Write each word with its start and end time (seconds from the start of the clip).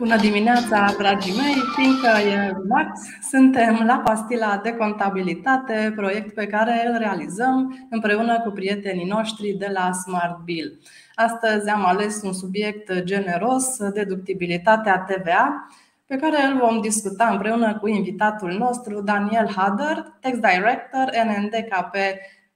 Bună 0.00 0.16
dimineața, 0.16 0.94
dragii 0.98 1.36
mei! 1.36 1.54
Fiindcă 1.76 2.08
e 2.28 2.52
marți, 2.68 3.10
suntem 3.30 3.82
la 3.86 3.98
Pastila 4.04 4.60
de 4.62 4.72
Contabilitate, 4.72 5.92
proiect 5.96 6.34
pe 6.34 6.46
care 6.46 6.86
îl 6.86 6.98
realizăm 6.98 7.86
împreună 7.90 8.40
cu 8.40 8.50
prietenii 8.50 9.06
noștri 9.06 9.56
de 9.58 9.70
la 9.72 9.92
Smart 9.92 10.38
Bill. 10.44 10.78
Astăzi 11.14 11.68
am 11.68 11.84
ales 11.84 12.22
un 12.22 12.32
subiect 12.32 13.02
generos, 13.02 13.76
deductibilitatea 13.92 14.98
TVA, 14.98 15.68
pe 16.06 16.16
care 16.16 16.42
îl 16.42 16.58
vom 16.58 16.80
discuta 16.80 17.28
împreună 17.28 17.78
cu 17.78 17.88
invitatul 17.88 18.52
nostru, 18.52 19.00
Daniel 19.00 19.50
Hader, 19.56 19.96
Tax 20.20 20.34
Director 20.34 21.10
NNDKP 21.26 21.94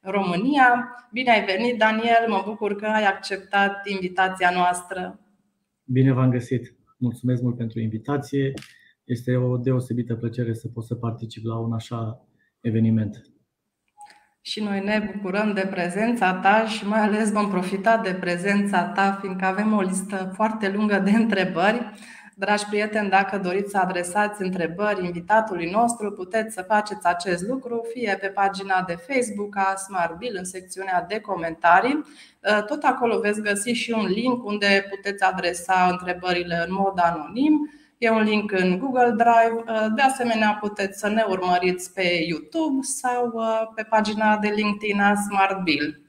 România. 0.01 0.97
Bine 1.13 1.31
ai 1.31 1.45
venit, 1.45 1.79
Daniel! 1.79 2.25
Mă 2.29 2.43
bucur 2.45 2.75
că 2.77 2.87
ai 2.87 3.05
acceptat 3.05 3.87
invitația 3.89 4.51
noastră. 4.55 5.19
Bine 5.85 6.13
v-am 6.13 6.31
găsit! 6.31 6.84
Mulțumesc 7.05 7.43
mult 7.43 7.57
pentru 7.57 7.81
invitație. 7.81 8.53
Este 9.05 9.37
o 9.37 9.57
deosebită 9.57 10.15
plăcere 10.15 10.55
să 10.55 10.69
pot 10.69 10.85
să 10.85 10.95
particip 10.95 11.45
la 11.45 11.59
un 11.59 11.73
așa 11.73 12.27
eveniment. 12.61 13.23
Și 14.41 14.63
noi 14.63 14.81
ne 14.85 15.11
bucurăm 15.13 15.53
de 15.53 15.67
prezența 15.71 16.35
ta 16.35 16.67
și 16.67 16.87
mai 16.87 17.01
ales 17.01 17.33
vom 17.33 17.49
profita 17.49 17.99
de 17.99 18.15
prezența 18.15 18.85
ta, 18.85 19.19
fiindcă 19.21 19.45
avem 19.45 19.73
o 19.73 19.81
listă 19.81 20.33
foarte 20.35 20.71
lungă 20.71 20.99
de 20.99 21.11
întrebări. 21.11 21.91
Dragi 22.37 22.67
prieteni, 22.67 23.09
dacă 23.09 23.39
doriți 23.39 23.71
să 23.71 23.79
adresați 23.79 24.43
întrebări 24.43 25.05
invitatului 25.05 25.71
nostru, 25.71 26.13
puteți 26.13 26.55
să 26.55 26.63
faceți 26.63 27.07
acest 27.07 27.43
lucru 27.49 27.87
fie 27.93 28.19
pe 28.21 28.27
pagina 28.27 28.83
de 28.87 28.95
Facebook 28.95 29.57
a 29.57 29.75
Smart 29.77 30.19
Bill 30.19 30.37
în 30.39 30.45
secțiunea 30.45 31.05
de 31.09 31.21
comentarii. 31.21 32.05
Tot 32.67 32.83
acolo 32.83 33.19
veți 33.19 33.41
găsi 33.41 33.71
și 33.71 33.91
un 33.91 34.07
link 34.07 34.45
unde 34.45 34.87
puteți 34.91 35.25
adresa 35.25 35.89
întrebările 35.91 36.65
în 36.67 36.75
mod 36.75 37.01
anonim. 37.03 37.71
E 37.99 38.11
un 38.11 38.23
link 38.23 38.53
în 38.53 38.79
Google 38.79 39.11
Drive. 39.11 39.65
De 39.95 40.03
asemenea, 40.03 40.59
puteți 40.61 40.99
să 40.99 41.09
ne 41.09 41.25
urmăriți 41.29 41.93
pe 41.93 42.25
YouTube 42.29 42.79
sau 42.83 43.33
pe 43.75 43.83
pagina 43.83 44.37
de 44.37 44.49
LinkedIn 44.49 45.01
a 45.01 45.15
Smart 45.15 45.63
Bill. 45.63 46.04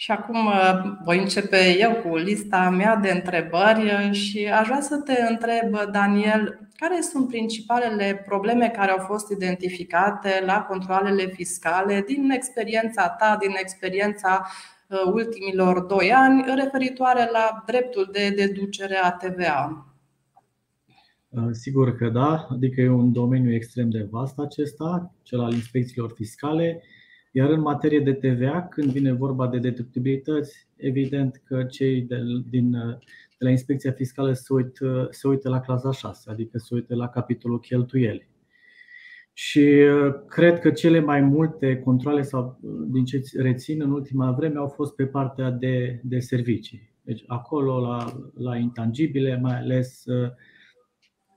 Și 0.00 0.10
acum 0.10 0.46
uh, 0.46 0.96
voi 1.04 1.18
începe 1.18 1.76
eu 1.78 1.92
cu 1.92 2.16
lista 2.16 2.70
mea 2.70 2.96
de 2.96 3.10
întrebări 3.10 3.84
uh, 3.84 4.12
și 4.12 4.46
aș 4.46 4.66
vrea 4.66 4.80
să 4.80 4.96
te 4.96 5.22
întreb, 5.28 5.90
Daniel, 5.92 6.68
care 6.76 7.00
sunt 7.00 7.28
principalele 7.28 8.22
probleme 8.26 8.68
care 8.68 8.90
au 8.90 8.98
fost 8.98 9.30
identificate 9.30 10.42
la 10.46 10.62
controlele 10.62 11.26
fiscale 11.26 12.04
din 12.06 12.30
experiența 12.30 13.08
ta, 13.08 13.36
din 13.40 13.50
experiența 13.60 14.46
uh, 14.88 15.12
ultimilor 15.12 15.80
doi 15.80 16.12
ani, 16.12 16.44
referitoare 16.54 17.28
la 17.32 17.62
dreptul 17.66 18.08
de 18.12 18.30
deducere 18.36 18.96
a 18.96 19.10
TVA? 19.10 19.86
Sigur 21.50 21.96
că 21.96 22.08
da, 22.08 22.46
adică 22.50 22.80
e 22.80 22.88
un 22.88 23.12
domeniu 23.12 23.54
extrem 23.54 23.90
de 23.90 24.08
vast 24.10 24.38
acesta, 24.38 25.12
cel 25.22 25.40
al 25.40 25.52
inspecțiilor 25.52 26.12
fiscale. 26.14 26.82
Iar 27.38 27.50
în 27.50 27.60
materie 27.60 28.00
de 28.00 28.12
TVA, 28.12 28.62
când 28.62 28.90
vine 28.90 29.12
vorba 29.12 29.48
de 29.48 29.58
deductibilități, 29.58 30.68
evident 30.76 31.42
că 31.44 31.64
cei 31.64 32.02
de, 32.02 32.16
din, 32.50 32.70
de 32.70 33.44
la 33.44 33.50
inspecția 33.50 33.92
fiscală 33.92 34.32
se 34.32 34.52
uită, 34.52 35.08
se 35.10 35.28
uită 35.28 35.48
la 35.48 35.60
clasa 35.60 35.92
6, 35.92 36.30
adică 36.30 36.58
se 36.58 36.74
uită 36.74 36.94
la 36.94 37.08
capitolul 37.08 37.60
cheltuieli. 37.60 38.28
Și 39.32 39.58
uh, 39.58 40.14
cred 40.28 40.58
că 40.58 40.70
cele 40.70 41.00
mai 41.00 41.20
multe 41.20 41.78
controle 41.78 42.22
sau 42.22 42.58
uh, 42.60 42.70
din 42.86 43.04
ce 43.04 43.20
rețin 43.36 43.82
în 43.82 43.90
ultima 43.90 44.32
vreme 44.32 44.58
au 44.58 44.68
fost 44.68 44.94
pe 44.94 45.06
partea 45.06 45.50
de, 45.50 46.00
de 46.04 46.18
servicii. 46.18 46.92
Deci 47.02 47.24
acolo 47.26 47.80
la, 47.80 48.12
la 48.34 48.56
intangibile, 48.56 49.38
mai 49.42 49.58
ales 49.58 50.04
uh, 50.06 50.30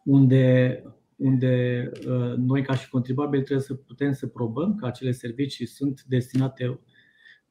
unde 0.03 0.83
unde 1.21 1.89
uh, 2.07 2.33
noi 2.37 2.61
ca 2.61 2.75
și 2.75 2.89
contribuabili 2.89 3.43
trebuie 3.43 3.65
să 3.65 3.73
putem 3.73 4.11
să 4.11 4.27
probăm 4.27 4.75
că 4.75 4.85
acele 4.85 5.11
servicii 5.11 5.65
sunt 5.65 6.03
destinate 6.03 6.79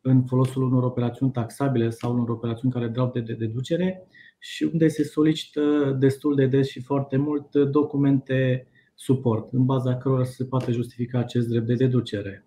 în 0.00 0.24
folosul 0.24 0.62
unor 0.62 0.82
operațiuni 0.82 1.32
taxabile 1.32 1.90
sau 1.90 2.12
unor 2.12 2.28
operațiuni 2.28 2.72
care 2.72 2.88
dau 2.88 3.10
de 3.14 3.20
deducere 3.20 4.06
și 4.38 4.62
unde 4.72 4.88
se 4.88 5.04
solicită 5.04 5.96
destul 5.98 6.34
de 6.34 6.46
des 6.46 6.68
și 6.68 6.82
foarte 6.82 7.16
mult 7.16 7.56
documente 7.56 8.66
suport, 8.94 9.52
în 9.52 9.64
baza 9.64 9.96
cărora 9.96 10.24
se 10.24 10.44
poate 10.44 10.72
justifica 10.72 11.18
acest 11.18 11.48
drept 11.48 11.66
de 11.66 11.74
deducere. 11.74 12.46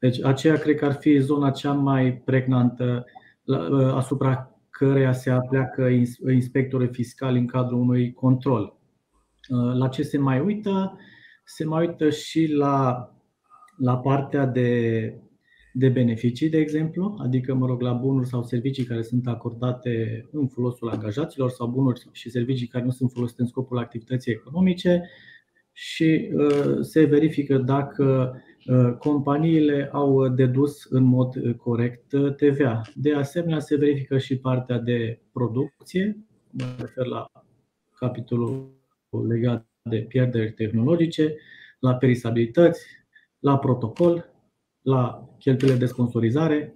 Deci 0.00 0.22
aceea 0.22 0.56
cred 0.56 0.76
că 0.76 0.84
ar 0.84 0.92
fi 0.92 1.18
zona 1.18 1.50
cea 1.50 1.72
mai 1.72 2.12
pregnantă 2.24 3.04
uh, 3.44 3.92
asupra 3.92 4.60
căreia 4.70 5.12
se 5.12 5.30
apleacă 5.30 5.88
inspectorii 6.32 6.88
fiscali 6.88 7.38
în 7.38 7.46
cadrul 7.46 7.80
unui 7.80 8.12
control. 8.12 8.79
Uh, 9.50 9.74
la 9.74 9.88
ce 9.88 10.02
se 10.02 10.18
mai 10.18 10.40
uită? 10.40 10.98
Se 11.44 11.64
mai 11.64 11.86
uită 11.86 12.10
și 12.10 12.46
la, 12.46 13.08
la 13.76 13.98
partea 13.98 14.46
de, 14.46 15.12
de 15.72 15.88
beneficii, 15.88 16.48
de 16.48 16.58
exemplu, 16.58 17.16
adică, 17.18 17.54
mă 17.54 17.66
rog, 17.66 17.80
la 17.80 17.92
bunuri 17.92 18.28
sau 18.28 18.42
servicii 18.42 18.84
care 18.84 19.02
sunt 19.02 19.26
acordate 19.26 20.24
în 20.32 20.48
folosul 20.48 20.90
angajaților 20.90 21.50
sau 21.50 21.66
bunuri 21.66 22.08
și 22.12 22.30
servicii 22.30 22.66
care 22.66 22.84
nu 22.84 22.90
sunt 22.90 23.10
folosite 23.12 23.40
în 23.42 23.48
scopul 23.48 23.78
activității 23.78 24.32
economice 24.32 25.08
și 25.72 26.30
uh, 26.34 26.78
se 26.80 27.04
verifică 27.04 27.58
dacă 27.58 28.36
uh, 28.66 28.96
companiile 28.98 29.88
au 29.92 30.28
dedus 30.28 30.84
în 30.84 31.04
mod 31.04 31.56
corect 31.56 32.08
TVA. 32.36 32.82
De 32.94 33.14
asemenea, 33.14 33.58
se 33.58 33.76
verifică 33.76 34.18
și 34.18 34.38
partea 34.38 34.78
de 34.78 35.20
producție, 35.32 36.24
mă 36.50 36.64
refer 36.78 37.06
la 37.06 37.30
capitolul 37.94 38.78
legat 39.18 39.66
de 39.82 39.98
pierderi 39.98 40.52
tehnologice, 40.52 41.36
la 41.78 41.94
perisabilități, 41.94 42.86
la 43.38 43.58
protocol, 43.58 44.30
la 44.82 45.28
cheltuielile 45.38 45.80
de 45.80 45.92
sponsorizare. 45.92 46.72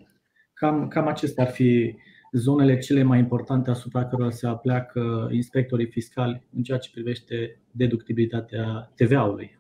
Cam, 0.55 0.89
cam 0.89 1.06
acestea 1.06 1.44
ar 1.44 1.50
fi 1.50 1.97
zonele 2.33 2.78
cele 2.78 3.03
mai 3.03 3.19
importante 3.19 3.71
asupra 3.71 4.06
cărora 4.06 4.31
se 4.31 4.47
apleacă 4.47 5.28
inspectorii 5.33 5.87
fiscali 5.87 6.47
în 6.56 6.62
ceea 6.62 6.78
ce 6.78 6.91
privește 6.91 7.61
deductibilitatea 7.71 8.93
TVA-ului. 8.94 9.59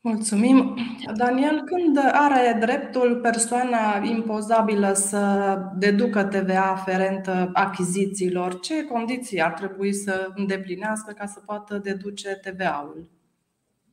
Mulțumim. 0.00 0.76
Daniel, 1.16 1.62
când 1.64 1.98
are 2.12 2.56
dreptul 2.60 3.20
persoana 3.22 4.02
impozabilă 4.04 4.92
să 4.92 5.56
deducă 5.78 6.24
TVA 6.24 6.70
aferent 6.70 7.30
achizițiilor, 7.52 8.60
ce 8.60 8.84
condiții 8.84 9.42
ar 9.42 9.52
trebui 9.52 9.92
să 9.92 10.32
îndeplinească 10.34 11.12
ca 11.12 11.26
să 11.26 11.40
poată 11.46 11.78
deduce 11.78 12.40
TVA-ul? 12.42 13.10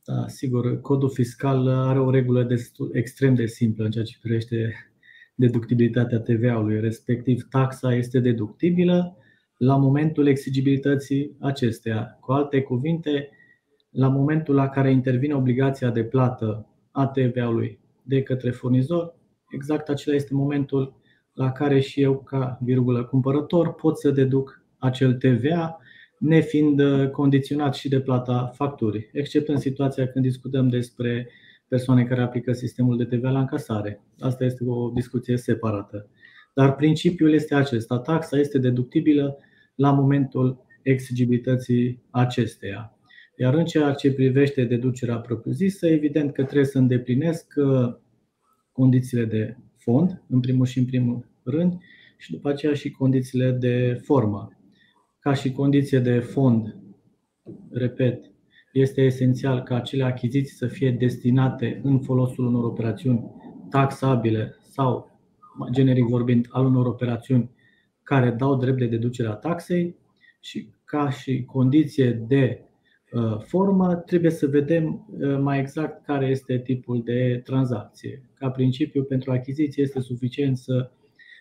Da, 0.04 0.28
sigur, 0.28 0.80
codul 0.80 1.10
fiscal 1.10 1.68
are 1.68 1.98
o 2.00 2.10
regulă 2.10 2.42
destul, 2.42 2.90
extrem 2.92 3.34
de 3.34 3.46
simplă 3.46 3.84
în 3.84 3.90
ceea 3.90 4.04
ce 4.04 4.18
privește 4.20 4.74
deductibilitatea 5.34 6.20
TVA-ului, 6.20 6.80
respectiv 6.80 7.46
taxa 7.50 7.94
este 7.94 8.18
deductibilă 8.18 9.16
la 9.56 9.76
momentul 9.76 10.26
exigibilității 10.26 11.36
acesteia. 11.40 12.18
Cu 12.20 12.32
alte 12.32 12.62
cuvinte, 12.62 13.28
la 13.94 14.08
momentul 14.08 14.54
la 14.54 14.68
care 14.68 14.90
intervine 14.90 15.34
obligația 15.34 15.90
de 15.90 16.04
plată 16.04 16.66
a 16.90 17.06
TVA-ului 17.06 17.78
de 18.02 18.22
către 18.22 18.50
furnizor, 18.50 19.14
exact 19.50 19.88
acela 19.88 20.16
este 20.16 20.34
momentul 20.34 20.94
la 21.32 21.52
care 21.52 21.80
și 21.80 22.00
eu, 22.00 22.18
ca 22.18 22.58
virgulă 22.62 23.04
cumpărător, 23.04 23.74
pot 23.74 23.98
să 23.98 24.10
deduc 24.10 24.62
acel 24.78 25.14
TVA, 25.14 25.78
nefiind 26.18 26.80
uh, 26.80 27.10
condiționat 27.10 27.74
și 27.74 27.88
de 27.88 28.00
plata 28.00 28.50
facturii, 28.54 29.08
except 29.12 29.48
în 29.48 29.58
situația 29.58 30.08
când 30.08 30.24
discutăm 30.24 30.68
despre 30.68 31.28
persoane 31.68 32.04
care 32.04 32.22
aplică 32.22 32.52
sistemul 32.52 32.96
de 32.96 33.04
TVA 33.04 33.30
la 33.30 33.38
încasare. 33.40 34.00
Asta 34.18 34.44
este 34.44 34.64
o 34.66 34.90
discuție 34.90 35.36
separată. 35.36 36.08
Dar 36.54 36.74
principiul 36.74 37.32
este 37.32 37.54
acesta. 37.54 37.98
Taxa 37.98 38.38
este 38.38 38.58
deductibilă 38.58 39.38
la 39.74 39.92
momentul 39.92 40.64
exigibilității 40.82 42.02
acesteia. 42.10 42.93
Iar 43.36 43.54
în 43.54 43.64
ceea 43.64 43.92
ce 43.92 44.12
privește 44.12 44.64
deducerea 44.64 45.16
propriu-zisă, 45.16 45.86
evident 45.86 46.32
că 46.32 46.42
trebuie 46.44 46.66
să 46.66 46.78
îndeplinesc 46.78 47.52
uh, 47.56 47.94
condițiile 48.72 49.24
de 49.24 49.56
fond, 49.76 50.22
în 50.28 50.40
primul 50.40 50.66
și 50.66 50.78
în 50.78 50.84
primul 50.84 51.28
rând, 51.42 51.78
și 52.18 52.30
după 52.30 52.48
aceea 52.48 52.74
și 52.74 52.90
condițiile 52.90 53.50
de 53.50 54.00
formă. 54.02 54.48
Ca 55.18 55.34
și 55.34 55.52
condiție 55.52 55.98
de 55.98 56.18
fond, 56.18 56.76
repet, 57.70 58.32
este 58.72 59.02
esențial 59.02 59.62
ca 59.62 59.74
acele 59.74 60.04
achiziții 60.04 60.56
să 60.56 60.66
fie 60.66 60.90
destinate 60.90 61.80
în 61.82 62.00
folosul 62.00 62.46
unor 62.46 62.64
operațiuni 62.64 63.30
taxabile 63.70 64.56
sau, 64.62 65.20
generic 65.70 66.04
vorbind, 66.04 66.46
al 66.50 66.64
unor 66.64 66.86
operațiuni 66.86 67.50
care 68.02 68.30
dau 68.30 68.56
drept 68.56 68.78
de 68.78 68.86
deducere 68.86 69.28
a 69.28 69.32
taxei 69.32 69.96
și 70.40 70.68
ca 70.84 71.10
și 71.10 71.44
condiție 71.44 72.10
de 72.10 72.58
Uh, 72.58 72.73
formă, 73.38 73.94
trebuie 73.94 74.30
să 74.30 74.46
vedem 74.46 75.06
uh, 75.20 75.38
mai 75.38 75.58
exact 75.58 76.04
care 76.04 76.26
este 76.26 76.58
tipul 76.58 77.02
de 77.04 77.40
tranzacție. 77.44 78.30
Ca 78.34 78.50
principiu, 78.50 79.02
pentru 79.02 79.32
achiziție 79.32 79.82
este 79.82 80.00
suficient 80.00 80.56
să 80.56 80.90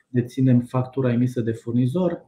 deținem 0.07 0.59
factura 0.59 1.11
emisă 1.11 1.41
de 1.41 1.51
furnizor, 1.51 2.25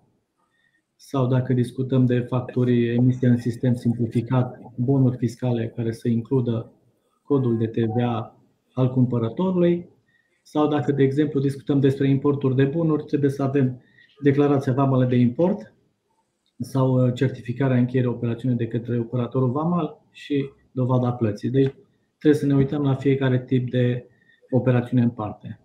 sau 0.95 1.27
dacă 1.27 1.53
discutăm 1.53 2.05
de 2.05 2.19
factorii 2.19 2.93
emisie 2.93 3.27
în 3.27 3.37
sistem 3.37 3.73
simplificat, 3.73 4.59
bonuri 4.75 5.17
fiscale 5.17 5.73
care 5.75 5.91
să 5.91 6.07
includă 6.07 6.71
codul 7.23 7.57
de 7.57 7.67
TVA 7.67 8.39
al 8.73 8.91
cumpărătorului, 8.91 9.89
sau 10.41 10.67
dacă, 10.67 10.91
de 10.91 11.03
exemplu, 11.03 11.39
discutăm 11.39 11.79
despre 11.79 12.09
importuri 12.09 12.55
de 12.55 12.63
bunuri, 12.63 13.03
trebuie 13.03 13.29
să 13.29 13.43
avem 13.43 13.81
declarația 14.21 14.73
vamală 14.73 15.05
de 15.05 15.15
import 15.15 15.74
sau 16.59 17.05
uh, 17.05 17.13
certificarea 17.13 17.77
încheierii 17.77 18.11
operațiunii 18.11 18.57
de 18.57 18.67
către 18.67 18.99
operatorul 18.99 19.51
vamal 19.51 20.01
și 20.11 20.49
dovada 20.71 21.11
plății. 21.11 21.49
Deci 21.49 21.73
trebuie 22.17 22.39
să 22.39 22.45
ne 22.45 22.55
uităm 22.55 22.81
la 22.81 22.95
fiecare 22.95 23.39
tip 23.39 23.69
de 23.69 24.05
operațiune 24.49 25.03
în 25.03 25.09
parte. 25.09 25.59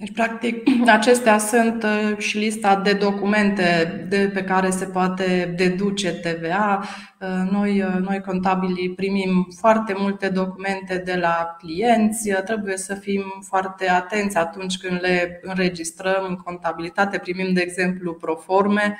Deci, 0.00 0.12
practic, 0.12 0.62
acestea 0.98 1.38
sunt 1.38 1.82
uh, 1.82 2.18
și 2.18 2.38
lista 2.38 2.76
de 2.76 2.92
documente 2.92 4.04
de 4.08 4.30
pe 4.34 4.44
care 4.44 4.70
se 4.70 4.84
poate 4.84 5.54
deduce 5.56 6.10
TVA. 6.12 6.84
Uh, 7.20 7.50
noi, 7.50 7.82
uh, 7.82 7.94
noi 8.00 8.20
contabili 8.20 8.92
primim 8.96 9.48
foarte 9.60 9.94
multe 9.96 10.28
documente 10.28 11.02
de 11.04 11.14
la 11.14 11.56
clienți. 11.58 12.30
Trebuie 12.44 12.76
să 12.76 12.94
fim 12.94 13.22
foarte 13.40 13.88
atenți 13.88 14.36
atunci 14.36 14.78
când 14.78 15.00
le 15.00 15.40
înregistrăm 15.42 16.26
în 16.28 16.36
contabilitate. 16.36 17.18
Primim, 17.18 17.52
de 17.52 17.60
exemplu, 17.60 18.14
proforme. 18.14 18.98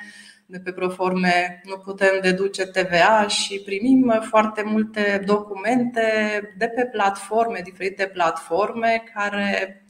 De 0.51 0.59
pe 0.59 0.71
proforme 0.71 1.61
nu 1.63 1.77
putem 1.77 2.19
deduce 2.21 2.65
TVA 2.65 3.27
și 3.27 3.61
primim 3.65 4.21
foarte 4.21 4.63
multe 4.65 5.23
documente 5.25 6.01
de 6.57 6.67
pe 6.67 6.85
platforme, 6.85 7.61
diferite 7.63 8.05
platforme 8.05 9.03
care 9.13 9.83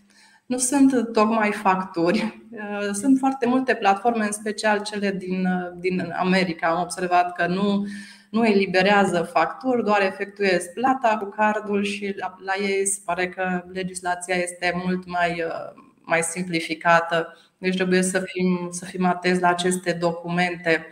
nu 0.46 0.58
sunt 0.58 1.12
tocmai 1.14 1.52
facturi. 1.52 2.42
Uh, 2.52 2.90
sunt 2.94 3.18
foarte 3.18 3.48
multe 3.48 3.76
platforme, 3.76 4.26
în 4.26 4.32
special 4.32 4.82
cele 4.82 5.12
din, 5.12 5.46
uh, 5.46 5.72
din 5.80 6.14
America. 6.18 6.68
Am 6.68 6.82
observat 6.82 7.36
că 7.36 7.48
nu, 7.48 7.86
nu 8.30 8.46
eliberează 8.46 9.22
facturi, 9.22 9.84
doar 9.84 10.02
efectuez 10.02 10.66
plata 10.74 11.18
cu 11.18 11.30
cardul 11.30 11.84
și 11.84 12.14
la, 12.18 12.36
la 12.46 12.54
ei 12.66 12.86
se 12.86 13.02
pare 13.06 13.30
că 13.30 13.64
legislația 13.74 14.36
este 14.36 14.82
mult 14.86 15.06
mai, 15.06 15.32
uh, 15.32 15.82
mai 16.02 16.22
simplificată. 16.22 17.38
Deci 17.60 17.76
trebuie 17.76 18.02
să 18.02 18.20
fim, 18.20 18.68
să 18.72 18.86
fim 18.86 19.06
atenți 19.06 19.42
la 19.42 19.48
aceste 19.48 19.92
documente. 19.92 20.88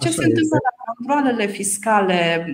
Ce 0.00 0.08
Așa 0.08 0.16
se 0.20 0.26
întâmplă 0.26 0.58
la 0.62 0.94
controlele 0.94 1.46
fiscale? 1.46 2.44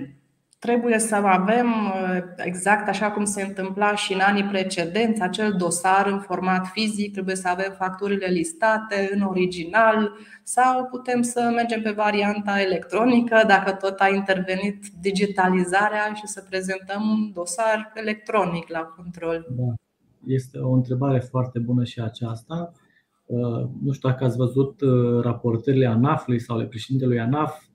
Trebuie 0.59 0.99
să 0.99 1.15
avem, 1.15 1.67
uh, 1.85 2.19
exact 2.37 2.87
așa 2.87 3.11
cum 3.11 3.25
se 3.25 3.41
întâmpla 3.41 3.95
și 3.95 4.13
în 4.13 4.19
anii 4.19 4.43
precedenți, 4.43 5.21
acel 5.21 5.53
dosar 5.53 6.07
în 6.07 6.19
format 6.19 6.67
fizic, 6.67 7.11
trebuie 7.11 7.35
să 7.35 7.47
avem 7.47 7.75
facturile 7.77 8.25
listate 8.25 9.09
în 9.13 9.21
original 9.21 10.13
sau 10.43 10.85
putem 10.85 11.21
să 11.21 11.51
mergem 11.55 11.81
pe 11.81 11.91
varianta 11.91 12.61
electronică 12.61 13.43
dacă 13.47 13.71
tot 13.71 13.99
a 13.99 14.07
intervenit 14.07 14.85
digitalizarea 15.01 16.13
și 16.13 16.27
să 16.27 16.45
prezentăm 16.49 17.09
un 17.09 17.31
dosar 17.33 17.91
electronic 17.95 18.69
la 18.69 18.79
control. 18.79 19.45
Da. 19.49 19.73
Este 20.25 20.57
o 20.57 20.71
întrebare 20.71 21.19
foarte 21.19 21.59
bună 21.59 21.83
și 21.83 22.01
aceasta. 22.01 22.71
Uh, 23.25 23.69
nu 23.83 23.91
știu 23.91 24.09
dacă 24.09 24.23
ați 24.23 24.37
văzut 24.37 24.81
uh, 24.81 25.21
raportările 25.21 25.85
ANAF-ului 25.85 26.39
sau 26.39 26.55
ale 26.55 26.65
președintelui 26.65 27.19
ANAF 27.19 27.67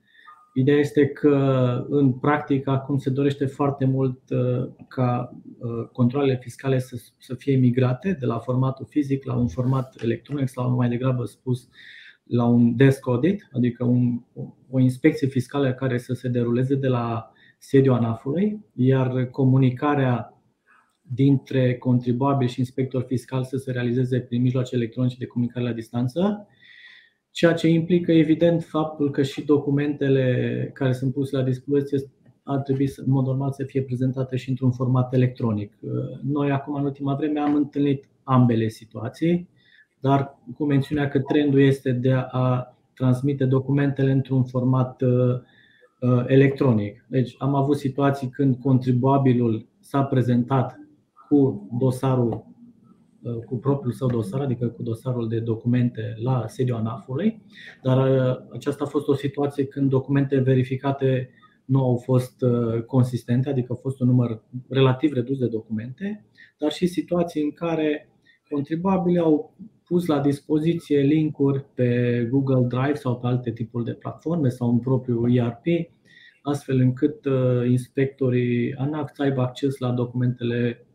Ideea 0.54 0.78
este 0.78 1.06
că, 1.06 1.36
în 1.88 2.12
practică, 2.12 2.70
acum 2.70 2.98
se 2.98 3.10
dorește 3.10 3.46
foarte 3.46 3.84
mult 3.84 4.20
uh, 4.30 4.68
ca 4.88 5.38
uh, 5.58 5.88
controlele 5.92 6.38
fiscale 6.42 6.78
să, 6.78 6.96
să 7.18 7.34
fie 7.34 7.56
migrate 7.56 8.16
de 8.20 8.26
la 8.26 8.38
formatul 8.38 8.86
fizic 8.88 9.24
la 9.24 9.36
un 9.36 9.48
format 9.48 10.02
electronic 10.02 10.48
sau, 10.48 10.74
mai 10.74 10.88
degrabă 10.88 11.24
spus, 11.24 11.68
la 12.24 12.44
un 12.44 12.76
desk 12.76 13.08
audit, 13.08 13.48
adică 13.52 13.84
un, 13.84 14.20
o 14.70 14.78
inspecție 14.78 15.28
fiscală 15.28 15.72
care 15.72 15.98
să 15.98 16.12
se 16.12 16.28
deruleze 16.28 16.74
de 16.74 16.88
la 16.88 17.32
sediul 17.58 17.94
ANAF-ului, 17.94 18.64
iar 18.74 19.24
comunicarea 19.24 20.31
dintre 21.14 21.74
contribuabil 21.74 22.48
și 22.48 22.58
inspector 22.58 23.02
fiscal 23.02 23.44
să 23.44 23.56
se 23.56 23.70
realizeze 23.70 24.20
prin 24.20 24.42
mijloace 24.42 24.74
electronice 24.74 25.16
de 25.18 25.26
comunicare 25.26 25.64
la 25.66 25.72
distanță 25.72 26.46
ceea 27.32 27.52
ce 27.52 27.68
implică 27.68 28.12
evident 28.12 28.62
faptul 28.64 29.10
că 29.10 29.22
și 29.22 29.44
documentele 29.44 30.70
care 30.74 30.92
sunt 30.92 31.12
puse 31.12 31.36
la 31.36 31.42
dispoziție 31.42 31.98
ar 32.42 32.58
trebui 32.58 32.92
în 32.96 33.12
mod 33.12 33.26
normal 33.26 33.52
să 33.52 33.64
fie 33.64 33.82
prezentate 33.82 34.36
și 34.36 34.48
într-un 34.48 34.70
format 34.70 35.14
electronic. 35.14 35.78
Noi 36.22 36.50
acum 36.50 36.74
în 36.74 36.84
ultima 36.84 37.14
vreme 37.14 37.40
am 37.40 37.54
întâlnit 37.54 38.08
ambele 38.22 38.68
situații, 38.68 39.48
dar 40.00 40.38
cu 40.56 40.64
mențiunea 40.64 41.08
că 41.08 41.20
trendul 41.20 41.60
este 41.60 41.92
de 41.92 42.12
a 42.12 42.76
transmite 42.94 43.44
documentele 43.44 44.10
într-un 44.10 44.44
format 44.44 45.02
uh, 45.02 45.10
uh, 46.00 46.24
electronic. 46.26 47.04
Deci 47.08 47.34
am 47.38 47.54
avut 47.54 47.76
situații 47.76 48.28
când 48.28 48.56
contribuabilul 48.56 49.66
s-a 49.80 50.02
prezentat 50.02 50.76
cu 51.32 51.68
dosarul 51.78 52.52
Uh, 53.22 53.44
cu 53.44 53.56
propriul 53.56 53.92
său 53.92 54.08
dosar, 54.08 54.40
adică 54.40 54.66
cu 54.66 54.82
dosarul 54.82 55.28
de 55.28 55.38
documente 55.38 56.14
la 56.22 56.44
sediul 56.46 56.76
ANAF-ului, 56.76 57.42
dar 57.82 58.10
uh, 58.10 58.36
aceasta 58.52 58.84
a 58.84 58.86
fost 58.86 59.08
o 59.08 59.14
situație 59.14 59.64
când 59.64 59.90
documente 59.90 60.38
verificate 60.38 61.30
nu 61.64 61.84
au 61.84 61.96
fost 61.96 62.42
uh, 62.42 62.82
consistente, 62.82 63.48
adică 63.48 63.72
a 63.72 63.80
fost 63.80 64.00
un 64.00 64.06
număr 64.06 64.42
relativ 64.68 65.12
redus 65.12 65.38
de 65.38 65.46
documente, 65.46 66.26
dar 66.58 66.72
și 66.72 66.86
situații 66.86 67.42
în 67.42 67.50
care 67.50 68.08
contribuabili 68.50 69.18
au 69.18 69.56
pus 69.84 70.06
la 70.06 70.20
dispoziție 70.20 71.00
linkuri 71.00 71.64
pe 71.74 72.28
Google 72.30 72.66
Drive 72.66 72.94
sau 72.94 73.18
pe 73.18 73.26
alte 73.26 73.52
tipuri 73.52 73.84
de 73.84 73.92
platforme 73.92 74.48
sau 74.48 74.70
în 74.70 74.78
propriul 74.78 75.36
ERP, 75.36 75.64
astfel 76.42 76.78
încât 76.78 77.24
inspectorii 77.68 78.74
ANAC 78.74 79.10
să 79.14 79.22
aibă 79.22 79.40
acces 79.40 79.78
la 79.78 79.90
documentele 79.90 80.86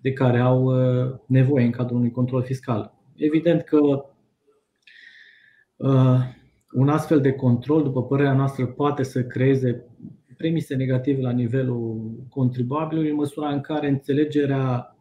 de 0.00 0.12
care 0.12 0.38
au 0.38 0.62
uh, 0.64 1.14
nevoie 1.26 1.64
în 1.64 1.70
cadrul 1.70 1.96
unui 1.96 2.10
control 2.10 2.42
fiscal. 2.42 2.94
Evident 3.16 3.62
că 3.62 4.04
uh, 5.76 6.18
un 6.72 6.88
astfel 6.88 7.20
de 7.20 7.32
control, 7.32 7.82
după 7.82 8.04
părerea 8.04 8.34
noastră, 8.34 8.66
poate 8.66 9.02
să 9.02 9.22
creeze 9.22 9.84
premise 10.36 10.74
negative 10.74 11.20
la 11.20 11.30
nivelul 11.30 12.12
contribuabilului, 12.28 13.10
în 13.10 13.16
măsura 13.16 13.48
în 13.48 13.60
care 13.60 13.88
înțelegerea 13.88 14.96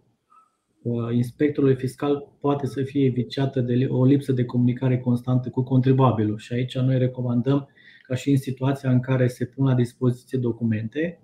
uh, 0.81 1.13
inspectorului 1.13 1.75
fiscal 1.75 2.27
poate 2.39 2.65
să 2.65 2.83
fie 2.83 3.09
viciată 3.09 3.61
de 3.61 3.87
o 3.89 4.05
lipsă 4.05 4.31
de 4.31 4.45
comunicare 4.45 4.99
constantă 4.99 5.49
cu 5.49 5.63
contribuabilul. 5.63 6.37
Și 6.37 6.53
aici 6.53 6.77
noi 6.77 6.97
recomandăm, 6.97 7.67
ca 8.01 8.15
și 8.15 8.29
în 8.29 8.37
situația 8.37 8.91
în 8.91 8.99
care 8.99 9.27
se 9.27 9.45
pun 9.45 9.65
la 9.65 9.73
dispoziție 9.73 10.37
documente, 10.37 11.19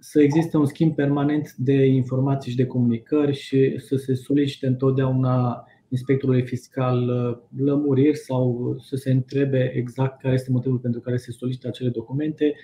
să 0.00 0.22
existe 0.22 0.56
un 0.56 0.66
schimb 0.66 0.94
permanent 0.94 1.54
de 1.56 1.86
informații 1.86 2.50
și 2.50 2.56
de 2.56 2.66
comunicări 2.66 3.34
și 3.34 3.78
să 3.78 3.96
se 3.96 4.14
solicite 4.14 4.66
întotdeauna 4.66 5.64
inspectorului 5.88 6.42
fiscal 6.42 7.08
uh, 7.08 7.62
lămuriri 7.64 8.16
sau 8.16 8.76
să 8.78 8.96
se 8.96 9.10
întrebe 9.10 9.72
exact 9.74 10.20
care 10.20 10.34
este 10.34 10.50
motivul 10.50 10.78
pentru 10.78 11.00
care 11.00 11.16
se 11.16 11.32
solicită 11.32 11.68
acele 11.68 11.88
documente, 11.88 12.54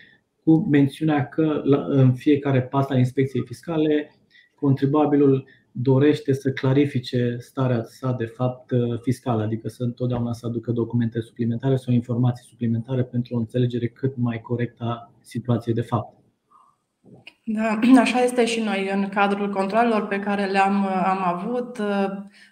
cu 0.45 0.69
mențiunea 0.71 1.29
că 1.29 1.63
în 1.89 2.15
fiecare 2.15 2.63
pas 2.63 2.89
al 2.89 2.99
inspecției 2.99 3.43
fiscale 3.47 4.11
contribuabilul 4.55 5.47
dorește 5.73 6.33
să 6.33 6.51
clarifice 6.51 7.37
starea 7.39 7.83
sa 7.83 8.13
de 8.19 8.25
fapt 8.25 8.71
uh, 8.71 9.01
fiscală, 9.01 9.43
adică 9.43 9.69
să 9.69 9.83
întotdeauna 9.83 10.33
să 10.33 10.47
aducă 10.47 10.73
documente 10.73 11.21
suplimentare 11.21 11.77
sau 11.77 11.95
informații 11.95 12.45
suplimentare 12.45 13.05
pentru 13.05 13.35
o 13.35 13.39
înțelegere 13.39 13.87
cât 13.87 14.17
mai 14.17 14.41
corectă 14.41 14.85
a 14.85 15.13
situației 15.21 15.75
de 15.75 15.81
fapt. 15.81 16.26
Da, 17.49 17.79
așa 18.01 18.23
este 18.23 18.45
și 18.45 18.61
noi 18.61 18.91
în 18.93 19.09
cadrul 19.09 19.51
controlelor 19.51 20.07
pe 20.07 20.21
care 20.21 20.45
le-am 20.45 20.87
am 20.87 21.23
avut. 21.25 21.79
Uh, 21.79 22.07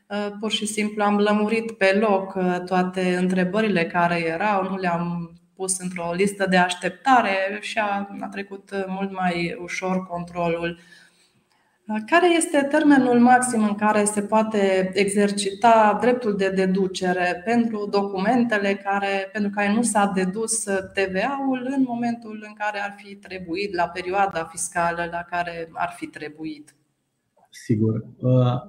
uh, 0.09 0.33
pur 0.41 0.51
și 0.51 0.67
simplu 0.67 1.03
am 1.03 1.19
lămurit 1.19 1.73
pe 1.73 1.97
loc 2.01 2.35
uh, 2.35 2.61
toate 2.67 3.17
întrebările 3.17 3.87
care 3.87 4.27
erau, 4.27 4.63
nu 4.63 4.77
le-am 4.77 5.33
pus 5.57 5.79
într-o 5.79 6.13
listă 6.13 6.47
de 6.51 6.57
așteptare 6.57 7.59
și 7.61 7.79
a, 7.79 8.09
a 8.21 8.29
trecut 8.29 8.85
mult 8.87 9.13
mai 9.13 9.57
ușor 9.63 10.07
controlul 10.07 10.79
care 12.07 12.35
este 12.37 12.67
termenul 12.71 13.19
maxim 13.19 13.63
în 13.63 13.75
care 13.75 14.05
se 14.05 14.23
poate 14.23 14.91
exercita 14.95 15.99
dreptul 16.01 16.37
de 16.37 16.49
deducere 16.51 17.43
pentru 17.45 17.89
documentele 17.91 18.75
care, 18.75 19.29
pentru 19.33 19.51
care 19.51 19.73
nu 19.73 19.83
s-a 19.83 20.13
dedus 20.15 20.63
TVA-ul 20.65 21.73
în 21.77 21.85
momentul 21.87 22.45
în 22.49 22.55
care 22.55 22.79
ar 22.79 22.95
fi 22.97 23.15
trebuit, 23.15 23.75
la 23.75 23.89
perioada 23.89 24.45
fiscală 24.45 25.09
la 25.11 25.23
care 25.31 25.69
ar 25.73 25.95
fi 25.97 26.07
trebuit? 26.07 26.77
Sigur. 27.51 28.05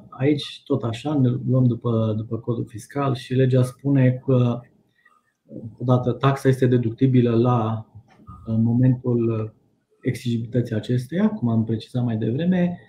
Aici 0.10 0.62
tot 0.66 0.84
așa 0.84 1.14
ne 1.14 1.30
luăm 1.48 1.66
după, 1.66 2.14
după 2.18 2.38
codul 2.38 2.66
fiscal 2.68 3.16
și 3.16 3.34
legea 3.34 3.64
spune 3.64 4.22
că 4.26 4.60
odată 5.78 6.12
taxa 6.12 6.48
este 6.48 6.66
deductibilă 6.66 7.36
la 7.36 7.86
momentul 8.46 9.54
exigibilității 10.02 10.76
acesteia, 10.76 11.30
cum 11.30 11.50
am 11.50 11.64
precizat 11.64 12.04
mai 12.04 12.18
devreme, 12.18 12.80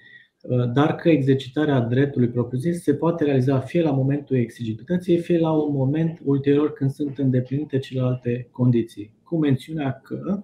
dar 0.72 0.94
că 0.94 1.08
exercitarea 1.08 1.80
dreptului 1.80 2.28
propriu-zis 2.28 2.82
se 2.82 2.94
poate 2.94 3.24
realiza 3.24 3.58
fie 3.58 3.82
la 3.82 3.90
momentul 3.90 4.36
exigibilității, 4.36 5.18
fie 5.18 5.38
la 5.38 5.52
un 5.52 5.74
moment 5.74 6.20
ulterior 6.24 6.72
când 6.72 6.90
sunt 6.90 7.18
îndeplinite 7.18 7.78
celelalte 7.78 8.48
condiții, 8.50 9.14
cu 9.22 9.38
mențiunea 9.38 10.00
că 10.04 10.42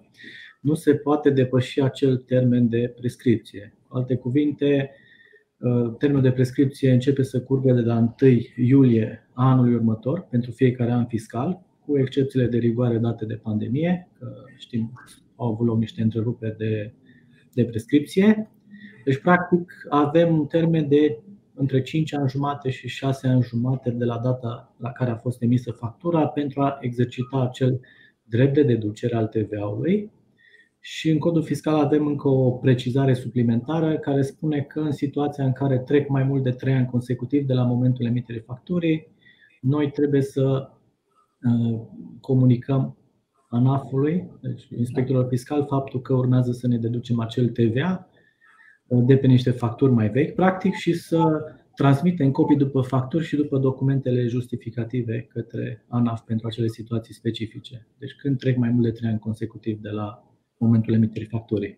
nu 0.61 0.73
se 0.73 0.95
poate 0.95 1.29
depăși 1.29 1.81
acel 1.81 2.17
termen 2.17 2.69
de 2.69 2.93
prescripție. 2.95 3.77
Cu 3.87 3.97
alte 3.97 4.15
cuvinte, 4.15 4.91
termenul 5.97 6.23
de 6.23 6.31
prescripție 6.31 6.91
începe 6.91 7.23
să 7.23 7.41
curgă 7.41 7.73
de 7.73 7.81
la 7.81 7.97
1 8.21 8.31
iulie 8.55 9.29
anului 9.33 9.73
următor 9.73 10.27
pentru 10.29 10.51
fiecare 10.51 10.91
an 10.91 11.05
fiscal, 11.05 11.65
cu 11.85 11.97
excepțiile 11.97 12.47
de 12.47 12.57
rigoare 12.57 12.97
date 12.97 13.25
de 13.25 13.33
pandemie, 13.33 14.09
că 14.19 14.27
știm 14.57 14.91
au 15.35 15.51
avut 15.51 15.67
loc 15.67 15.77
niște 15.77 16.01
întreruperi 16.01 16.57
de, 16.57 16.93
de 17.53 17.65
prescripție. 17.65 18.51
Deci, 19.03 19.21
practic, 19.21 19.73
avem 19.89 20.39
un 20.39 20.45
termen 20.45 20.87
de 20.87 21.19
între 21.53 21.81
5 21.81 22.13
ani 22.13 22.29
jumate 22.29 22.69
și 22.69 22.87
6 22.87 23.27
ani 23.27 23.41
jumate 23.41 23.89
de 23.89 24.05
la 24.05 24.19
data 24.23 24.73
la 24.77 24.91
care 24.91 25.11
a 25.11 25.15
fost 25.15 25.41
emisă 25.41 25.71
factura 25.71 26.27
pentru 26.27 26.61
a 26.61 26.77
exercita 26.81 27.41
acel 27.41 27.79
drept 28.23 28.53
de 28.53 28.63
deducere 28.63 29.15
al 29.15 29.27
TVA-ului. 29.27 30.11
Și 30.79 31.09
în 31.09 31.17
codul 31.17 31.43
fiscal 31.43 31.75
avem 31.75 32.07
încă 32.07 32.27
o 32.27 32.51
precizare 32.51 33.13
suplimentară 33.13 33.97
care 33.97 34.21
spune 34.21 34.61
că 34.61 34.79
în 34.79 34.91
situația 34.91 35.45
în 35.45 35.51
care 35.51 35.79
trec 35.79 36.07
mai 36.07 36.23
mult 36.23 36.43
de 36.43 36.51
3 36.51 36.73
ani 36.73 36.85
consecutiv 36.85 37.45
de 37.45 37.53
la 37.53 37.63
momentul 37.63 38.05
emiterii 38.05 38.41
facturii, 38.41 39.07
noi 39.61 39.91
trebuie 39.91 40.21
să 40.21 40.69
uh, 41.43 41.79
comunicăm 42.21 42.97
ANAF-ului, 43.49 44.31
deci 44.41 44.67
inspectorul 44.77 45.27
fiscal, 45.27 45.65
faptul 45.65 46.01
că 46.01 46.13
urmează 46.13 46.51
să 46.51 46.67
ne 46.67 46.77
deducem 46.77 47.19
acel 47.19 47.49
TVA 47.49 48.07
de 49.01 49.17
pe 49.17 49.27
niște 49.27 49.51
facturi 49.51 49.91
mai 49.91 50.09
vechi, 50.09 50.35
practic, 50.35 50.73
și 50.73 50.93
să 50.93 51.41
transmitem 51.75 52.31
copii 52.31 52.57
după 52.57 52.81
facturi 52.81 53.25
și 53.25 53.35
după 53.35 53.57
documentele 53.57 54.27
justificative 54.27 55.27
către 55.33 55.85
ANAF 55.87 56.21
pentru 56.21 56.47
acele 56.47 56.67
situații 56.67 57.13
specifice. 57.13 57.87
Deci 57.97 58.15
când 58.21 58.37
trec 58.37 58.57
mai 58.57 58.69
mult 58.69 58.83
de 58.83 58.91
3 58.91 59.09
ani 59.09 59.19
consecutiv 59.19 59.79
de 59.79 59.89
la 59.89 60.23
momentul 60.57 60.93
emiterii 60.93 61.27
facturii. 61.27 61.77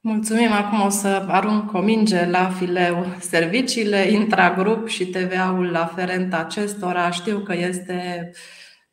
Mulțumim. 0.00 0.52
Acum 0.52 0.80
o 0.86 0.88
să 0.88 1.24
arunc 1.28 1.72
o 1.72 1.80
minge 1.80 2.26
la 2.26 2.44
fileu. 2.44 3.04
Serviciile, 3.20 4.10
intragrup 4.10 4.86
și 4.86 5.06
TVA-ul 5.06 5.74
aferent 5.74 6.34
acestora 6.34 7.10
știu 7.10 7.38
că 7.38 7.54
este 7.56 8.30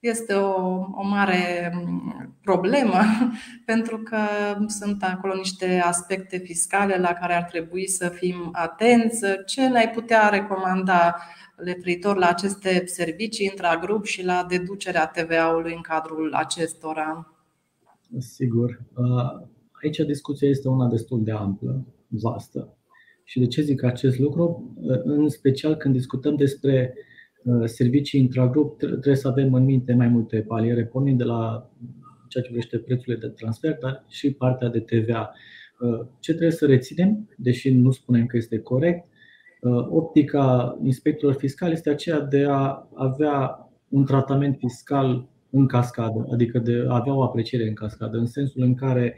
este 0.02 0.34
o, 0.34 0.50
o 0.92 1.04
mare 1.04 1.72
mm, 1.76 2.36
problemă 2.44 2.98
pentru 3.66 3.98
că 3.98 4.18
sunt 4.68 5.04
acolo 5.04 5.34
niște 5.34 5.82
aspecte 5.84 6.38
fiscale 6.38 6.98
la 6.98 7.14
care 7.14 7.34
ar 7.34 7.44
trebui 7.44 7.88
să 7.88 8.10
fim 8.10 8.50
atenți. 8.52 9.26
Ce 9.46 9.68
ne-ai 9.68 9.90
putea 9.90 10.30
recomanda 10.30 11.16
referitor 11.56 12.18
la 12.18 12.28
aceste 12.28 12.84
servicii 12.86 13.46
intragrup 13.46 14.06
și 14.06 14.26
la 14.26 14.46
deducerea 14.50 15.08
TVA-ului 15.08 15.74
în 15.74 15.82
cadrul 15.82 16.34
acestora? 16.34 17.36
Sigur. 18.18 18.82
Aici 19.84 19.98
discuția 19.98 20.50
este 20.50 20.68
una 20.68 20.88
destul 20.88 21.24
de 21.24 21.32
amplă, 21.32 21.86
vastă. 22.08 22.76
Și 23.24 23.40
de 23.40 23.48
ce 23.48 23.62
zic 23.62 23.84
acest 23.84 24.20
lucru? 24.20 24.74
În 25.04 25.30
special 25.30 25.76
când 25.76 25.94
discutăm 25.94 26.36
despre 26.36 26.94
Uh, 26.94 27.10
servicii 27.66 28.20
intragrup, 28.20 28.78
trebuie 28.78 29.16
să 29.16 29.28
avem 29.28 29.54
în 29.54 29.64
minte 29.64 29.94
mai 29.94 30.08
multe 30.08 30.42
paliere, 30.48 30.86
pornind 30.86 31.18
de 31.18 31.24
la 31.24 31.70
ceea 32.28 32.44
ce 32.44 32.50
privește 32.50 32.78
prețurile 32.78 33.16
de 33.16 33.28
transfer, 33.28 33.78
dar 33.82 34.06
și 34.08 34.34
partea 34.34 34.70
de 34.70 34.80
TVA. 34.80 35.34
Uh, 35.80 36.08
ce 36.20 36.32
trebuie 36.32 36.52
să 36.52 36.66
reținem, 36.66 37.30
deși 37.38 37.70
nu 37.70 37.92
spunem 37.92 38.26
că 38.26 38.38
este 38.38 38.60
corect, 38.60 39.08
uh, 39.62 39.88
optica 39.90 40.78
inspectorilor 40.84 41.42
fiscali 41.42 41.74
este 41.74 41.90
aceea 41.90 42.20
de 42.20 42.46
a 42.50 42.90
avea 42.94 43.70
un 43.90 44.06
tratament 44.06 44.58
fiscal 44.58 45.30
în 45.50 45.68
cascadă, 45.68 46.28
adică 46.32 46.60
de 46.60 46.86
a 46.88 46.96
avea 46.96 47.14
o 47.14 47.24
apreciere 47.24 47.68
în 47.68 47.74
cascadă, 47.74 48.18
în 48.18 48.26
sensul 48.26 48.62
în 48.62 48.76
care 48.76 49.16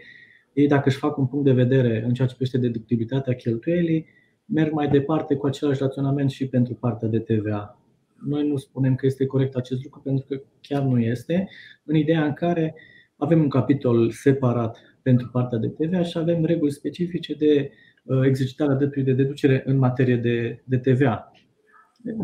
ei, 0.53 0.67
dacă 0.67 0.89
își 0.89 0.97
fac 0.97 1.17
un 1.17 1.27
punct 1.27 1.45
de 1.45 1.51
vedere 1.51 2.03
în 2.05 2.13
ceea 2.13 2.27
ce 2.27 2.35
privește 2.35 2.57
deductibilitatea 2.57 3.33
cheltuielii, 3.35 4.05
merg 4.45 4.71
mai 4.71 4.87
departe 4.87 5.35
cu 5.35 5.45
același 5.45 5.81
raționament 5.81 6.29
și 6.29 6.47
pentru 6.47 6.73
partea 6.73 7.07
de 7.07 7.19
TVA. 7.19 7.82
Noi 8.25 8.47
nu 8.47 8.57
spunem 8.57 8.95
că 8.95 9.05
este 9.05 9.25
corect 9.25 9.55
acest 9.55 9.83
lucru 9.83 10.01
pentru 10.01 10.25
că 10.27 10.41
chiar 10.61 10.81
nu 10.81 10.99
este, 10.99 11.49
în 11.83 11.95
ideea 11.95 12.25
în 12.25 12.33
care 12.33 12.75
avem 13.17 13.41
un 13.41 13.49
capitol 13.49 14.11
separat 14.11 14.77
pentru 15.01 15.29
partea 15.31 15.57
de 15.57 15.67
TVA 15.67 16.03
și 16.03 16.17
avem 16.17 16.45
reguli 16.45 16.71
specifice 16.71 17.33
de 17.33 17.71
uh, 18.03 18.25
exercitarea 18.25 18.75
dreptului 18.75 19.13
de 19.13 19.23
deducere 19.23 19.63
în 19.65 19.77
materie 19.77 20.15
de, 20.15 20.63
de 20.63 20.77
TVA. 20.77 21.31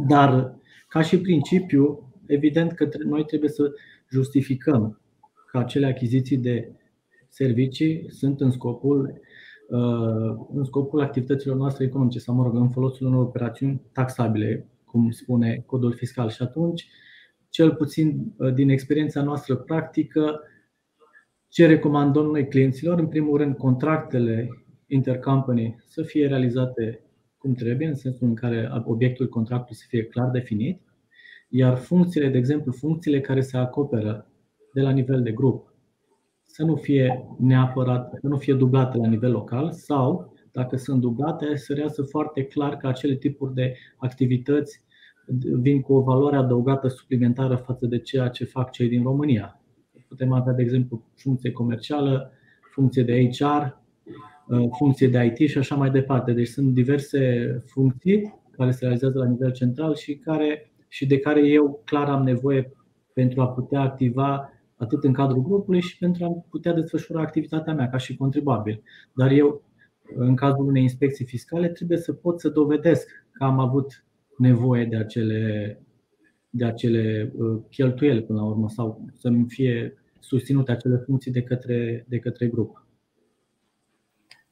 Dar, 0.07 0.55
ca 0.87 1.01
și 1.01 1.21
principiu, 1.21 2.13
evident 2.27 2.71
că 2.71 2.89
noi 3.05 3.25
trebuie 3.25 3.49
să 3.49 3.71
justificăm 4.09 5.01
că 5.51 5.57
acele 5.57 5.85
achiziții 5.85 6.37
de 6.37 6.71
servicii 7.29 8.05
sunt 8.11 8.41
în 8.41 8.51
scopul 8.51 9.19
uh, 9.69 10.45
în 10.53 10.63
scopul 10.63 11.01
activităților 11.01 11.55
noastre 11.55 11.85
economice 11.85 12.19
sau, 12.19 12.35
mă 12.35 12.43
rog, 12.43 12.55
în 12.55 12.69
folosul 12.69 13.07
unor 13.07 13.23
operațiuni 13.23 13.81
taxabile, 13.91 14.67
cum 14.91 15.11
spune 15.11 15.63
codul 15.65 15.93
fiscal. 15.93 16.29
Și 16.29 16.41
atunci, 16.41 16.87
cel 17.49 17.75
puțin 17.75 18.33
uh, 18.37 18.53
din 18.53 18.69
experiența 18.69 19.23
noastră 19.23 19.55
practică, 19.55 20.39
ce 21.47 21.65
recomandăm 21.65 22.25
noi 22.25 22.47
clienților? 22.47 22.99
În 22.99 23.07
primul 23.07 23.37
rând, 23.37 23.57
contractele 23.57 24.49
intercompany 24.87 25.75
să 25.85 26.03
fie 26.03 26.27
realizate 26.27 27.03
cum 27.37 27.53
trebuie, 27.53 27.87
în 27.87 27.95
sensul 27.95 28.27
în 28.27 28.35
care 28.35 28.71
obiectul 28.85 29.27
contractului 29.27 29.75
să 29.75 29.85
fie 29.87 30.03
clar 30.03 30.29
definit, 30.29 30.81
iar 31.49 31.77
funcțiile, 31.77 32.29
de 32.29 32.37
exemplu, 32.37 32.71
funcțiile 32.71 33.21
care 33.21 33.41
se 33.41 33.57
acoperă 33.57 34.31
de 34.73 34.81
la 34.81 34.91
nivel 34.91 35.21
de 35.21 35.31
grup, 35.31 35.73
să 36.45 36.63
nu 36.63 36.75
fie 36.75 37.35
neapărat, 37.39 38.13
să 38.21 38.27
nu 38.27 38.37
fie 38.37 38.53
dublate 38.53 38.97
la 38.97 39.07
nivel 39.07 39.31
local 39.31 39.71
sau 39.71 40.33
dacă 40.59 40.75
sunt 40.75 41.01
dublate, 41.01 41.55
să 41.55 41.73
reiasă 41.73 42.03
foarte 42.03 42.43
clar 42.43 42.77
că 42.77 42.87
acele 42.87 43.15
tipuri 43.15 43.53
de 43.53 43.75
activități 43.97 44.83
vin 45.61 45.81
cu 45.81 45.93
o 45.93 46.01
valoare 46.01 46.35
adăugată 46.35 46.87
suplimentară 46.87 47.55
față 47.55 47.85
de 47.85 47.99
ceea 47.99 48.27
ce 48.27 48.45
fac 48.45 48.71
cei 48.71 48.89
din 48.89 49.03
România. 49.03 49.61
Putem 50.07 50.31
avea, 50.31 50.53
de 50.53 50.61
exemplu, 50.61 51.03
funcție 51.15 51.51
comercială, 51.51 52.31
funcție 52.71 53.03
de 53.03 53.29
HR, 53.29 53.77
funcție 54.77 55.07
de 55.07 55.35
IT 55.35 55.49
și 55.49 55.57
așa 55.57 55.75
mai 55.75 55.89
departe. 55.89 56.31
Deci 56.31 56.47
sunt 56.47 56.73
diverse 56.73 57.19
funcții 57.65 58.41
care 58.51 58.71
se 58.71 58.79
realizează 58.81 59.17
la 59.17 59.25
nivel 59.25 59.51
central 59.51 59.95
și, 59.95 60.15
care, 60.15 60.71
și 60.87 61.05
de 61.05 61.19
care 61.19 61.47
eu 61.47 61.81
clar 61.85 62.09
am 62.09 62.23
nevoie 62.23 62.71
pentru 63.13 63.41
a 63.41 63.47
putea 63.47 63.79
activa 63.79 64.49
atât 64.75 65.03
în 65.03 65.13
cadrul 65.13 65.41
grupului 65.41 65.81
și 65.81 65.97
pentru 65.97 66.25
a 66.25 66.45
putea 66.49 66.73
desfășura 66.73 67.21
activitatea 67.21 67.73
mea 67.73 67.89
ca 67.89 67.97
și 67.97 68.17
contribuabil. 68.17 68.83
Dar 69.13 69.31
eu 69.31 69.68
în 70.15 70.35
cazul 70.35 70.65
unei 70.65 70.81
inspecții 70.81 71.25
fiscale, 71.25 71.69
trebuie 71.69 71.97
să 71.97 72.13
pot 72.13 72.39
să 72.39 72.49
dovedesc 72.49 73.07
că 73.31 73.43
am 73.43 73.59
avut 73.59 74.05
nevoie 74.37 74.85
de 74.85 74.95
acele, 74.95 75.81
de 76.49 76.65
acele 76.65 77.33
uh, 77.35 77.61
cheltuieli 77.69 78.23
până 78.23 78.39
la 78.39 78.45
urmă 78.45 78.69
sau 78.69 79.05
să-mi 79.13 79.45
fie 79.47 79.93
susținute 80.19 80.71
acele 80.71 80.97
funcții 81.05 81.31
de 81.31 81.41
către, 81.41 82.05
de 82.07 82.19
către 82.19 82.47
grup. 82.47 82.87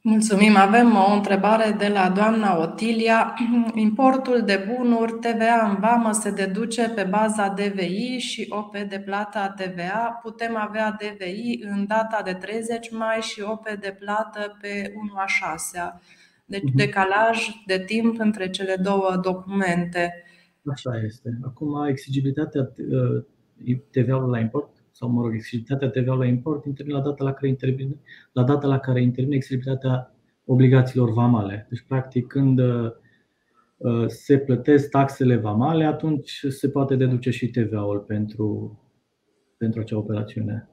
Mulțumim. 0.08 0.56
Avem 0.56 0.96
o 0.96 1.12
întrebare 1.12 1.74
de 1.78 1.88
la 1.88 2.08
doamna 2.08 2.60
Otilia. 2.60 3.34
Importul 3.74 4.42
de 4.44 4.66
bunuri 4.74 5.12
TVA 5.12 5.68
în 5.68 5.76
vamă 5.80 6.12
se 6.12 6.30
deduce 6.30 6.88
pe 6.88 7.06
baza 7.10 7.48
DVI 7.48 8.18
și 8.18 8.46
OP 8.48 8.78
de 8.78 9.02
plată 9.04 9.38
a 9.38 9.48
TVA. 9.48 10.18
Putem 10.22 10.56
avea 10.56 10.96
DVI 11.00 11.60
în 11.62 11.86
data 11.86 12.22
de 12.24 12.32
30 12.32 12.90
mai 12.90 13.20
și 13.20 13.40
OP 13.40 13.68
de 13.80 13.96
plată 13.98 14.56
pe 14.60 14.92
1 14.96 15.12
a 15.16 15.26
6 15.26 16.00
Deci 16.44 16.62
mhm. 16.62 16.76
decalaj 16.76 17.48
de 17.66 17.78
timp 17.86 18.18
între 18.18 18.50
cele 18.50 18.76
două 18.82 19.20
documente. 19.22 20.24
Așa 20.72 21.00
este. 21.04 21.38
Acum, 21.44 21.86
exigibilitatea 21.88 22.70
uh, 22.90 23.76
TVA-ului 23.90 24.30
la 24.30 24.38
import 24.38 24.77
sau, 24.98 25.08
mă 25.08 25.22
rog, 25.22 25.34
exigibilitatea 25.34 25.88
TVA 25.88 26.14
la 26.14 26.26
import 26.26 26.64
intervine 26.64 26.96
la 26.96 27.04
data 27.04 27.24
la 27.24 27.32
care 27.32 27.48
intervine, 27.48 27.94
la 28.32 28.42
data 28.42 28.66
la 28.66 28.78
care 28.78 29.02
intervine 29.02 29.36
exigibilitatea 29.36 30.14
obligațiilor 30.44 31.12
vamale. 31.12 31.66
Deci, 31.68 31.84
practic, 31.88 32.26
când 32.26 32.58
uh, 32.58 34.06
se 34.06 34.38
plătesc 34.38 34.90
taxele 34.90 35.36
vamale, 35.36 35.84
atunci 35.84 36.44
se 36.48 36.68
poate 36.68 36.96
deduce 36.96 37.30
și 37.30 37.50
TVA-ul 37.50 37.98
pentru, 37.98 38.78
pentru 39.56 39.80
acea 39.80 39.96
operațiune. 39.96 40.68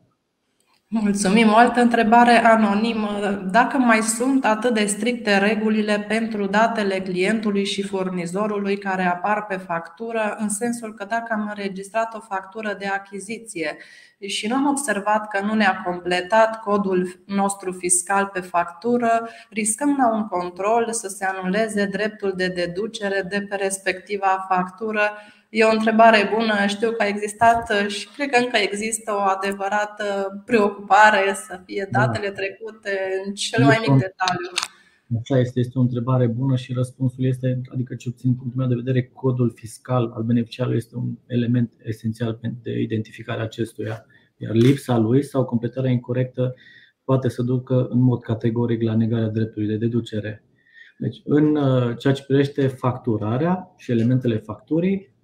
Mulțumim. 1.01 1.51
O 1.51 1.55
altă 1.55 1.81
întrebare 1.81 2.45
anonimă. 2.45 3.41
Dacă 3.51 3.77
mai 3.77 4.01
sunt 4.01 4.45
atât 4.45 4.73
de 4.73 4.85
stricte 4.85 5.37
regulile 5.37 6.05
pentru 6.07 6.45
datele 6.45 7.01
clientului 7.01 7.65
și 7.65 7.81
furnizorului 7.81 8.77
care 8.77 9.03
apar 9.03 9.45
pe 9.45 9.55
factură, 9.55 10.35
în 10.39 10.49
sensul 10.49 10.93
că 10.93 11.05
dacă 11.09 11.33
am 11.33 11.47
înregistrat 11.47 12.15
o 12.15 12.19
factură 12.19 12.75
de 12.79 12.85
achiziție 12.85 13.77
și 14.27 14.47
nu 14.47 14.55
am 14.55 14.67
observat 14.67 15.27
că 15.27 15.45
nu 15.45 15.53
ne-a 15.53 15.81
completat 15.85 16.61
codul 16.61 17.23
nostru 17.25 17.71
fiscal 17.71 18.29
pe 18.33 18.39
factură, 18.39 19.29
riscăm 19.49 19.95
la 19.97 20.13
un 20.13 20.27
control 20.27 20.87
să 20.91 21.07
se 21.07 21.25
anuleze 21.25 21.85
dreptul 21.85 22.33
de 22.35 22.47
deducere 22.47 23.25
de 23.29 23.41
pe 23.49 23.55
respectiva 23.55 24.45
factură 24.49 25.11
E 25.57 25.63
o 25.63 25.77
întrebare 25.79 26.29
bună. 26.35 26.55
Știu 26.67 26.91
că 26.91 27.03
a 27.03 27.07
existat 27.07 27.63
și 27.87 28.07
cred 28.15 28.29
că 28.29 28.37
încă 28.39 28.57
există 28.57 29.11
o 29.13 29.23
adevărată 29.35 30.05
preocupare 30.45 31.33
să 31.33 31.61
fie 31.65 31.87
da. 31.91 31.99
datele 31.99 32.31
trecute 32.31 32.91
în 33.25 33.33
cel 33.33 33.63
mai 33.63 33.77
mic 33.79 33.89
detaliu. 34.05 34.51
Așa 35.21 35.39
este, 35.39 35.59
este 35.59 35.77
o 35.77 35.81
întrebare 35.81 36.27
bună 36.27 36.55
și 36.55 36.73
răspunsul 36.73 37.25
este, 37.25 37.61
adică 37.73 37.95
ce 37.95 38.09
obțin 38.09 38.35
punctul 38.35 38.59
meu 38.59 38.67
de 38.67 38.81
vedere, 38.83 39.03
codul 39.13 39.51
fiscal 39.55 40.11
al 40.15 40.23
beneficiarului 40.23 40.77
este 40.77 40.95
un 40.95 41.17
element 41.27 41.73
esențial 41.83 42.39
de 42.63 42.79
identificare 42.79 43.41
acestuia, 43.41 44.05
iar 44.37 44.53
lipsa 44.53 44.97
lui 44.97 45.23
sau 45.23 45.45
completarea 45.45 45.91
incorrectă 45.91 46.55
poate 47.03 47.29
să 47.29 47.41
ducă 47.41 47.87
în 47.89 48.01
mod 48.01 48.21
categoric 48.21 48.81
la 48.81 48.95
negarea 48.95 49.27
dreptului 49.27 49.67
de 49.67 49.77
deducere. 49.77 50.43
Deci, 50.97 51.21
în 51.23 51.55
uh, 51.55 51.97
ceea 51.97 52.13
ce 52.13 52.23
privește 52.23 52.67
facturarea 52.67 53.73
și 53.77 53.91
elementele 53.91 54.37
facturii, 54.37 55.14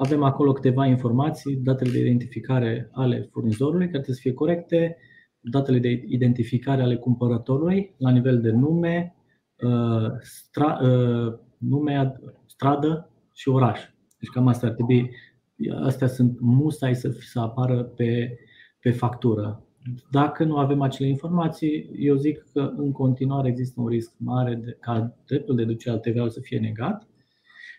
avem 0.00 0.22
acolo 0.22 0.52
câteva 0.52 0.86
informații, 0.86 1.56
datele 1.56 1.90
de 1.90 1.98
identificare 1.98 2.88
ale 2.92 3.28
furnizorului, 3.32 3.86
care 3.86 3.90
trebuie 3.90 4.14
să 4.14 4.20
fie 4.20 4.32
corecte, 4.32 4.96
datele 5.40 5.78
de 5.78 6.04
identificare 6.06 6.82
ale 6.82 6.96
cumpărătorului 6.96 7.94
la 7.96 8.10
nivel 8.10 8.40
de 8.40 8.50
nume, 8.50 9.14
uh, 9.62 10.10
stra, 10.20 10.78
uh, 10.82 11.34
nume, 11.58 12.20
stradă 12.46 13.10
și 13.34 13.48
oraș. 13.48 13.80
Deci 14.18 14.28
cam 14.28 14.46
asta 14.46 14.66
ar 14.66 14.72
trebui, 14.72 15.10
astea 15.82 16.06
sunt 16.06 16.40
musai 16.40 16.94
să, 16.94 17.10
să 17.20 17.40
apară 17.40 17.82
pe, 17.82 18.38
pe 18.80 18.90
factură. 18.90 19.62
Dacă 20.10 20.44
nu 20.44 20.56
avem 20.56 20.80
acele 20.80 21.08
informații, 21.08 21.90
eu 21.98 22.16
zic 22.16 22.46
că 22.52 22.72
în 22.76 22.92
continuare 22.92 23.48
există 23.48 23.80
un 23.80 23.86
risc 23.86 24.12
mare 24.16 24.54
de, 24.54 24.76
ca 24.80 25.16
dreptul 25.26 25.56
de 25.56 25.64
deducere 25.64 25.94
al 25.94 26.00
TVA 26.00 26.28
să 26.28 26.40
fie 26.40 26.58
negat 26.58 27.07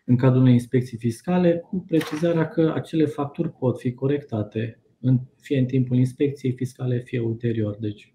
în 0.09 0.15
cadrul 0.15 0.41
unei 0.41 0.53
inspecții 0.53 0.97
fiscale, 0.97 1.57
cu 1.57 1.83
precizarea 1.87 2.47
că 2.47 2.71
acele 2.75 3.05
facturi 3.05 3.49
pot 3.49 3.79
fi 3.79 3.93
corectate, 3.93 4.79
fie 5.41 5.59
în 5.59 5.65
timpul 5.65 5.97
inspecției 5.97 6.51
fiscale, 6.51 6.99
fie 6.99 7.19
ulterior. 7.19 7.77
Deci 7.79 8.13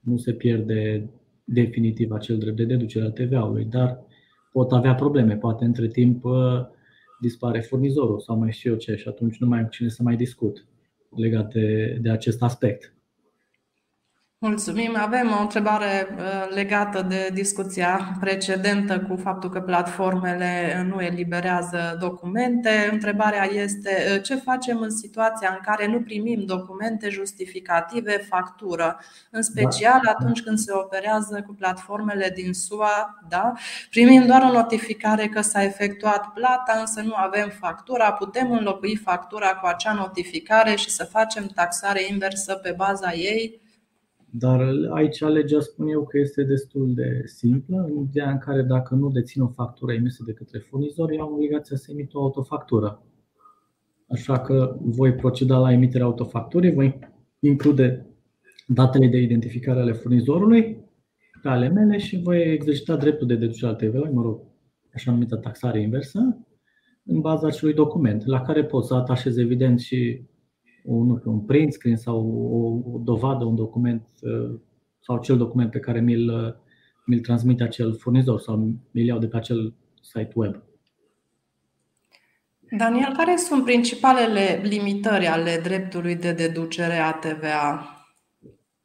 nu 0.00 0.16
se 0.16 0.32
pierde 0.32 1.10
definitiv 1.44 2.10
acel 2.10 2.38
drept 2.38 2.56
de 2.56 2.64
deducere 2.64 3.04
al 3.04 3.10
TVA-ului, 3.10 3.64
dar 3.64 3.98
pot 4.52 4.72
avea 4.72 4.94
probleme. 4.94 5.36
Poate 5.36 5.64
între 5.64 5.88
timp 5.88 6.24
dispare 7.20 7.60
furnizorul 7.60 8.20
sau 8.20 8.38
mai 8.38 8.52
știu 8.52 8.70
eu 8.70 8.76
ce 8.76 8.94
și 8.94 9.08
atunci 9.08 9.36
nu 9.36 9.46
mai 9.46 9.58
am 9.58 9.66
cine 9.66 9.88
să 9.88 10.02
mai 10.02 10.16
discut 10.16 10.66
legat 11.16 11.52
de, 11.52 11.98
de 12.00 12.10
acest 12.10 12.42
aspect. 12.42 12.94
Mulțumim. 14.42 14.96
Avem 14.96 15.30
o 15.38 15.40
întrebare 15.40 16.08
uh, 16.16 16.54
legată 16.54 17.02
de 17.02 17.30
discuția 17.32 18.16
precedentă 18.20 19.00
cu 19.00 19.16
faptul 19.16 19.50
că 19.50 19.60
platformele 19.60 20.82
nu 20.88 21.00
eliberează 21.00 21.96
documente. 21.98 22.88
Întrebarea 22.92 23.44
este 23.44 23.90
uh, 24.14 24.22
ce 24.22 24.34
facem 24.34 24.80
în 24.80 24.90
situația 24.90 25.48
în 25.50 25.58
care 25.62 25.86
nu 25.86 26.00
primim 26.00 26.44
documente 26.44 27.08
justificative, 27.08 28.26
factură, 28.28 29.00
în 29.30 29.42
special 29.42 30.00
da. 30.04 30.10
atunci 30.10 30.42
când 30.42 30.58
se 30.58 30.72
operează 30.72 31.44
cu 31.46 31.54
platformele 31.54 32.32
din 32.34 32.52
SUA, 32.52 33.18
da? 33.28 33.52
Primim 33.90 34.26
doar 34.26 34.42
o 34.42 34.52
notificare 34.52 35.26
că 35.26 35.40
s-a 35.40 35.62
efectuat 35.62 36.26
plata, 36.26 36.76
însă 36.80 37.00
nu 37.00 37.14
avem 37.14 37.52
factura. 37.58 38.12
Putem 38.12 38.50
înlocui 38.50 38.96
factura 38.96 39.54
cu 39.54 39.66
acea 39.66 39.92
notificare 39.92 40.74
și 40.74 40.90
să 40.90 41.04
facem 41.04 41.46
taxare 41.46 42.00
inversă 42.08 42.54
pe 42.54 42.74
baza 42.76 43.12
ei? 43.12 43.68
Dar 44.32 44.74
aici 44.90 45.20
legea 45.20 45.60
spun 45.60 45.88
eu 45.88 46.06
că 46.06 46.18
este 46.18 46.42
destul 46.42 46.94
de 46.94 47.22
simplă, 47.24 47.86
în 47.88 48.02
ideea 48.02 48.30
în 48.30 48.38
care 48.38 48.62
dacă 48.62 48.94
nu 48.94 49.10
dețin 49.10 49.42
o 49.42 49.48
factură 49.48 49.92
emisă 49.92 50.22
de 50.26 50.32
către 50.32 50.58
furnizor, 50.58 51.10
eu 51.10 51.20
am 51.20 51.32
obligația 51.32 51.76
să 51.76 51.90
emit 51.90 52.14
o 52.14 52.22
autofactură. 52.22 53.02
Așa 54.08 54.40
că 54.40 54.76
voi 54.80 55.14
proceda 55.14 55.58
la 55.58 55.72
emiterea 55.72 56.06
autofacturii, 56.06 56.72
voi 56.72 56.98
include 57.40 58.06
datele 58.66 59.06
de 59.06 59.16
identificare 59.16 59.80
ale 59.80 59.92
furnizorului 59.92 60.88
pe 61.42 61.48
ale 61.48 61.68
mele 61.68 61.98
și 61.98 62.22
voi 62.22 62.52
exercita 62.52 62.96
dreptul 62.96 63.26
de 63.26 63.34
deducere 63.34 63.70
al 63.70 63.76
TVA, 63.76 64.10
mă 64.12 64.22
rog, 64.22 64.40
așa 64.94 65.10
numită 65.10 65.36
taxare 65.36 65.80
inversă, 65.80 66.38
în 67.04 67.20
baza 67.20 67.46
acelui 67.46 67.74
document, 67.74 68.26
la 68.26 68.40
care 68.40 68.64
pot 68.64 68.84
să 68.84 68.94
atașez 68.94 69.36
evident 69.36 69.80
și 69.80 70.22
un, 70.84 71.06
nu 71.06 71.18
știu, 71.18 71.30
un 71.30 71.40
print 71.40 71.72
screen 71.72 71.96
sau 71.96 72.18
o, 72.28 72.90
o 72.92 72.98
dovadă, 72.98 73.44
un 73.44 73.54
document 73.54 74.08
uh, 74.22 74.58
sau 75.00 75.16
acel 75.16 75.36
document 75.36 75.70
pe 75.70 75.78
care 75.78 76.00
mi-l, 76.00 76.28
uh, 76.28 76.52
mi-l 77.06 77.20
transmite 77.20 77.62
acel 77.62 77.94
furnizor 77.94 78.40
sau 78.40 78.56
mi-l 78.90 79.06
iau 79.06 79.18
de 79.18 79.26
pe 79.26 79.36
acel 79.36 79.74
site 80.00 80.32
web. 80.34 80.62
Daniel, 82.76 83.12
care 83.16 83.36
sunt 83.36 83.64
principalele 83.64 84.60
limitări 84.62 85.26
ale 85.26 85.60
dreptului 85.62 86.16
de 86.16 86.32
deducere 86.32 86.96
a 86.96 87.12
TVA? 87.12 87.96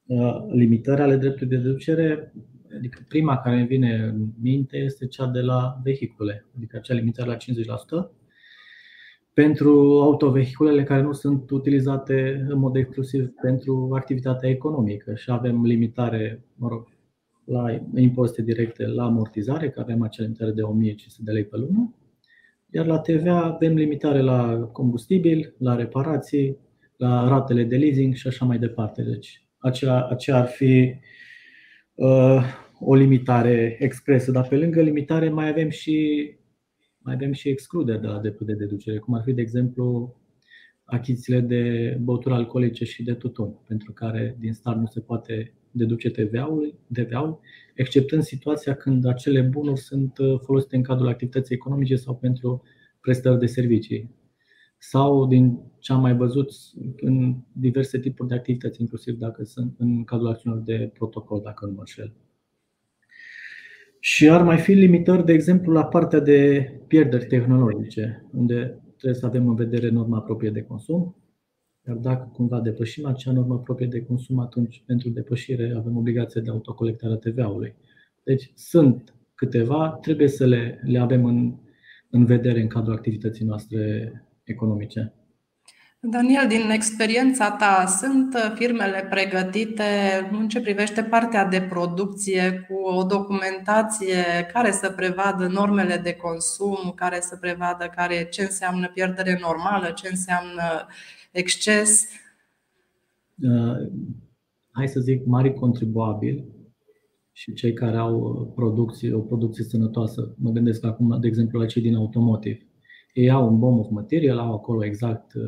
Uh, 0.05 0.35
limitări 0.51 1.01
ale 1.01 1.15
dreptului 1.15 1.57
de 1.57 1.63
deducere, 1.63 2.33
adică 2.77 3.05
prima 3.07 3.37
care 3.37 3.55
îmi 3.55 3.67
vine 3.67 3.95
în 3.95 4.27
minte 4.41 4.77
este 4.77 5.07
cea 5.07 5.25
de 5.25 5.39
la 5.39 5.79
vehicule, 5.83 6.45
adică 6.55 6.77
acea 6.77 6.93
limitare 6.93 7.29
la 7.29 7.37
50%, 7.37 8.09
pentru 9.35 10.01
autovehiculele 10.01 10.83
care 10.83 11.01
nu 11.01 11.11
sunt 11.11 11.49
utilizate 11.49 12.45
în 12.49 12.59
mod 12.59 12.75
exclusiv 12.75 13.29
pentru 13.41 13.89
activitatea 13.93 14.49
economică. 14.49 15.15
Și 15.15 15.31
avem 15.31 15.65
limitare, 15.65 16.45
mă 16.55 16.67
rog, 16.67 16.87
la 17.45 17.81
impozite 17.95 18.41
directe 18.41 18.85
la 18.85 19.03
amortizare, 19.03 19.69
că 19.69 19.79
avem 19.79 20.01
acea 20.01 20.23
limitare 20.23 20.51
de 20.51 20.61
1500 20.61 21.21
de 21.25 21.31
lei 21.31 21.45
pe 21.45 21.57
lună, 21.57 21.95
iar 22.69 22.85
la 22.85 22.99
TVA 22.99 23.43
avem 23.43 23.73
limitare 23.73 24.21
la 24.21 24.69
combustibil, 24.71 25.55
la 25.57 25.75
reparații, 25.75 26.57
la 26.97 27.27
ratele 27.27 27.63
de 27.63 27.77
leasing 27.77 28.13
și 28.13 28.27
așa 28.27 28.45
mai 28.45 28.57
departe. 28.57 29.01
Deci 29.03 29.47
aceea, 29.57 30.05
aceea 30.05 30.37
ar 30.37 30.47
fi 30.47 30.95
uh, 31.95 32.43
o 32.79 32.95
limitare 32.95 33.77
expresă, 33.79 34.31
dar 34.31 34.47
pe 34.47 34.55
lângă 34.55 34.81
limitare 34.81 35.29
mai 35.29 35.49
avem 35.49 35.69
și 35.69 36.29
mai 37.05 37.13
avem 37.13 37.31
și 37.31 37.49
excluderi 37.49 38.01
de 38.01 38.07
la 38.07 38.19
dreptul 38.19 38.45
de 38.45 38.53
deducere, 38.53 38.97
cum 38.97 39.13
ar 39.13 39.23
fi, 39.23 39.33
de 39.33 39.41
exemplu, 39.41 40.15
achizițiile 40.83 41.39
de 41.39 41.97
băuturi 42.01 42.33
alcoolice 42.33 42.85
și 42.85 43.03
de 43.03 43.13
tutun, 43.13 43.55
pentru 43.67 43.91
care 43.91 44.35
din 44.39 44.53
start 44.53 44.79
nu 44.79 44.85
se 44.85 44.99
poate 44.99 45.53
deduce 45.71 46.09
TVA-ul, 46.09 46.79
TVA-ul, 46.93 47.39
exceptând 47.75 48.23
situația 48.23 48.75
când 48.75 49.05
acele 49.05 49.41
bunuri 49.41 49.79
sunt 49.79 50.17
uh, 50.17 50.39
folosite 50.43 50.75
în 50.75 50.83
cadrul 50.83 51.07
activității 51.07 51.55
economice 51.55 51.95
sau 51.95 52.15
pentru 52.15 52.61
prestări 53.01 53.39
de 53.39 53.45
servicii. 53.45 54.09
Sau, 54.77 55.27
din 55.27 55.59
ce 55.79 55.93
am 55.93 56.01
mai 56.01 56.15
văzut, 56.15 56.51
în 56.95 57.35
diverse 57.51 57.99
tipuri 57.99 58.29
de 58.29 58.35
activități, 58.35 58.81
inclusiv 58.81 59.15
dacă 59.17 59.43
sunt 59.43 59.75
în 59.77 60.03
cadrul 60.03 60.29
acțiunilor 60.29 60.63
de 60.65 60.91
protocol, 60.93 61.41
dacă 61.43 61.65
nu 61.65 61.71
mă 61.71 61.79
înșel. 61.79 62.13
Și 64.05 64.29
ar 64.29 64.43
mai 64.43 64.57
fi 64.57 64.71
limitări, 64.71 65.25
de 65.25 65.33
exemplu, 65.33 65.71
la 65.71 65.85
partea 65.85 66.19
de 66.19 66.71
pierderi 66.87 67.25
tehnologice, 67.25 68.25
unde 68.31 68.83
trebuie 68.97 69.19
să 69.19 69.25
avem 69.25 69.47
în 69.47 69.55
vedere 69.55 69.89
norma 69.89 70.21
proprie 70.21 70.49
de 70.49 70.61
consum. 70.61 71.15
Iar 71.87 71.95
dacă 71.95 72.29
cumva 72.33 72.59
depășim 72.59 73.05
acea 73.05 73.31
normă 73.31 73.59
proprie 73.59 73.87
de 73.87 74.01
consum, 74.01 74.39
atunci 74.39 74.83
pentru 74.85 75.09
depășire 75.09 75.73
avem 75.77 75.97
obligația 75.97 76.41
de 76.41 76.49
autocolectare 76.49 77.13
a 77.13 77.17
TVA-ului. 77.17 77.75
Deci 78.23 78.51
sunt 78.55 79.15
câteva, 79.35 79.97
trebuie 80.01 80.27
să 80.27 80.45
le, 80.45 80.79
le 80.83 80.99
avem 80.99 81.25
în, 81.25 81.55
în 82.09 82.25
vedere 82.25 82.61
în 82.61 82.67
cadrul 82.67 82.93
activității 82.93 83.45
noastre 83.45 84.11
economice. 84.43 85.13
Daniel, 86.09 86.47
din 86.47 86.69
experiența 86.69 87.51
ta, 87.51 87.85
sunt 87.85 88.33
uh, 88.33 88.53
firmele 88.55 89.07
pregătite 89.09 89.83
în 90.31 90.47
ce 90.47 90.61
privește 90.61 91.03
partea 91.03 91.45
de 91.45 91.61
producție 91.61 92.65
cu 92.67 92.73
o 92.73 93.03
documentație 93.03 94.23
care 94.53 94.71
să 94.71 94.89
prevadă 94.89 95.47
normele 95.47 95.97
de 95.97 96.13
consum, 96.13 96.91
care 96.95 97.19
să 97.21 97.37
prevadă 97.37 97.91
care, 97.95 98.27
ce 98.29 98.41
înseamnă 98.41 98.87
pierdere 98.87 99.37
normală, 99.41 99.91
ce 99.95 100.07
înseamnă 100.09 100.87
exces? 101.31 102.07
Uh, 103.41 103.87
hai 104.71 104.87
să 104.87 104.99
zic, 104.99 105.25
mari 105.25 105.53
contribuabili 105.53 106.45
și 107.31 107.53
cei 107.53 107.73
care 107.73 107.97
au 107.97 108.51
producție, 108.55 109.13
o 109.13 109.19
producție 109.19 109.63
sănătoasă. 109.63 110.35
Mă 110.37 110.51
gândesc 110.51 110.85
acum, 110.85 111.19
de 111.19 111.27
exemplu, 111.27 111.59
la 111.59 111.65
cei 111.65 111.81
din 111.81 111.95
automotive. 111.95 112.67
Ei 113.13 113.29
au 113.29 113.47
un 113.47 113.59
bomb 113.59 113.79
of 113.79 113.89
material, 113.89 114.37
au 114.37 114.53
acolo 114.53 114.85
exact 114.85 115.33
uh, 115.33 115.43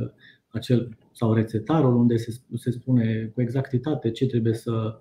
acel 0.58 0.98
sau 1.12 1.34
rețetarul 1.34 1.96
unde 1.96 2.16
se, 2.16 2.32
se 2.54 2.72
spune 2.72 3.32
cu 3.34 3.42
exactitate 3.42 4.12
ce 4.12 4.26
trebuie 4.26 4.54
să, 4.54 5.00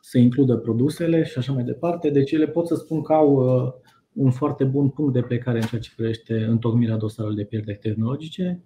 să 0.00 0.18
includă 0.18 0.56
produsele 0.56 1.22
și 1.24 1.38
așa 1.38 1.52
mai 1.52 1.64
departe. 1.64 2.10
Deci 2.10 2.32
ele 2.32 2.46
pot 2.46 2.66
să 2.66 2.74
spun 2.74 3.02
că 3.02 3.12
au 3.12 3.42
un 4.12 4.30
foarte 4.30 4.64
bun 4.64 4.88
punct 4.88 5.12
de 5.12 5.22
plecare 5.22 5.58
în 5.58 5.66
ceea 5.66 5.80
ce 5.80 5.92
privește 5.96 6.44
întocmirea 6.44 6.96
dosarului 6.96 7.36
de 7.36 7.44
pierderi 7.44 7.78
tehnologice, 7.78 8.64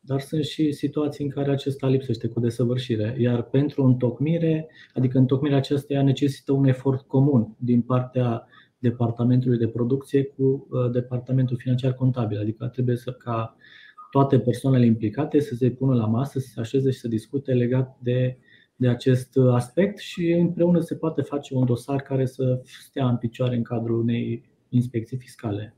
dar 0.00 0.20
sunt 0.20 0.44
și 0.44 0.72
situații 0.72 1.24
în 1.24 1.30
care 1.30 1.50
acesta 1.50 1.88
lipsește 1.88 2.28
cu 2.28 2.40
desăvârșire. 2.40 3.16
Iar 3.18 3.42
pentru 3.42 3.84
întocmire, 3.84 4.68
adică 4.94 5.18
întocmirea 5.18 5.56
acesteia 5.56 6.02
necesită 6.02 6.52
un 6.52 6.64
efort 6.64 7.00
comun 7.06 7.56
din 7.58 7.82
partea 7.82 8.46
departamentului 8.78 9.58
de 9.58 9.68
producție 9.68 10.24
cu 10.24 10.42
uh, 10.42 10.90
departamentul 10.92 11.56
financiar 11.56 11.92
contabil, 11.94 12.38
adică 12.38 12.66
trebuie 12.66 12.96
să 12.96 13.12
ca 13.12 13.56
toate 14.10 14.40
persoanele 14.40 14.86
implicate 14.86 15.40
să 15.40 15.54
se 15.54 15.70
pună 15.70 15.94
la 15.94 16.06
masă, 16.06 16.38
să 16.38 16.48
se 16.54 16.60
așeze 16.60 16.90
și 16.90 16.98
să 16.98 17.08
discute 17.08 17.52
legat 17.52 17.96
de, 18.00 18.38
de 18.76 18.88
acest 18.88 19.36
aspect 19.50 19.98
și 19.98 20.30
împreună 20.30 20.80
se 20.80 20.94
poate 20.94 21.22
face 21.22 21.54
un 21.54 21.64
dosar 21.64 22.02
care 22.02 22.26
să 22.26 22.62
stea 22.64 23.08
în 23.08 23.16
picioare 23.16 23.56
în 23.56 23.62
cadrul 23.62 24.00
unei 24.00 24.44
inspecții 24.68 25.16
fiscale. 25.16 25.74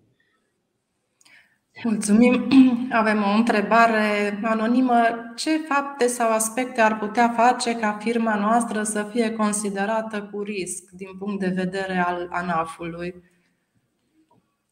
Mulțumim. 1.84 2.48
Avem 3.00 3.22
o 3.22 3.36
întrebare 3.36 4.40
anonimă. 4.42 4.94
Ce 5.36 5.50
fapte 5.58 6.06
sau 6.06 6.32
aspecte 6.32 6.80
ar 6.80 6.98
putea 6.98 7.28
face 7.28 7.76
ca 7.76 7.92
firma 7.92 8.38
noastră 8.38 8.82
să 8.82 9.08
fie 9.10 9.32
considerată 9.32 10.28
cu 10.32 10.42
risc 10.42 10.90
din 10.90 11.08
punct 11.18 11.40
de 11.40 11.52
vedere 11.54 11.96
al 12.06 12.28
ANAF-ului? 12.30 13.14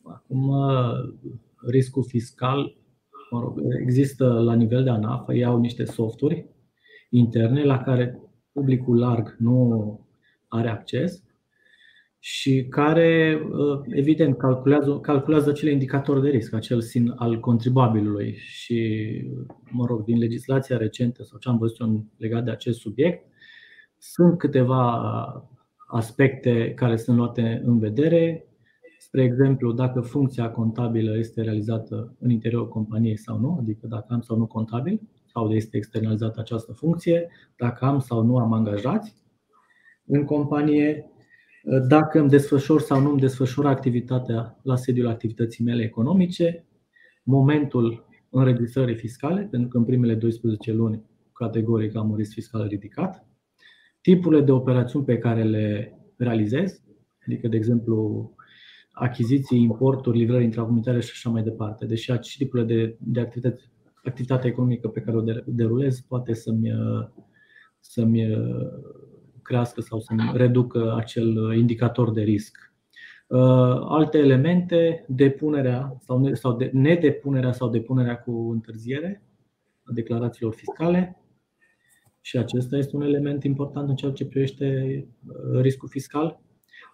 Acum, 0.03 0.53
riscul 1.66 2.05
fiscal 2.05 2.77
mă 3.30 3.40
rog, 3.40 3.60
există 3.80 4.26
la 4.26 4.54
nivel 4.54 4.84
de 4.84 4.90
ANAF, 4.90 5.28
ei 5.28 5.44
au 5.44 5.58
niște 5.58 5.84
softuri 5.84 6.46
interne 7.10 7.64
la 7.64 7.78
care 7.78 8.20
publicul 8.52 8.98
larg 8.98 9.36
nu 9.38 10.00
are 10.48 10.68
acces 10.68 11.22
și 12.18 12.66
care, 12.70 13.40
uh, 13.50 13.80
evident, 13.90 14.36
calculează, 14.36 14.98
calculează 14.98 15.50
acele 15.50 15.70
indicatori 15.70 16.22
de 16.22 16.28
risc, 16.28 16.54
acel 16.54 16.80
sin 16.80 17.14
al 17.16 17.40
contribuabilului. 17.40 18.34
Și, 18.36 19.08
mă 19.70 19.86
rog, 19.86 20.04
din 20.04 20.18
legislația 20.18 20.76
recentă 20.76 21.22
sau 21.22 21.38
ce 21.38 21.48
am 21.48 21.58
văzut 21.58 21.80
eu 21.80 22.04
legat 22.16 22.44
de 22.44 22.50
acest 22.50 22.78
subiect, 22.78 23.26
sunt 23.98 24.38
câteva 24.38 25.02
aspecte 25.86 26.72
care 26.74 26.96
sunt 26.96 27.16
luate 27.16 27.62
în 27.64 27.78
vedere. 27.78 28.47
Spre 29.18 29.31
exemplu, 29.31 29.72
dacă 29.72 30.00
funcția 30.00 30.50
contabilă 30.50 31.16
este 31.16 31.42
realizată 31.42 32.16
în 32.18 32.31
interiorul 32.31 32.68
companiei 32.68 33.16
sau 33.16 33.38
nu, 33.38 33.57
adică 33.61 33.87
dacă 33.87 34.07
am 34.09 34.20
sau 34.20 34.37
nu 34.37 34.46
contabil, 34.46 35.00
sau 35.26 35.50
este 35.50 35.76
externalizată 35.76 36.40
această 36.40 36.72
funcție, 36.72 37.28
dacă 37.57 37.85
am 37.85 37.98
sau 37.98 38.22
nu 38.22 38.37
am 38.37 38.52
angajați 38.52 39.14
în 40.07 40.24
companie, 40.24 41.11
dacă 41.88 42.20
îmi 42.20 42.28
desfășor 42.28 42.81
sau 42.81 43.00
nu 43.00 43.11
îmi 43.11 43.20
desfășor 43.20 43.66
activitatea 43.66 44.59
la 44.62 44.76
sediul 44.76 45.09
activității 45.09 45.64
mele 45.64 45.83
economice, 45.83 46.66
momentul 47.22 48.07
înregistrării 48.31 48.96
fiscale, 48.96 49.48
pentru 49.50 49.68
că 49.68 49.76
în 49.76 49.85
primele 49.85 50.14
12 50.14 50.72
luni 50.72 51.02
categoric 51.33 51.96
am 51.96 52.11
un 52.11 52.16
risc 52.16 52.33
fiscal 52.33 52.66
ridicat, 52.66 53.26
tipurile 54.00 54.42
de 54.42 54.52
operațiuni 54.52 55.04
pe 55.04 55.18
care 55.18 55.42
le 55.42 55.98
realizez, 56.16 56.83
adică, 57.26 57.48
de 57.48 57.57
exemplu, 57.57 58.33
achiziții, 58.98 59.62
importuri, 59.62 60.18
livrări 60.18 60.44
intracomunitare 60.44 61.00
și 61.00 61.11
așa 61.12 61.30
mai 61.30 61.42
departe. 61.42 61.87
Deși 61.87 62.12
și 62.20 62.37
tipurile 62.37 62.74
de, 62.74 62.96
de 63.00 63.20
activitate, 63.20 63.62
activitate 64.04 64.46
economică 64.46 64.88
pe 64.88 65.00
care 65.00 65.16
o 65.16 65.22
derulez 65.46 66.00
poate 66.00 66.34
să-mi, 66.34 66.70
să-mi 67.80 68.26
crească 69.42 69.80
sau 69.80 70.00
să 70.00 70.12
reducă 70.32 70.94
acel 70.96 71.52
indicator 71.56 72.12
de 72.12 72.22
risc. 72.22 72.68
Uh, 73.28 73.80
alte 73.80 74.18
elemente, 74.18 75.04
depunerea 75.08 75.96
sau, 76.00 76.34
sau 76.34 76.56
de, 76.56 76.70
nedepunerea 76.72 77.52
sau 77.52 77.68
depunerea 77.68 78.18
cu 78.18 78.50
întârziere 78.50 79.22
a 79.82 79.92
declarațiilor 79.92 80.54
fiscale. 80.54 81.22
Și 82.20 82.38
acesta 82.38 82.76
este 82.76 82.96
un 82.96 83.02
element 83.02 83.44
important 83.44 83.88
în 83.88 83.94
ceea 83.94 84.12
ce 84.12 84.26
privește 84.26 84.66
uh, 85.26 85.61
riscul 85.61 85.88
fiscal. 85.88 86.40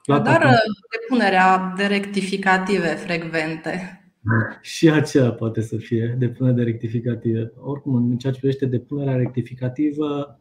Dar 0.06 0.42
uh, 0.44 0.58
depunerea 1.00 1.72
de 1.76 1.86
rectificative 1.86 2.86
frecvente. 2.86 3.98
Și 4.60 4.90
aceea 4.90 5.32
poate 5.32 5.60
să 5.60 5.76
fie 5.76 6.16
depunerea 6.18 6.56
de 6.56 6.62
rectificative. 6.62 7.52
Oricum, 7.56 7.94
în 7.94 8.18
ceea 8.18 8.32
ce 8.32 8.38
privește 8.38 8.66
depunerea 8.66 9.16
rectificativă, 9.16 10.40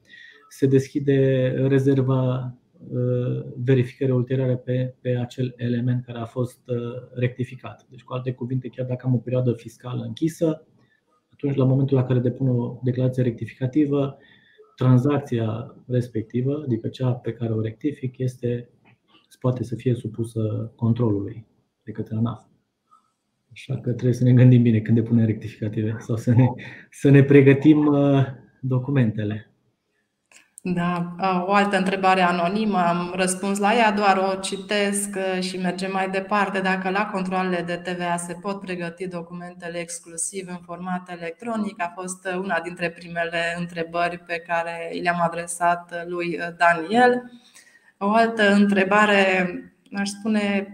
se 0.49 0.67
deschide 0.67 1.47
rezerva 1.67 2.54
uh, 2.91 3.45
verificării 3.56 4.13
ulterioare 4.13 4.56
pe, 4.56 4.95
pe 5.02 5.17
acel 5.21 5.54
element 5.58 6.06
care 6.06 6.19
a 6.19 6.26
fost 6.26 6.60
uh, 6.65 6.78
rectificat. 7.13 7.86
Deci, 7.89 8.04
cu 8.04 8.13
alte 8.13 8.34
cuvinte, 8.34 8.67
chiar 8.67 8.86
dacă 8.86 9.06
am 9.06 9.13
o 9.13 9.17
perioadă 9.17 9.54
fiscală 9.54 10.04
închisă, 10.04 10.65
atunci, 11.34 11.56
la 11.56 11.65
momentul 11.65 11.97
la 11.97 12.06
care 12.06 12.19
depun 12.19 12.47
o 12.47 12.80
declarație 12.84 13.23
rectificativă, 13.23 14.17
tranzacția 14.76 15.76
respectivă, 15.88 16.62
adică 16.65 16.88
cea 16.88 17.12
pe 17.12 17.34
care 17.34 17.54
o 17.54 17.62
rectific, 17.62 18.17
este, 18.17 18.69
poate 19.39 19.63
să 19.63 19.76
fie 19.76 19.93
supusă 19.93 20.72
controlului 20.76 21.46
de 21.84 21.91
către 21.91 22.15
ANAF. 22.15 22.41
Așa 23.52 23.74
că 23.74 23.91
trebuie 23.91 24.13
să 24.13 24.24
ne 24.24 24.34
gândim 24.34 24.62
bine 24.62 24.80
când 24.80 24.98
depunem 24.98 25.26
rectificative 25.26 25.96
sau 26.00 26.15
să 26.15 26.32
ne, 26.32 26.48
să 26.91 27.10
ne 27.10 27.24
pregătim 27.24 27.86
uh, 27.86 28.26
documentele. 28.62 29.54
Da, 30.65 31.15
o 31.46 31.54
altă 31.54 31.78
întrebare 31.78 32.22
anonimă, 32.22 32.78
am 32.78 33.13
răspuns 33.15 33.60
la 33.60 33.76
ea, 33.76 33.91
doar 33.91 34.17
o 34.17 34.39
citesc 34.39 35.17
și 35.39 35.58
mergem 35.58 35.91
mai 35.91 36.10
departe. 36.10 36.60
Dacă 36.60 36.89
la 36.89 37.06
controlele 37.06 37.62
de 37.62 37.76
TVA 37.76 38.17
se 38.17 38.34
pot 38.34 38.60
pregăti 38.60 39.08
documentele 39.08 39.78
exclusiv 39.78 40.48
în 40.50 40.60
format 40.65 41.10
electronic, 41.10 41.82
a 41.82 41.93
fost 41.96 42.28
una 42.38 42.60
dintre 42.63 42.89
primele 42.89 43.56
întrebări 43.58 44.17
pe 44.17 44.43
care 44.48 45.00
le-am 45.02 45.22
adresat 45.22 46.06
lui 46.08 46.39
Daniel. 46.58 47.32
O 48.06 48.12
altă 48.12 48.54
întrebare, 48.54 49.18
aș 49.94 50.10
spune, 50.10 50.68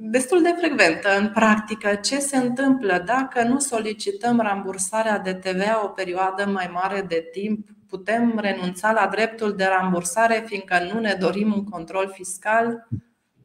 destul 0.00 0.42
de 0.42 0.54
frecventă 0.58 1.08
în 1.20 1.30
practică. 1.34 1.94
Ce 2.02 2.18
se 2.18 2.36
întâmplă 2.36 3.02
dacă 3.06 3.48
nu 3.48 3.58
solicităm 3.58 4.40
rambursarea 4.40 5.18
de 5.18 5.32
TVA 5.32 5.80
o 5.84 5.88
perioadă 5.88 6.50
mai 6.52 6.70
mare 6.72 7.04
de 7.08 7.28
timp 7.32 7.68
putem 7.88 8.38
renunța 8.38 8.92
la 8.92 9.08
dreptul 9.10 9.52
de 9.56 9.64
rambursare 9.64 10.44
fiindcă 10.46 10.74
nu 10.92 11.00
ne 11.00 11.16
dorim 11.20 11.52
un 11.52 11.64
control 11.64 12.10
fiscal? 12.12 12.88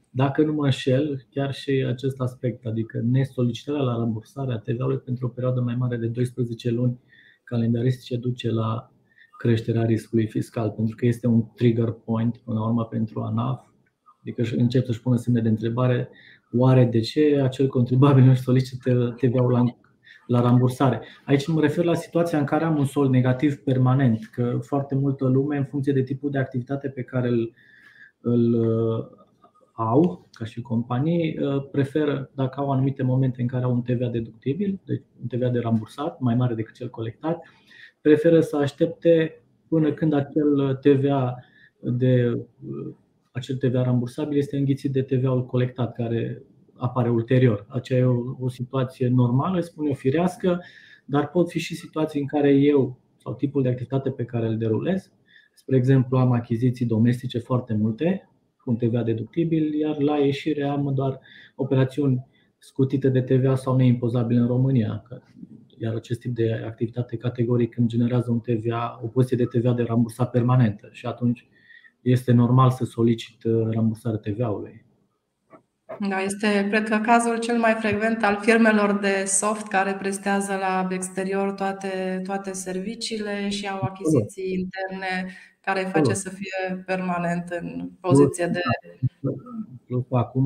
Dacă 0.09 0.41
nu 0.41 0.53
mă 0.53 0.63
înșel, 0.63 1.25
chiar 1.29 1.53
și 1.53 1.85
acest 1.87 2.19
aspect, 2.19 2.65
adică 2.65 2.99
nesolicitarea 3.11 3.81
la 3.81 3.95
rambursarea 3.95 4.57
TVA-ului 4.57 4.97
pentru 4.97 5.25
o 5.25 5.29
perioadă 5.29 5.61
mai 5.61 5.75
mare 5.75 5.97
de 5.97 6.07
12 6.07 6.69
luni 6.69 6.99
calendaristice 7.43 8.17
duce 8.17 8.51
la 8.51 8.91
creșterea 9.45 9.85
riscului 9.85 10.27
fiscal, 10.27 10.69
pentru 10.69 10.95
că 10.95 11.05
este 11.05 11.27
un 11.27 11.43
trigger 11.55 11.91
point 11.91 12.37
până 12.37 12.59
la 12.59 12.65
urmă 12.65 12.85
pentru 12.85 13.21
ANAF, 13.21 13.61
adică 14.21 14.43
încep 14.55 14.85
să-și 14.85 15.01
pună 15.01 15.15
semne 15.15 15.41
de 15.41 15.49
întrebare, 15.49 16.09
oare 16.51 16.85
de 16.85 16.99
ce 16.99 17.41
acel 17.43 17.67
contribuabil 17.67 18.23
nu 18.23 18.35
solicită 18.35 19.15
TVA-ul 19.17 19.51
la 19.51 19.63
la 20.27 20.41
rambursare. 20.41 21.01
Aici 21.25 21.47
mă 21.47 21.61
refer 21.61 21.83
la 21.83 21.93
situația 21.93 22.39
în 22.39 22.45
care 22.45 22.63
am 22.63 22.77
un 22.77 22.85
sol 22.85 23.09
negativ 23.09 23.55
permanent, 23.55 24.25
că 24.25 24.59
foarte 24.61 24.95
multă 24.95 25.25
lume, 25.25 25.57
în 25.57 25.65
funcție 25.65 25.93
de 25.93 26.03
tipul 26.03 26.31
de 26.31 26.37
activitate 26.37 26.89
pe 26.89 27.03
care 27.03 27.27
îl, 27.27 27.53
îl 28.21 28.53
uh, 28.53 29.05
au, 29.71 30.29
ca 30.31 30.45
și 30.45 30.61
companii, 30.61 31.39
uh, 31.39 31.69
preferă, 31.71 32.29
dacă 32.33 32.59
au 32.59 32.71
anumite 32.71 33.03
momente 33.03 33.41
în 33.41 33.47
care 33.47 33.63
au 33.63 33.71
un 33.71 33.81
TVA 33.81 34.07
deductibil, 34.07 34.79
deci 34.85 35.03
un 35.21 35.27
TVA 35.27 35.49
de 35.49 35.59
rambursat, 35.59 36.19
mai 36.19 36.35
mare 36.35 36.53
decât 36.53 36.73
cel 36.73 36.89
colectat, 36.89 37.43
preferă 38.05 38.41
să 38.41 38.57
aștepte 38.57 39.41
până 39.67 39.93
când 39.93 40.13
acel 40.13 40.77
TVA 40.81 41.35
de 41.79 42.31
uh, 42.31 42.93
acel 43.31 43.55
TVA 43.55 43.83
rambursabil 43.83 44.37
este 44.37 44.57
înghițit 44.57 44.91
de 44.91 45.01
TVA-ul 45.01 45.45
colectat, 45.45 45.95
care 45.95 46.43
apare 46.75 47.09
ulterior. 47.09 47.65
Aceea 47.69 47.99
e 47.99 48.03
o, 48.03 48.35
o 48.39 48.49
situație 48.49 49.07
normală, 49.07 49.59
spun 49.59 49.85
eu, 49.85 49.93
firească, 49.93 50.61
dar 51.05 51.29
pot 51.29 51.49
fi 51.49 51.59
și 51.59 51.75
situații 51.75 52.19
în 52.21 52.27
care 52.27 52.53
eu 52.53 52.99
sau 53.17 53.33
tipul 53.33 53.61
de 53.61 53.69
activitate 53.69 54.09
pe 54.09 54.25
care 54.25 54.47
îl 54.47 54.57
derulez, 54.57 55.11
spre 55.53 55.75
exemplu, 55.75 56.17
am 56.17 56.31
achiziții 56.31 56.85
domestice 56.85 57.39
foarte 57.39 57.73
multe, 57.73 58.29
cu 58.57 58.69
un 58.69 58.75
TVA 58.75 59.03
deductibil, 59.03 59.73
iar 59.73 59.99
la 59.99 60.17
ieșire 60.17 60.63
am 60.63 60.91
doar 60.95 61.19
operațiuni 61.55 62.27
scutite 62.57 63.09
de 63.09 63.21
TVA 63.21 63.55
sau 63.55 63.75
neimpozabile 63.75 64.39
în 64.39 64.47
România. 64.47 65.03
Iar 65.77 65.95
acest 65.95 66.19
tip 66.19 66.35
de 66.35 66.63
activitate 66.65 67.17
categoric 67.17 67.77
îmi 67.77 67.87
generează 67.87 68.31
un 68.31 68.39
TVA, 68.39 68.99
o 69.03 69.07
poziție 69.07 69.37
de 69.37 69.59
TVA 69.59 69.73
de 69.73 69.83
rambursat 69.83 70.31
permanentă 70.31 70.89
și 70.91 71.05
atunci 71.05 71.47
este 72.01 72.31
normal 72.31 72.71
să 72.71 72.85
solicit 72.85 73.43
uh, 73.43 73.67
rambursarea 73.71 74.17
TVA-ului. 74.19 74.85
Da, 76.09 76.19
este, 76.19 76.67
cred 76.69 76.89
că, 76.89 76.97
cazul 76.97 77.39
cel 77.39 77.57
mai 77.57 77.73
frecvent 77.73 78.23
al 78.23 78.39
firmelor 78.41 78.99
de 78.99 79.23
soft 79.25 79.67
care 79.67 79.93
prestează 79.93 80.55
la 80.55 80.87
exterior 80.89 81.51
toate, 81.51 82.21
toate 82.23 82.53
serviciile 82.53 83.49
și 83.49 83.67
au 83.67 83.81
achiziții 83.81 84.53
interne 84.53 85.31
care 85.61 85.85
îi 85.85 85.91
face 85.91 86.13
să 86.13 86.29
fie 86.29 86.83
permanent 86.85 87.49
în 87.49 87.89
poziție 87.99 88.45
de. 88.45 88.59
Plus 89.85 90.05
acum, 90.09 90.45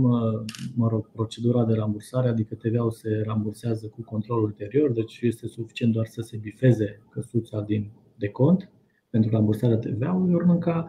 mă 0.76 0.88
rog, 0.88 1.12
procedura 1.12 1.66
de 1.66 1.74
rambursare, 1.74 2.30
adică 2.30 2.56
TVA-ul 2.56 2.92
se 2.92 3.24
rambursează 3.26 3.88
cu 3.88 4.02
control 4.02 4.44
ulterior, 4.44 4.92
deci 4.92 5.20
este 5.22 5.48
suficient 5.48 5.94
doar 5.94 6.06
să 6.06 6.22
se 6.22 6.38
bifeze 6.38 7.02
căsuța 7.10 7.62
din 7.62 7.92
de 8.16 8.28
cont 8.28 8.72
pentru 9.10 9.32
rambursarea 9.32 9.78
TVA-ului, 9.78 10.34
urmând 10.34 10.60
ca 10.60 10.86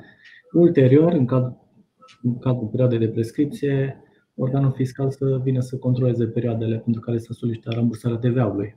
ulterior, 0.53 1.12
în 1.12 1.26
cadrul, 1.26 1.59
în 2.22 2.38
cadrul 2.38 2.66
perioadei 2.66 2.98
de 2.98 3.09
prescripție, 3.09 4.03
organul 4.35 4.72
fiscal 4.72 5.11
să 5.11 5.40
vină 5.42 5.61
să 5.61 5.76
controleze 5.76 6.26
perioadele 6.26 6.79
pentru 6.79 7.00
care 7.00 7.18
să 7.18 7.33
solicita 7.33 7.70
rambursarea 7.70 8.16
TVA-ului. 8.16 8.76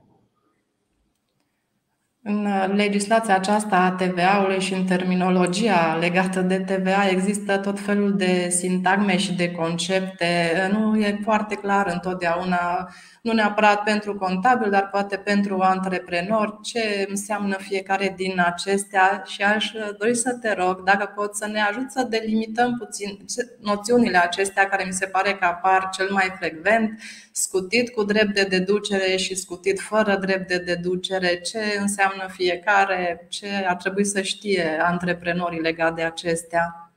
În 2.26 2.48
legislația 2.74 3.34
aceasta 3.34 3.76
a 3.76 3.90
TVA-ului 3.90 4.60
și 4.60 4.74
în 4.74 4.84
terminologia 4.84 5.96
legată 6.00 6.40
de 6.40 6.58
TVA 6.58 7.08
există 7.08 7.58
tot 7.58 7.80
felul 7.80 8.16
de 8.16 8.48
sintagme 8.48 9.16
și 9.16 9.32
de 9.34 9.50
concepte. 9.50 10.52
Nu 10.72 10.96
e 11.00 11.20
foarte 11.22 11.54
clar 11.54 11.90
întotdeauna 11.92 12.88
nu 13.24 13.32
neapărat 13.32 13.82
pentru 13.82 14.14
contabil, 14.14 14.70
dar 14.70 14.88
poate 14.88 15.16
pentru 15.16 15.58
antreprenor, 15.60 16.58
ce 16.62 17.06
înseamnă 17.08 17.56
fiecare 17.60 18.14
din 18.16 18.42
acestea 18.44 19.22
și 19.26 19.42
aș 19.42 19.70
dori 19.98 20.14
să 20.14 20.32
te 20.40 20.54
rog 20.54 20.82
dacă 20.82 21.12
poți 21.14 21.38
să 21.38 21.46
ne 21.46 21.60
ajut 21.60 21.90
să 21.90 22.06
delimităm 22.08 22.76
puțin 22.78 23.24
noțiunile 23.60 24.18
acestea 24.18 24.68
care 24.68 24.84
mi 24.84 24.92
se 24.92 25.06
pare 25.06 25.34
că 25.34 25.44
apar 25.44 25.88
cel 25.92 26.08
mai 26.10 26.34
frecvent, 26.38 27.00
scutit 27.32 27.90
cu 27.90 28.04
drept 28.04 28.34
de 28.34 28.42
deducere 28.42 29.16
și 29.16 29.34
scutit 29.34 29.80
fără 29.80 30.16
drept 30.16 30.48
de 30.48 30.58
deducere, 30.58 31.40
ce 31.40 31.78
înseamnă 31.80 32.13
fiecare, 32.28 33.26
ce 33.28 33.46
ar 33.66 33.76
trebui 33.76 34.04
să 34.04 34.20
știe 34.20 34.78
antreprenorii 34.82 35.60
legat 35.60 35.94
de 35.94 36.02
acestea. 36.02 36.92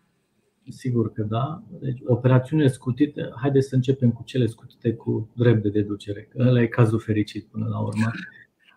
Sigur 0.69 1.11
că 1.11 1.23
da. 1.23 1.63
Deci, 1.79 1.99
operațiunile 2.05 2.67
scutite, 2.67 3.29
haideți 3.41 3.67
să 3.67 3.75
începem 3.75 4.11
cu 4.11 4.23
cele 4.23 4.45
scutite 4.45 4.93
cu 4.93 5.29
drept 5.35 5.61
de 5.61 5.69
deducere, 5.69 6.21
că 6.21 6.43
ăla 6.47 6.61
e 6.61 6.67
cazul 6.67 6.99
fericit 6.99 7.45
până 7.45 7.67
la 7.67 7.79
urmă. 7.79 8.11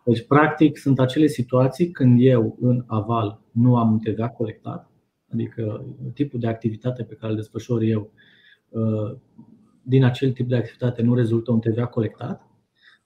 Deci, 0.04 0.26
practic, 0.26 0.78
sunt 0.78 1.00
acele 1.00 1.26
situații 1.26 1.90
când 1.90 2.18
eu, 2.20 2.56
în 2.60 2.84
aval, 2.86 3.40
nu 3.50 3.76
am 3.76 3.92
un 3.92 3.98
TVA 3.98 4.28
colectat, 4.28 4.90
adică 5.32 5.84
tipul 6.14 6.40
de 6.40 6.46
activitate 6.46 7.02
pe 7.02 7.14
care 7.14 7.32
îl 7.32 7.38
desfășor 7.38 7.82
eu, 7.82 8.10
uh, 8.68 9.16
din 9.82 10.04
acel 10.04 10.32
tip 10.32 10.48
de 10.48 10.56
activitate 10.56 11.02
nu 11.02 11.14
rezultă 11.14 11.52
un 11.52 11.60
TVA 11.60 11.86
colectat, 11.86 12.49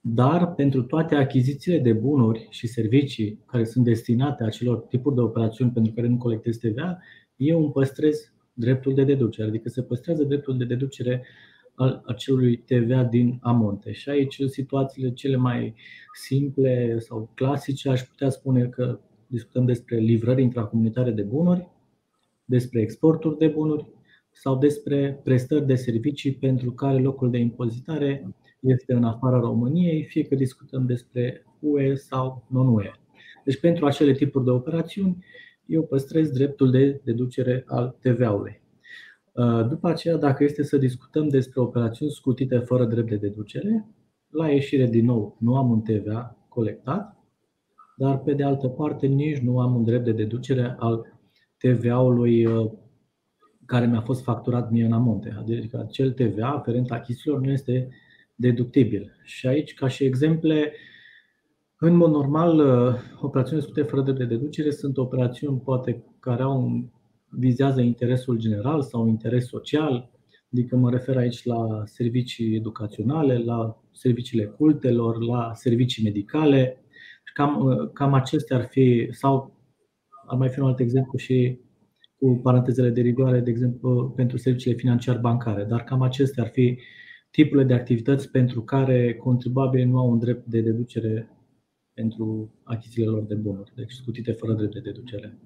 dar 0.07 0.55
pentru 0.55 0.83
toate 0.83 1.15
achizițiile 1.15 1.79
de 1.79 1.93
bunuri 1.93 2.47
și 2.51 2.67
servicii 2.67 3.43
care 3.47 3.65
sunt 3.65 3.85
destinate 3.85 4.45
acelor 4.45 4.79
tipuri 4.79 5.15
de 5.15 5.21
operațiuni 5.21 5.71
pentru 5.71 5.93
care 5.93 6.07
nu 6.07 6.17
colectez 6.17 6.57
TVA, 6.57 6.99
eu 7.37 7.63
îmi 7.63 7.73
păstrez 7.73 8.33
dreptul 8.53 8.95
de 8.95 9.05
deducere, 9.05 9.49
adică 9.49 9.69
se 9.69 9.83
păstrează 9.83 10.25
dreptul 10.25 10.57
de 10.57 10.65
deducere 10.65 11.27
al 11.75 12.03
acelui 12.07 12.57
TVA 12.57 13.05
din 13.05 13.39
amonte. 13.43 13.93
Și 13.93 14.09
aici, 14.09 14.39
în 14.39 14.49
situațiile 14.49 15.13
cele 15.13 15.37
mai 15.37 15.75
simple 16.13 16.99
sau 16.99 17.31
clasice, 17.35 17.89
aș 17.89 18.03
putea 18.03 18.29
spune 18.29 18.67
că 18.67 19.01
discutăm 19.27 19.65
despre 19.65 19.97
livrări 19.97 20.43
intracomunitare 20.43 21.11
de 21.11 21.23
bunuri, 21.23 21.69
despre 22.45 22.81
exporturi 22.81 23.39
de 23.39 23.47
bunuri 23.47 23.87
sau 24.33 24.59
despre 24.59 25.21
prestări 25.25 25.67
de 25.67 25.75
servicii 25.75 26.35
pentru 26.35 26.73
care 26.73 26.99
locul 26.99 27.31
de 27.31 27.39
impozitare 27.39 28.35
este 28.65 28.93
în 28.93 29.05
afara 29.05 29.39
României, 29.39 30.05
fie 30.05 30.25
că 30.25 30.35
discutăm 30.35 30.87
despre 30.87 31.45
UE 31.59 31.95
sau 31.95 32.45
non-UE. 32.49 32.91
Deci 33.45 33.61
pentru 33.61 33.87
acele 33.87 34.13
tipuri 34.13 34.45
de 34.45 34.51
operațiuni 34.51 35.25
eu 35.67 35.83
păstrez 35.83 36.31
dreptul 36.31 36.71
de 36.71 37.01
deducere 37.05 37.65
al 37.67 37.97
TVA-ului. 38.01 38.63
Uh, 39.33 39.69
după 39.69 39.89
aceea, 39.89 40.17
dacă 40.17 40.45
este 40.45 40.63
să 40.63 40.77
discutăm 40.77 41.29
despre 41.29 41.61
operațiuni 41.61 42.11
scutite 42.11 42.59
fără 42.59 42.85
drept 42.85 43.09
de 43.09 43.17
deducere, 43.17 43.87
la 44.29 44.49
ieșire 44.49 44.87
din 44.87 45.05
nou 45.05 45.37
nu 45.41 45.57
am 45.57 45.71
un 45.71 45.81
TVA 45.81 46.37
colectat, 46.49 47.17
dar 47.97 48.19
pe 48.19 48.35
de 48.35 48.45
altă 48.45 48.69
parte 48.69 49.07
nici 49.07 49.39
nu 49.39 49.61
am 49.61 49.75
un 49.75 49.85
drept 49.85 50.05
de 50.05 50.13
deducere 50.13 50.77
al 50.79 51.07
TVA-ului 51.59 52.47
uh, 52.47 52.71
care 53.67 53.87
mi-a 53.87 54.01
fost 54.01 54.23
facturat 54.23 54.71
mie 54.71 54.85
în 54.85 54.93
amonte. 54.93 55.35
Adică 55.39 55.85
acel 55.89 56.13
TVA 56.13 56.49
aferent 56.49 56.91
achizițiilor 56.91 57.41
nu 57.41 57.51
este 57.51 57.89
deductibil. 58.35 59.13
Și 59.23 59.47
aici, 59.47 59.75
ca 59.75 59.89
și 59.89 60.05
exemple, 60.05 60.73
în 61.79 61.97
mod 61.97 62.11
normal, 62.11 62.59
uh, 62.59 62.95
operațiunile 63.21 63.67
scute 63.67 63.83
fără 63.83 64.03
de 64.03 64.25
deducere 64.25 64.71
sunt 64.71 64.97
operațiuni 64.97 65.61
poate 65.61 66.05
care 66.21 66.43
au 66.43 66.91
vizează 67.29 67.81
interesul 67.81 68.39
general 68.39 68.83
sau 68.83 69.07
interes 69.07 69.47
social, 69.47 70.11
adică 70.53 70.77
mă 70.77 70.91
refer 70.91 71.17
aici 71.17 71.45
la 71.45 71.83
servicii 71.85 72.55
educaționale, 72.55 73.39
la 73.39 73.83
serviciile 73.93 74.45
cultelor, 74.45 75.23
la 75.23 75.51
servicii 75.55 76.05
medicale. 76.05 76.85
Cam, 77.35 77.65
uh, 77.65 77.91
cam 77.93 78.15
acestea 78.15 78.57
ar 78.57 78.65
fi, 78.65 79.09
sau 79.11 79.59
ar 80.27 80.37
mai 80.37 80.49
fi 80.49 80.61
un 80.61 80.67
alt 80.67 80.81
exemplu 80.81 81.19
și 81.19 81.59
cu 82.19 82.41
parantezele 82.43 82.91
de 82.91 83.01
rigoare, 83.01 83.41
de 83.41 83.51
exemplu, 83.51 84.13
pentru 84.17 84.37
serviciile 84.37 84.77
financiar-bancare, 84.77 85.65
dar 85.65 85.85
cam 85.85 86.03
acestea 86.03 86.43
ar 86.43 86.49
fi 86.49 86.79
tipurile 87.35 87.67
de 87.67 87.75
activități 87.75 88.31
pentru 88.31 88.63
care 88.63 89.15
contribuabilii 89.15 89.85
nu 89.85 89.99
au 89.99 90.11
un 90.11 90.19
drept 90.19 90.47
de 90.47 90.61
deducere 90.61 91.29
pentru 91.95 92.55
achizițiile 92.65 93.09
lor 93.09 93.23
de 93.23 93.35
bunuri, 93.35 93.73
deci 93.75 93.93
scutite 93.93 94.33
fără 94.33 94.53
drept 94.53 94.73
de 94.73 94.81
deducere. 94.81 95.39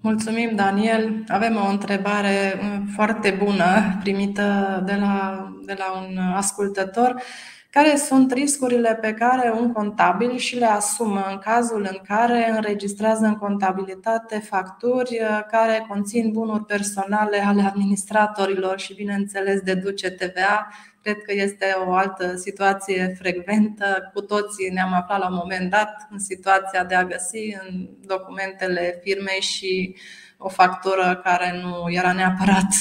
Mulțumim, 0.00 0.56
Daniel. 0.56 1.24
Avem 1.28 1.56
o 1.56 1.70
întrebare 1.70 2.54
uh, 2.54 2.82
foarte 2.94 3.36
bună 3.44 3.98
primită 4.02 4.42
de 4.86 4.94
la, 4.94 5.44
de 5.66 5.74
la 5.78 6.00
un 6.00 6.16
ascultător. 6.16 7.22
Care 7.70 7.96
sunt 7.96 8.32
riscurile 8.32 8.94
pe 8.94 9.12
care 9.14 9.52
un 9.52 9.72
contabil 9.72 10.36
și 10.36 10.56
le 10.56 10.66
asumă 10.66 11.26
în 11.30 11.38
cazul 11.38 11.88
în 11.90 11.98
care 12.06 12.50
înregistrează 12.50 13.26
în 13.26 13.36
contabilitate 13.36 14.38
facturi 14.38 15.20
uh, 15.20 15.40
care 15.50 15.84
conțin 15.88 16.30
bunuri 16.32 16.64
personale 16.64 17.38
ale 17.38 17.62
administratorilor 17.62 18.78
și, 18.78 18.94
bineînțeles, 18.94 19.60
deduce 19.60 20.10
TVA 20.10 20.68
Cred 21.02 21.22
că 21.22 21.32
este 21.32 21.74
o 21.86 21.92
altă 21.92 22.36
situație 22.36 23.14
frecventă. 23.18 24.10
Cu 24.14 24.20
toții 24.20 24.70
ne-am 24.70 24.92
aflat 24.92 25.18
la 25.18 25.28
un 25.28 25.34
moment 25.34 25.70
dat 25.70 26.08
în 26.10 26.18
situația 26.18 26.84
de 26.84 26.94
a 26.94 27.04
găsi 27.04 27.56
în 27.68 27.88
documentele 28.00 29.00
firmei 29.02 29.40
și 29.40 29.96
o 30.38 30.48
factură 30.48 31.20
care 31.24 31.60
nu 31.62 31.90
era 31.90 32.12
neapărat 32.12 32.72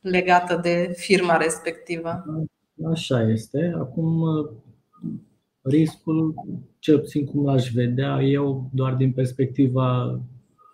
legată 0.00 0.56
de 0.56 0.94
firma 0.96 1.36
respectivă. 1.36 2.24
Așa 2.84 3.22
este. 3.22 3.72
Acum, 3.76 4.24
riscul, 5.62 6.34
cel 6.78 6.98
puțin 6.98 7.24
cum 7.24 7.44
l-aș 7.44 7.70
vedea 7.70 8.22
eu, 8.22 8.70
doar 8.72 8.94
din 8.94 9.12
perspectiva 9.12 10.20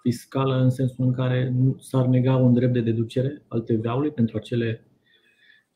fiscală, 0.02 0.62
în 0.62 0.70
sensul 0.70 1.04
în 1.04 1.12
care 1.12 1.52
nu 1.56 1.76
s-ar 1.78 2.06
nega 2.06 2.36
un 2.36 2.52
drept 2.52 2.72
de 2.72 2.80
deducere 2.80 3.42
al 3.48 3.60
TVA-ului 3.60 4.10
pentru 4.10 4.36
acele 4.36 4.84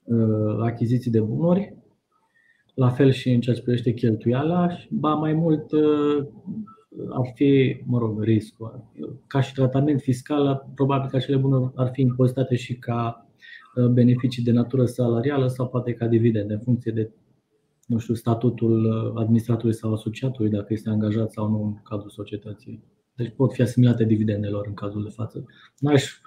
Uh, 0.08 0.58
achiziții 0.60 1.10
de 1.10 1.20
bunuri, 1.20 1.76
la 2.74 2.88
fel 2.88 3.10
și 3.10 3.30
în 3.30 3.40
ceea 3.40 3.56
ce 3.56 3.62
privește 3.62 3.92
cheltuiala, 3.92 4.68
ba 4.90 5.14
mai 5.14 5.32
mult 5.32 5.72
uh, 5.72 6.26
ar 7.10 7.32
fi, 7.34 7.80
mă 7.84 7.98
rog, 7.98 8.22
riscul. 8.22 8.84
Ca 9.26 9.40
și 9.40 9.52
tratament 9.52 10.00
fiscal, 10.00 10.66
probabil 10.74 11.08
că 11.08 11.16
acele 11.16 11.36
bunuri 11.36 11.72
ar 11.74 11.90
fi 11.92 12.00
impozitate 12.00 12.56
și 12.56 12.74
ca 12.78 13.26
uh, 13.26 13.27
beneficii 13.90 14.42
de 14.42 14.52
natură 14.52 14.84
salarială 14.84 15.46
sau 15.46 15.68
poate 15.68 15.92
ca 15.92 16.06
dividende, 16.06 16.52
în 16.52 16.60
funcție 16.60 16.92
de 16.92 17.10
nu 17.88 17.98
știu, 17.98 18.14
statutul 18.14 19.12
administratorului 19.16 19.74
sau 19.74 19.92
asociatului, 19.92 20.50
dacă 20.50 20.72
este 20.72 20.88
angajat 20.88 21.30
sau 21.30 21.50
nu 21.50 21.62
în 21.62 21.74
cadrul 21.82 22.10
societății. 22.10 22.82
Deci 23.14 23.32
pot 23.36 23.52
fi 23.52 23.62
asimilate 23.62 24.04
dividendelor 24.04 24.66
în 24.66 24.74
cazul 24.74 25.02
de 25.02 25.08
față. 25.08 25.44
N-aș 25.78 26.20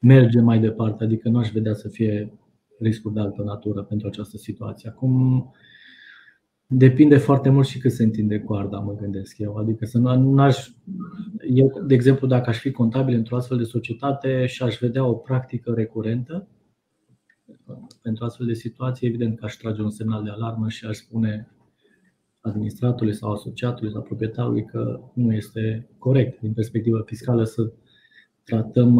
merge 0.00 0.40
mai 0.40 0.60
departe, 0.60 1.04
adică 1.04 1.28
nu 1.28 1.38
aș 1.38 1.50
vedea 1.50 1.74
să 1.74 1.88
fie 1.88 2.32
riscuri 2.78 3.14
de 3.14 3.20
altă 3.20 3.42
natură 3.42 3.82
pentru 3.82 4.06
această 4.06 4.36
situație. 4.36 4.88
Acum, 4.88 5.50
depinde 6.66 7.16
foarte 7.16 7.50
mult 7.50 7.66
și 7.66 7.78
cât 7.78 7.92
se 7.92 8.02
întinde 8.02 8.40
coarda, 8.40 8.78
mă 8.78 8.94
gândesc 8.94 9.38
eu. 9.38 9.56
Adică 9.56 9.84
să 9.84 9.98
nu 9.98 10.42
aș, 10.42 10.68
eu, 11.54 11.82
de 11.86 11.94
exemplu, 11.94 12.26
dacă 12.26 12.50
aș 12.50 12.58
fi 12.58 12.70
contabil 12.70 13.14
într-o 13.14 13.36
astfel 13.36 13.58
de 13.58 13.64
societate 13.64 14.46
și 14.46 14.62
aș 14.62 14.78
vedea 14.78 15.04
o 15.04 15.12
practică 15.12 15.72
recurentă 15.74 16.46
pentru 18.02 18.24
astfel 18.24 18.46
de 18.46 18.54
situații, 18.54 19.06
evident 19.06 19.38
că 19.38 19.44
aș 19.44 19.54
trage 19.54 19.82
un 19.82 19.90
semnal 19.90 20.22
de 20.22 20.30
alarmă 20.30 20.68
și 20.68 20.86
aș 20.86 20.96
spune 20.96 21.48
administratorului 22.40 23.14
sau 23.14 23.32
asociatului 23.32 23.92
sau 23.92 24.02
proprietarului 24.02 24.64
că 24.64 25.00
nu 25.14 25.34
este 25.34 25.88
corect 25.98 26.40
din 26.40 26.52
perspectivă 26.52 27.02
fiscală 27.06 27.44
să 27.44 27.72
tratăm, 28.44 28.94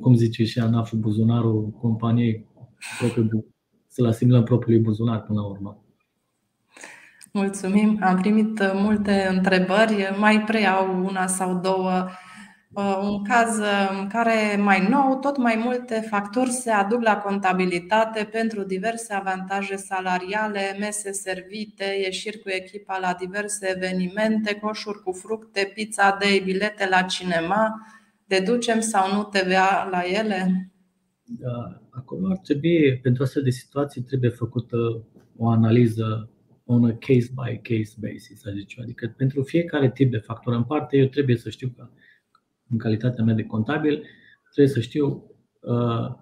cum 0.00 0.14
zice 0.14 0.44
și 0.44 0.58
ANAF, 0.58 0.92
buzunarul 0.92 1.70
companiei 1.70 2.46
să-l 3.86 4.06
asimilăm 4.06 4.42
propriului 4.42 4.82
buzunar 4.82 5.22
până 5.22 5.40
la 5.40 5.46
urmă. 5.46 5.84
Mulțumim. 7.32 7.98
Am 8.02 8.16
primit 8.16 8.72
multe 8.74 9.26
întrebări. 9.30 10.16
Mai 10.18 10.42
preiau 10.46 11.04
una 11.04 11.26
sau 11.26 11.60
două. 11.60 12.08
Uh, 12.72 12.98
un 13.02 13.24
caz 13.24 13.58
în 14.00 14.08
care 14.08 14.56
mai 14.62 14.88
nou, 14.88 15.18
tot 15.18 15.36
mai 15.36 15.62
multe 15.64 15.94
facturi 15.94 16.50
se 16.50 16.70
aduc 16.70 17.02
la 17.02 17.16
contabilitate 17.16 18.28
pentru 18.32 18.62
diverse 18.62 19.12
avantaje 19.12 19.76
salariale, 19.76 20.76
mese 20.78 21.12
servite, 21.12 21.84
ieșiri 22.02 22.38
cu 22.38 22.48
echipa 22.48 22.98
la 22.98 23.16
diverse 23.18 23.72
evenimente, 23.76 24.54
coșuri 24.54 25.02
cu 25.02 25.12
fructe, 25.12 25.70
pizza 25.74 26.16
de 26.20 26.42
bilete 26.44 26.88
la 26.88 27.02
cinema. 27.02 27.86
Deducem 28.26 28.80
sau 28.80 29.14
nu 29.14 29.22
TVA 29.22 29.88
la 29.90 30.02
ele? 30.04 30.70
Da, 31.24 31.80
acolo 31.90 32.30
ar 32.30 32.38
trebui, 32.38 32.98
pentru 33.02 33.22
astfel 33.22 33.42
de 33.42 33.50
situații, 33.50 34.02
trebuie 34.02 34.30
făcută 34.30 34.76
o 35.36 35.48
analiză 35.48 36.30
on 36.64 36.84
a 36.84 36.96
case-by-case 37.00 37.94
basis, 38.00 38.42
Adică 38.82 39.14
pentru 39.16 39.42
fiecare 39.42 39.90
tip 39.90 40.10
de 40.10 40.18
factură 40.18 40.56
în 40.56 40.64
parte, 40.64 40.96
eu 40.96 41.06
trebuie 41.06 41.36
să 41.36 41.50
știu 41.50 41.68
că 41.76 41.88
în 42.70 42.78
calitatea 42.78 43.24
mea 43.24 43.34
de 43.34 43.44
contabil, 43.44 44.02
trebuie 44.52 44.74
să 44.74 44.80
știu 44.80 45.24
uh, 45.60 46.14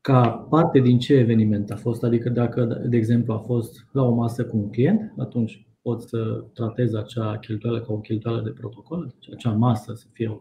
ca 0.00 0.28
parte 0.28 0.78
din 0.78 0.98
ce 0.98 1.14
eveniment 1.14 1.70
a 1.70 1.76
fost. 1.76 2.04
Adică 2.04 2.28
dacă, 2.28 2.64
de 2.64 2.96
exemplu, 2.96 3.32
a 3.32 3.38
fost 3.38 3.86
la 3.92 4.02
o 4.02 4.14
masă 4.14 4.44
cu 4.44 4.56
un 4.56 4.70
client, 4.70 5.12
atunci 5.18 5.66
pot 5.82 6.02
să 6.02 6.44
tratez 6.54 6.94
acea 6.94 7.38
cheltuială 7.38 7.80
ca 7.80 7.92
o 7.92 7.98
cheltuială 7.98 8.40
de 8.40 8.50
protocol, 8.50 9.14
deci 9.18 9.34
acea 9.34 9.52
masă 9.52 9.92
să 9.94 10.06
fie 10.12 10.28
o 10.28 10.40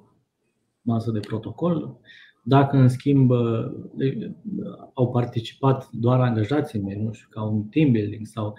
masă 0.82 1.12
de 1.12 1.20
protocol. 1.20 2.00
Dacă, 2.44 2.78
în 2.78 2.88
schimb, 2.88 3.32
au 4.94 5.10
participat 5.12 5.90
doar 5.92 6.20
angajații 6.20 6.82
mei, 6.82 7.04
nu 7.04 7.12
știu, 7.12 7.28
ca 7.30 7.44
un 7.44 7.64
team 7.64 7.92
building 7.92 8.26
sau 8.26 8.58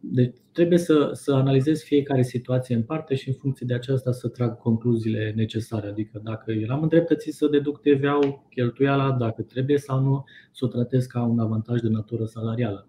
deci 0.00 0.34
trebuie 0.52 0.78
să, 0.78 1.10
să 1.12 1.32
analizez 1.32 1.82
fiecare 1.82 2.22
situație 2.22 2.74
în 2.74 2.82
parte 2.82 3.14
și 3.14 3.28
în 3.28 3.34
funcție 3.34 3.66
de 3.66 3.74
aceasta 3.74 4.12
să 4.12 4.28
trag 4.28 4.58
concluziile 4.58 5.32
necesare. 5.36 5.88
Adică 5.88 6.20
dacă 6.24 6.52
eram 6.52 6.82
îndreptățit 6.82 7.34
să 7.34 7.46
deduc 7.46 7.80
TVA-ul, 7.80 8.46
cheltuiala, 8.50 9.12
dacă 9.12 9.42
trebuie 9.42 9.78
sau 9.78 10.00
nu, 10.00 10.24
să 10.52 10.64
o 10.64 10.68
tratez 10.68 11.06
ca 11.06 11.22
un 11.22 11.38
avantaj 11.38 11.80
de 11.80 11.88
natură 11.88 12.24
salarială. 12.24 12.88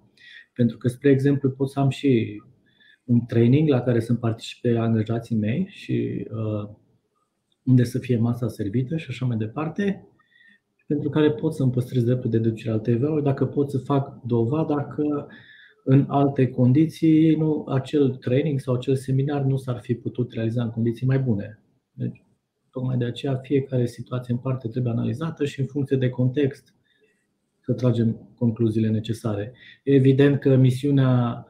Pentru 0.54 0.78
că, 0.78 0.88
spre 0.88 1.10
exemplu, 1.10 1.50
pot 1.50 1.70
să 1.70 1.80
am 1.80 1.90
și 1.90 2.42
un 3.04 3.26
training 3.26 3.70
la 3.70 3.82
care 3.82 4.00
să 4.00 4.14
participe 4.14 4.78
angajații 4.78 5.36
mei 5.36 5.68
și 5.70 6.28
uh, 6.32 6.70
unde 7.64 7.84
să 7.84 8.00
fie 8.00 8.18
masa 8.18 8.48
servită 8.48 8.98
și 8.98 9.06
așa 9.10 9.26
mai 9.26 9.38
departe, 9.38 10.08
pentru 10.88 11.10
care 11.10 11.32
pot 11.32 11.54
să 11.54 11.64
îmi 11.64 11.72
păstrez 11.72 12.04
dreptul 12.04 12.30
de 12.30 12.38
deducere 12.38 12.72
al 12.72 12.80
TVA-ului, 12.80 13.24
dacă 13.24 13.46
pot 13.46 13.70
să 13.70 13.78
fac 13.78 14.22
dovada 14.22 14.84
că 14.84 15.28
în 15.84 16.06
alte 16.08 16.48
condiții, 16.48 17.36
nu, 17.36 17.66
acel 17.70 18.16
training 18.16 18.60
sau 18.60 18.74
acel 18.74 18.96
seminar 18.96 19.42
nu 19.42 19.58
s-ar 19.58 19.80
fi 19.80 19.94
putut 19.94 20.32
realiza 20.32 20.64
în 20.64 20.70
condiții 20.70 21.08
mai 21.08 21.20
bune. 21.20 21.64
Deci, 21.92 22.24
tocmai 22.72 22.98
de 22.98 23.06
aceea, 23.06 23.36
fiecare 23.36 23.86
situație 23.86 24.34
în 24.34 24.40
parte 24.40 24.68
trebuie 24.68 24.94
analizată 24.94 25.46
și 25.46 25.60
în 25.60 25.66
funcție 25.66 25.98
de 25.98 26.10
context 26.10 26.76
să 27.60 27.74
tragem 27.74 28.30
concluziile 28.36 28.90
necesare. 28.90 29.54
Evident 29.84 30.40
că 30.40 30.56
misiunea 30.56 31.46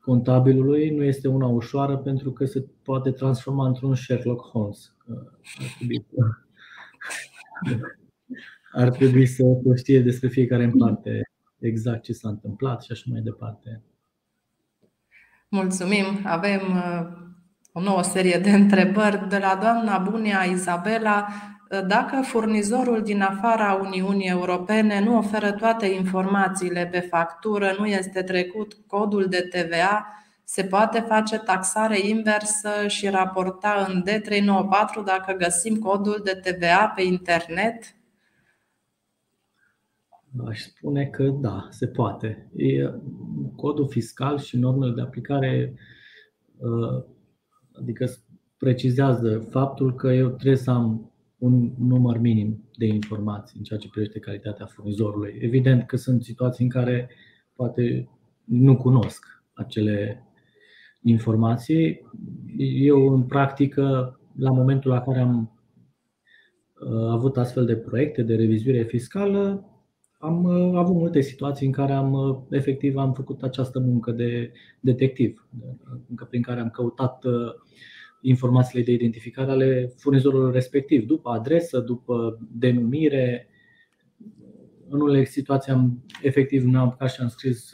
contabilului 0.00 0.90
nu 0.90 1.02
este 1.02 1.28
una 1.28 1.46
ușoară 1.46 1.96
pentru 1.96 2.32
că 2.32 2.44
se 2.44 2.66
poate 2.82 3.10
transforma 3.10 3.66
într-un 3.66 3.94
Sherlock 3.94 4.46
Holmes. 4.46 4.96
Ar 5.58 5.68
trebui 5.78 6.06
să, 6.08 6.16
ar 8.82 8.90
trebui 8.90 9.26
să 9.26 9.44
știe 9.74 10.00
despre 10.00 10.28
fiecare 10.28 10.64
în 10.64 10.76
parte 10.78 11.22
exact 11.58 12.02
ce 12.02 12.12
s-a 12.12 12.28
întâmplat 12.28 12.82
și 12.82 12.92
așa 12.92 13.04
mai 13.10 13.20
departe. 13.20 13.82
Mulțumim! 15.48 16.04
Avem 16.24 16.60
uh, 16.60 17.06
o 17.72 17.80
nouă 17.80 18.02
serie 18.02 18.38
de 18.38 18.50
întrebări 18.50 19.28
de 19.28 19.38
la 19.38 19.58
doamna 19.60 19.98
Bunia 19.98 20.42
Izabela. 20.42 21.26
Uh, 21.70 21.86
dacă 21.86 22.20
furnizorul 22.22 23.02
din 23.02 23.22
afara 23.22 23.72
Uniunii 23.72 24.28
Europene 24.28 25.00
nu 25.00 25.16
oferă 25.16 25.52
toate 25.52 25.86
informațiile 25.86 26.86
pe 26.86 27.00
factură, 27.00 27.74
nu 27.78 27.86
este 27.86 28.22
trecut 28.22 28.76
codul 28.86 29.26
de 29.28 29.48
TVA, 29.50 30.06
se 30.44 30.64
poate 30.64 31.00
face 31.00 31.38
taxare 31.38 31.98
inversă 31.98 32.86
și 32.86 33.08
raporta 33.08 33.86
în 33.88 34.04
D394 34.06 35.04
dacă 35.04 35.32
găsim 35.32 35.76
codul 35.76 36.20
de 36.24 36.40
TVA 36.44 36.92
pe 36.94 37.02
internet? 37.02 37.94
Aș 40.44 40.60
spune 40.60 41.06
că 41.06 41.28
da, 41.28 41.66
se 41.70 41.86
poate. 41.86 42.50
Codul 43.56 43.88
fiscal 43.88 44.38
și 44.38 44.56
normele 44.56 44.92
de 44.94 45.00
aplicare 45.00 45.74
uh, 46.56 47.04
adică 47.72 48.06
precizează 48.58 49.38
faptul 49.38 49.94
că 49.94 50.08
eu 50.08 50.28
trebuie 50.28 50.56
să 50.56 50.70
am 50.70 51.10
un 51.38 51.72
număr 51.78 52.18
minim 52.18 52.68
de 52.76 52.86
informații 52.86 53.58
în 53.58 53.64
ceea 53.64 53.78
ce 53.78 53.88
privește 53.88 54.18
calitatea 54.18 54.66
furnizorului. 54.66 55.38
Evident 55.40 55.86
că 55.86 55.96
sunt 55.96 56.22
situații 56.22 56.64
în 56.64 56.70
care 56.70 57.10
poate 57.54 58.08
nu 58.44 58.76
cunosc 58.76 59.24
acele 59.52 60.26
informații. 61.02 62.00
Eu, 62.58 63.14
în 63.14 63.22
practică, 63.22 64.18
la 64.38 64.50
momentul 64.50 64.90
la 64.90 65.00
care 65.00 65.18
am 65.18 65.60
uh, 66.80 67.10
avut 67.10 67.36
astfel 67.36 67.66
de 67.66 67.76
proiecte 67.76 68.22
de 68.22 68.34
revizuire 68.34 68.82
fiscală, 68.82 69.70
am 70.26 70.44
uh, 70.44 70.76
avut 70.76 70.94
multe 70.94 71.20
situații 71.20 71.66
în 71.66 71.72
care 71.72 71.92
am 71.92 72.12
uh, 72.12 72.36
efectiv 72.50 72.96
am 72.96 73.12
făcut 73.12 73.42
această 73.42 73.78
muncă 73.78 74.10
de 74.10 74.52
detectiv, 74.80 75.48
încă 76.08 76.24
prin 76.24 76.42
care 76.42 76.60
am 76.60 76.70
căutat 76.70 77.24
uh, 77.24 77.52
informațiile 78.20 78.84
de 78.84 78.92
identificare 78.92 79.50
ale 79.50 79.92
furnizorului 79.96 80.52
respectiv, 80.52 81.06
după 81.06 81.30
adresă, 81.30 81.80
după 81.80 82.38
denumire. 82.52 83.48
În 84.88 85.00
unele 85.00 85.24
situații 85.24 85.72
am 85.72 86.04
efectiv 86.22 86.64
nu 86.64 86.78
am 86.78 86.86
apucat 86.86 87.10
și 87.12 87.20
am 87.20 87.28
scris 87.28 87.70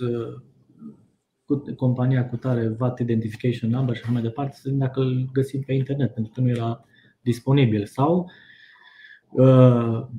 cu 1.44 1.62
compania 1.76 2.28
cu 2.28 2.36
tare 2.36 2.68
VAT 2.68 2.98
Identification 2.98 3.70
Number 3.70 3.96
și 3.96 4.02
așa 4.02 4.12
mai 4.12 4.22
departe, 4.22 4.54
să 4.54 4.60
vedem 4.64 4.78
dacă 4.78 5.00
îl 5.00 5.28
găsim 5.32 5.60
pe 5.60 5.72
internet, 5.72 6.14
pentru 6.14 6.32
că 6.34 6.40
nu 6.40 6.48
era 6.48 6.84
disponibil. 7.20 7.86
Sau 7.86 8.30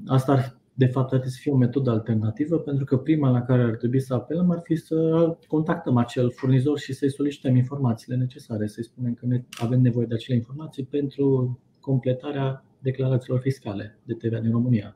asta 0.05 0.31
ar 0.31 0.62
de 0.73 0.85
fapt 0.85 1.11
ar 1.11 1.19
trebui 1.19 1.35
să 1.35 1.39
fie 1.41 1.51
o 1.51 1.55
metodă 1.55 1.89
alternativă, 1.89 2.57
pentru 2.57 2.85
că 2.85 2.97
prima 2.97 3.29
la 3.29 3.41
care 3.41 3.61
ar 3.63 3.75
trebui 3.75 3.99
să 3.99 4.13
apelăm 4.13 4.51
ar 4.51 4.59
fi 4.63 4.75
să 4.75 5.37
contactăm 5.47 5.97
acel 5.97 6.31
furnizor 6.31 6.79
și 6.79 6.93
să-i 6.93 7.11
solicităm 7.11 7.55
informațiile 7.55 8.17
necesare, 8.17 8.67
să-i 8.67 8.83
spunem 8.83 9.13
că 9.13 9.27
avem 9.63 9.81
nevoie 9.81 10.05
de 10.05 10.13
acele 10.13 10.37
informații 10.37 10.83
pentru 10.83 11.59
completarea 11.79 12.65
declarațiilor 12.79 13.39
fiscale 13.39 13.99
de 14.03 14.13
TVA 14.13 14.39
din 14.39 14.51
România. 14.51 14.95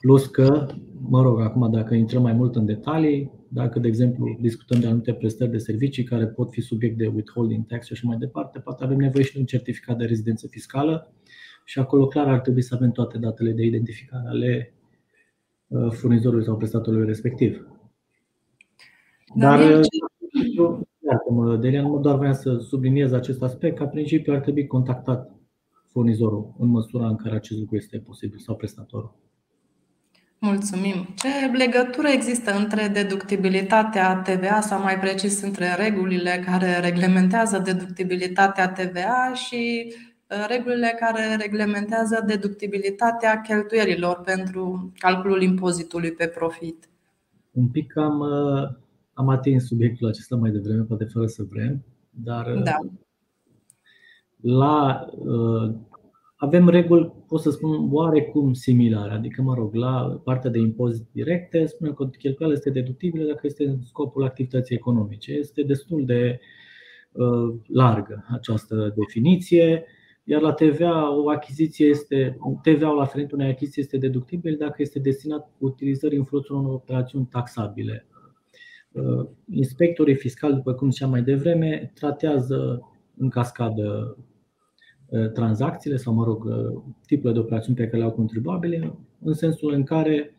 Plus 0.00 0.26
că, 0.26 0.66
mă 1.08 1.22
rog, 1.22 1.40
acum 1.40 1.70
dacă 1.70 1.94
intrăm 1.94 2.22
mai 2.22 2.32
mult 2.32 2.56
în 2.56 2.64
detalii, 2.64 3.30
dacă, 3.48 3.78
de 3.78 3.88
exemplu, 3.88 4.38
discutăm 4.40 4.80
de 4.80 4.86
anumite 4.86 5.12
prestări 5.12 5.50
de 5.50 5.58
servicii 5.58 6.04
care 6.04 6.26
pot 6.26 6.50
fi 6.50 6.60
subiect 6.60 6.98
de 6.98 7.06
withholding 7.06 7.66
tax 7.66 7.86
și 7.86 7.92
așa 7.92 8.06
mai 8.06 8.16
departe, 8.16 8.58
poate 8.58 8.84
avem 8.84 8.98
nevoie 8.98 9.24
și 9.24 9.32
de 9.32 9.38
un 9.38 9.44
certificat 9.44 9.98
de 9.98 10.04
rezidență 10.04 10.46
fiscală 10.46 11.12
și 11.64 11.78
acolo 11.78 12.06
clar 12.06 12.28
ar 12.28 12.40
trebui 12.40 12.62
să 12.62 12.74
avem 12.74 12.90
toate 12.90 13.18
datele 13.18 13.50
de 13.50 13.64
identificare 13.64 14.28
ale 14.28 14.74
uh, 15.66 15.92
furnizorului 15.92 16.44
sau 16.44 16.56
prestatorului 16.56 17.06
respectiv. 17.06 17.68
Dar, 19.34 19.60
iată-mă, 21.10 21.56
Delian, 21.56 21.86
nu 21.86 21.98
doar 21.98 22.16
vreau 22.16 22.32
să 22.32 22.58
subliniez 22.58 23.12
acest 23.12 23.42
aspect, 23.42 23.76
ca 23.76 23.86
principiu 23.86 24.32
ar 24.32 24.40
trebui 24.40 24.66
contactat 24.66 25.30
furnizorul 25.90 26.54
în 26.58 26.68
măsura 26.68 27.06
în 27.06 27.16
care 27.16 27.34
acest 27.34 27.58
lucru 27.58 27.76
este 27.76 27.98
posibil 27.98 28.38
sau 28.38 28.56
prestatorul. 28.56 29.22
Mulțumim. 30.38 31.06
Ce 31.16 31.56
legătură 31.56 32.08
există 32.08 32.56
între 32.56 32.88
deductibilitatea 32.88 34.16
TVA 34.16 34.60
sau 34.60 34.82
mai 34.82 34.98
precis 34.98 35.42
între 35.42 35.74
regulile 35.74 36.42
care 36.44 36.78
reglementează 36.80 37.58
deductibilitatea 37.58 38.68
TVA 38.68 39.32
și 39.34 39.92
Uh, 39.92 40.13
regulile 40.48 40.96
care 40.98 41.36
reglementează 41.40 42.24
deductibilitatea 42.26 43.40
cheltuielilor 43.40 44.20
pentru 44.20 44.92
calculul 44.98 45.42
impozitului 45.42 46.12
pe 46.12 46.26
profit. 46.26 46.88
Un 47.50 47.68
pic 47.68 47.96
am, 47.96 48.18
uh, 48.18 48.68
am 49.12 49.28
atins 49.28 49.66
subiectul 49.66 50.08
acesta 50.08 50.36
mai 50.36 50.50
devreme, 50.50 50.82
poate 50.82 51.04
fără 51.04 51.26
să 51.26 51.42
vrem, 51.50 51.84
dar 52.10 52.46
uh, 52.56 52.62
da. 52.62 52.76
la, 54.40 55.06
avem 56.36 56.68
reguli, 56.68 57.12
pot 57.26 57.40
să 57.40 57.50
spun, 57.50 57.88
oarecum 57.92 58.52
similare. 58.52 59.12
Adică, 59.12 59.42
mă 59.42 59.54
rog, 59.54 59.74
la 59.74 60.20
partea 60.24 60.50
de 60.50 60.58
impozit 60.58 61.06
directe, 61.12 61.66
spunem 61.66 61.92
că 61.92 62.06
cheltuiala 62.06 62.54
este 62.54 62.70
deductibilă 62.70 63.24
dacă 63.26 63.40
este 63.42 63.64
în 63.64 63.82
scopul 63.82 64.24
activității 64.24 64.76
economice. 64.76 65.32
Este 65.32 65.62
destul 65.62 66.04
de 66.04 66.40
largă 67.66 68.24
această 68.30 68.94
definiție 68.96 69.84
iar 70.24 70.40
la 70.40 70.52
TVA 70.52 71.16
o 71.16 71.28
achiziție 71.28 71.86
este, 71.86 72.38
TVA-ul 72.62 73.00
aferent 73.00 73.32
unei 73.32 73.50
achiziții 73.50 73.82
este 73.82 73.96
deductibil 73.96 74.56
dacă 74.56 74.74
este 74.78 74.98
destinat 74.98 75.50
utilizării 75.58 76.18
în 76.18 76.24
folosul 76.24 76.56
unor 76.56 76.72
operațiuni 76.72 77.26
taxabile. 77.30 78.06
Uh, 78.92 79.26
inspectorii 79.50 80.14
fiscali, 80.14 80.54
după 80.54 80.72
cum 80.72 80.90
ziceam 80.90 81.10
mai 81.10 81.22
devreme, 81.22 81.90
tratează 81.94 82.88
în 83.16 83.28
cascadă 83.28 84.16
uh, 85.06 85.30
tranzacțiile 85.30 85.96
sau, 85.96 86.14
mă 86.14 86.24
rog, 86.24 86.44
uh, 86.44 86.82
tipurile 87.06 87.32
de 87.32 87.38
operațiuni 87.38 87.76
pe 87.76 87.84
care 87.84 87.96
le 87.96 88.04
au 88.04 88.12
contribuabile, 88.12 88.98
în 89.20 89.32
sensul 89.32 89.72
în 89.72 89.82
care 89.82 90.34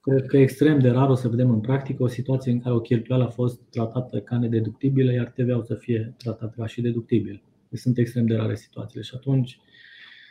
cred 0.00 0.26
că 0.26 0.36
extrem 0.36 0.78
de 0.78 0.88
rar 0.88 1.08
o 1.08 1.14
să 1.14 1.28
vedem 1.28 1.50
în 1.50 1.60
practică 1.60 2.02
o 2.02 2.06
situație 2.06 2.52
în 2.52 2.60
care 2.60 2.74
o 2.74 2.80
cheltuială 2.80 3.24
a 3.24 3.30
fost 3.30 3.60
tratată 3.70 4.20
ca 4.20 4.38
nedeductibilă, 4.38 5.12
iar 5.12 5.30
TVA-ul 5.30 5.64
să 5.64 5.74
fie 5.74 6.14
tratat 6.16 6.54
ca 6.54 6.66
și 6.66 6.80
deductibil. 6.80 7.42
Deci 7.70 7.80
sunt 7.80 7.98
extrem 7.98 8.26
de 8.26 8.34
rare 8.34 8.54
situațiile 8.54 9.02
și 9.02 9.14
atunci 9.14 9.60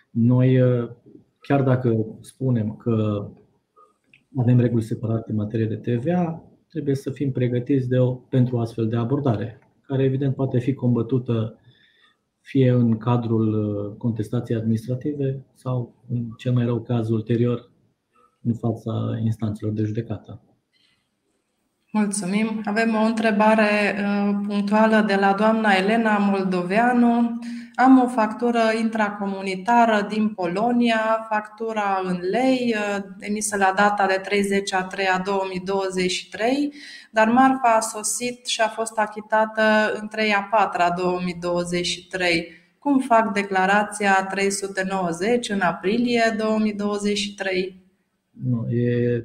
noi, 0.10 0.60
chiar 1.40 1.64
dacă 1.64 2.18
spunem 2.22 2.76
că 2.76 3.28
avem 4.36 4.60
reguli 4.60 4.84
separate 4.84 5.32
în 5.32 5.38
materie 5.38 5.66
de 5.66 5.76
TVA, 5.76 6.44
trebuie 6.70 6.96
să 6.96 7.12
fim 7.12 7.32
pregătiți 7.32 7.88
de 7.88 7.98
o, 7.98 8.14
pentru 8.14 8.56
o 8.56 8.60
astfel 8.60 8.88
de 8.88 8.96
abordare, 8.96 9.60
care 9.82 10.04
evident 10.04 10.36
poate 10.36 10.60
fi 10.60 10.74
combătută 10.74 11.60
fie 12.42 12.70
în 12.70 12.98
cadrul 12.98 13.54
uh, 13.54 13.98
contestației 13.98 14.58
administrative 14.58 15.46
sau, 15.54 16.04
în 16.10 16.30
cel 16.38 16.54
mai 16.54 16.66
rău 16.66 16.82
caz, 16.82 17.10
ulterior, 17.10 17.72
în 18.42 18.54
fața 18.54 19.20
instanțelor 19.24 19.74
de 19.74 19.84
judecată. 19.84 20.42
Mulțumim. 21.92 22.62
Avem 22.66 22.96
o 22.96 23.02
întrebare 23.04 23.96
uh, 23.98 24.36
punctuală 24.48 25.04
de 25.08 25.16
la 25.16 25.34
doamna 25.34 25.72
Elena 25.72 26.18
Moldoveanu. 26.18 27.40
Am 27.76 28.02
o 28.04 28.08
factură 28.08 28.60
intracomunitară 28.82 30.06
din 30.10 30.30
Polonia, 30.30 31.28
factura 31.30 32.02
în 32.04 32.20
lei, 32.32 32.76
uh, 32.76 33.04
emisă 33.20 33.58
la 33.58 33.74
data 33.76 34.06
de 34.06 34.22
30 34.24 34.74
a 34.74 34.84
3 34.84 35.06
a 35.06 35.20
2023, 35.20 36.74
dar 37.12 37.28
marfa 37.28 37.76
a 37.76 37.80
sosit 37.80 38.46
și 38.46 38.62
a 38.62 38.68
fost 38.68 38.98
achitată 38.98 39.62
în 40.02 40.08
3 40.08 40.34
a 40.34 40.48
4 40.52 40.82
a 40.82 40.94
2023. 40.98 42.48
Cum 42.80 43.00
fac 43.00 43.34
declarația 43.34 44.28
390 44.30 45.50
în 45.50 45.62
aprilie 45.62 46.36
2023? 46.38 47.84
Nu, 48.32 48.70
e 48.70 49.24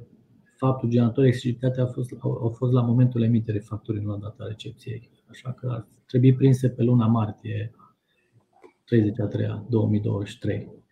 faptul 0.64 0.88
generator 0.88 1.24
exigibilitatea 1.24 1.82
a 1.82 1.86
fost, 1.86 2.10
au, 2.20 2.54
fost 2.56 2.72
la 2.72 2.80
momentul 2.80 3.22
emiterii 3.22 3.60
facturii, 3.60 4.02
nu 4.02 4.10
la 4.10 4.18
data 4.18 4.44
recepției. 4.46 5.10
Așa 5.30 5.52
că 5.52 5.68
ar 5.70 5.86
trebui 6.06 6.34
prinse 6.34 6.68
pe 6.68 6.82
luna 6.82 7.06
martie 7.06 7.70
33 8.84 9.64
2023. 9.68 10.82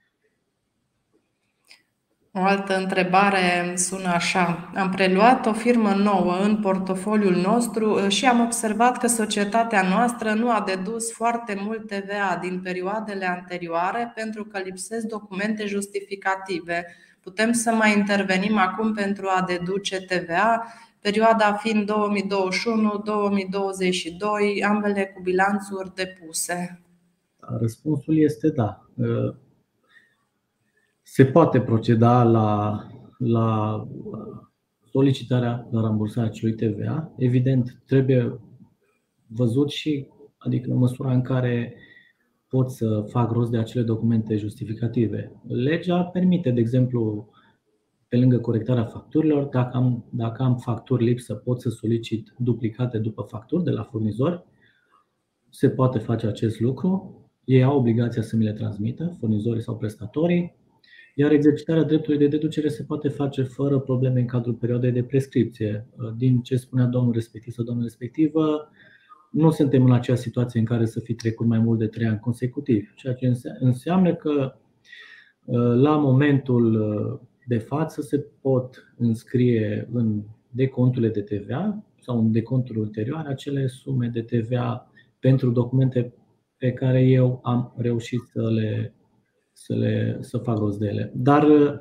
O 2.35 2.41
altă 2.41 2.77
întrebare 2.77 3.73
sună 3.77 4.09
așa. 4.09 4.71
Am 4.75 4.91
preluat 4.91 5.47
o 5.47 5.53
firmă 5.53 5.95
nouă 5.95 6.37
în 6.37 6.61
portofoliul 6.61 7.37
nostru 7.37 8.09
și 8.09 8.27
am 8.27 8.41
observat 8.41 8.99
că 8.99 9.07
societatea 9.07 9.89
noastră 9.89 10.33
nu 10.33 10.51
a 10.51 10.65
dedus 10.67 11.13
foarte 11.13 11.57
mult 11.61 11.87
TVA 11.87 12.39
din 12.41 12.61
perioadele 12.61 13.27
anterioare 13.27 14.13
pentru 14.15 14.45
că 14.45 14.59
lipsesc 14.59 15.07
documente 15.07 15.67
justificative. 15.67 16.87
Putem 17.23 17.53
să 17.53 17.71
mai 17.71 17.99
intervenim 17.99 18.59
acum 18.59 18.93
pentru 18.93 19.27
a 19.27 19.45
deduce 19.47 20.01
TVA, 20.01 20.67
perioada 21.01 21.53
fiind 21.53 21.91
2021-2022, 21.91 21.95
ambele 24.69 25.07
cu 25.15 25.23
bilanțuri 25.23 25.95
depuse. 25.95 26.83
Răspunsul 27.39 28.19
este 28.19 28.49
da. 28.49 28.87
Se 31.03 31.25
poate 31.25 31.61
proceda 31.61 32.23
la, 32.23 32.81
la 33.19 33.83
solicitarea 34.91 35.69
la 35.71 35.81
rambursarea 35.81 36.29
acelui 36.29 36.55
TVA. 36.55 37.13
Evident, 37.19 37.83
trebuie 37.87 38.41
văzut 39.27 39.71
și, 39.71 40.07
adică 40.39 40.71
în 40.71 40.77
măsura 40.77 41.13
în 41.13 41.23
care 41.23 41.75
pot 42.53 42.71
să 42.71 43.05
fac 43.09 43.31
rost 43.31 43.51
de 43.51 43.59
acele 43.59 43.83
documente 43.83 44.37
justificative. 44.37 45.33
Legea 45.49 46.05
permite, 46.05 46.51
de 46.51 46.61
exemplu, 46.61 47.29
pe 48.09 48.17
lângă 48.17 48.39
corectarea 48.39 48.85
facturilor, 48.85 49.45
dacă 49.45 49.77
am, 49.77 50.05
dacă 50.11 50.43
am 50.43 50.57
facturi 50.57 51.05
lipsă, 51.05 51.35
pot 51.35 51.61
să 51.61 51.71
solicit 51.71 52.35
duplicate 52.39 52.99
după 52.99 53.23
facturi 53.23 53.65
de 53.65 53.71
la 53.71 53.83
furnizori. 53.83 54.45
Se 55.51 55.71
poate 55.71 55.99
face 55.99 56.27
acest 56.27 56.61
lucru. 56.61 57.21
Ei 57.45 57.63
au 57.63 57.79
obligația 57.79 58.23
să 58.23 58.37
mi 58.37 58.45
le 58.45 58.53
transmită, 58.53 59.17
furnizorii 59.19 59.63
sau 59.63 59.77
prestatorii, 59.77 60.57
iar 61.15 61.33
exercitarea 61.33 61.83
dreptului 61.83 62.19
de 62.19 62.27
deducere 62.27 62.69
se 62.69 62.83
poate 62.83 63.09
face 63.09 63.43
fără 63.43 63.79
probleme 63.79 64.21
în 64.21 64.27
cadrul 64.27 64.55
perioadei 64.55 64.93
de 64.93 65.03
prescripție. 65.03 65.87
Din 66.17 66.41
ce 66.43 66.57
spunea 66.57 66.87
domnul 66.87 67.13
respectiv 67.13 67.53
sau 67.53 67.65
domnul 67.65 67.83
respectivă, 67.83 68.69
nu 69.33 69.51
suntem 69.51 69.85
în 69.85 69.93
acea 69.93 70.15
situație 70.15 70.61
în 70.61 70.67
care 70.67 70.87
să 70.87 71.01
fi 71.01 71.15
trecut 71.15 71.47
mai 71.47 71.59
mult 71.59 71.79
de 71.79 71.87
trei 71.87 72.07
ani 72.07 72.19
consecutiv, 72.19 72.93
ceea 72.97 73.15
ce 73.15 73.33
înseamnă 73.59 74.15
că 74.15 74.55
uh, 75.45 75.75
la 75.75 75.97
momentul 75.97 76.75
uh, 76.75 77.29
de 77.47 77.59
față 77.59 78.01
se 78.01 78.27
pot 78.41 78.95
înscrie 78.97 79.89
în 79.93 80.23
deconturile 80.51 81.11
de 81.11 81.21
TVA 81.21 81.85
sau 82.01 82.19
în 82.19 82.33
deconturi 82.33 82.79
ulterioare 82.79 83.29
acele 83.29 83.67
sume 83.67 84.07
de 84.07 84.23
TVA 84.23 84.91
pentru 85.19 85.51
documente 85.51 86.15
pe 86.57 86.73
care 86.73 87.03
eu 87.03 87.41
am 87.43 87.75
reușit 87.77 88.21
să 88.33 88.51
le 88.51 88.95
să, 89.53 89.75
le, 89.75 90.19
să 90.21 90.39
fac 90.39 90.59
rost 90.59 90.79
de 90.79 90.87
ele. 90.87 91.13
Dar 91.15 91.43
uh, 91.49 91.73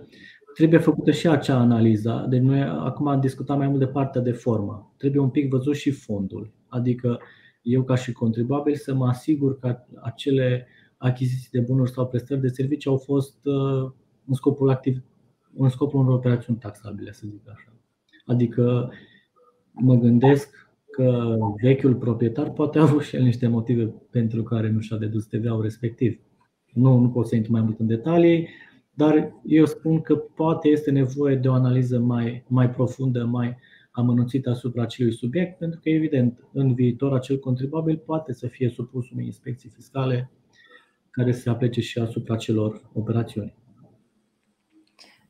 trebuie 0.53 0.79
făcută 0.79 1.11
și 1.11 1.27
acea 1.27 1.59
analiză. 1.59 2.25
Deci 2.29 2.41
noi 2.41 2.61
acum 2.61 3.19
discutăm 3.19 3.57
mai 3.57 3.67
mult 3.67 3.79
de 3.79 3.87
partea 3.87 4.21
de 4.21 4.31
formă. 4.31 4.93
Trebuie 4.97 5.21
un 5.21 5.29
pic 5.29 5.49
văzut 5.49 5.75
și 5.75 5.91
fondul. 5.91 6.53
Adică 6.67 7.19
eu 7.61 7.83
ca 7.83 7.95
și 7.95 8.11
contribuabil 8.11 8.75
să 8.75 8.93
mă 8.93 9.07
asigur 9.07 9.59
că 9.59 9.77
acele 10.01 10.67
achiziții 10.97 11.49
de 11.51 11.59
bunuri 11.59 11.91
sau 11.91 12.07
prestări 12.07 12.41
de 12.41 12.47
servicii 12.47 12.89
au 12.89 12.97
fost 12.97 13.45
uh, 13.45 13.91
în 14.27 14.33
scopul 14.33 14.69
activ, 14.69 15.03
în 15.57 15.69
scopul 15.69 15.99
unor 15.99 16.13
operațiuni 16.13 16.59
taxabile, 16.59 17.11
să 17.11 17.23
zic 17.29 17.49
așa. 17.49 17.73
Adică 18.25 18.91
mă 19.71 19.95
gândesc 19.95 20.69
că 20.91 21.37
vechiul 21.61 21.95
proprietar 21.95 22.51
poate 22.51 22.79
a 22.79 22.81
avut 22.81 23.01
și 23.01 23.15
el 23.15 23.23
niște 23.23 23.47
motive 23.47 23.93
pentru 24.09 24.43
care 24.43 24.69
nu 24.69 24.79
și-a 24.79 24.97
dedus 24.97 25.25
TVA-ul 25.25 25.61
respectiv. 25.61 26.19
Nu, 26.73 26.97
nu 26.97 27.09
pot 27.09 27.27
să 27.27 27.35
intru 27.35 27.51
mai 27.51 27.61
mult 27.61 27.79
în 27.79 27.87
detalii, 27.87 28.47
dar 28.93 29.33
eu 29.45 29.65
spun 29.65 30.01
că 30.01 30.15
poate 30.15 30.67
este 30.67 30.91
nevoie 30.91 31.35
de 31.35 31.47
o 31.47 31.53
analiză 31.53 31.99
mai, 31.99 32.43
mai 32.47 32.69
profundă, 32.69 33.25
mai, 33.25 33.57
amănunțit 33.91 34.47
asupra 34.47 34.81
acelui 34.81 35.13
subiect, 35.13 35.57
pentru 35.57 35.79
că, 35.79 35.89
evident, 35.89 36.39
în 36.53 36.73
viitor 36.73 37.13
acel 37.13 37.39
contribuabil 37.39 37.97
poate 37.97 38.33
să 38.33 38.47
fie 38.47 38.69
supus 38.69 39.09
unei 39.09 39.25
inspecții 39.25 39.69
fiscale 39.69 40.31
care 41.09 41.31
se 41.31 41.49
aplece 41.49 41.81
și 41.81 41.99
asupra 41.99 42.35
celor 42.35 42.89
operațiuni. 42.93 43.53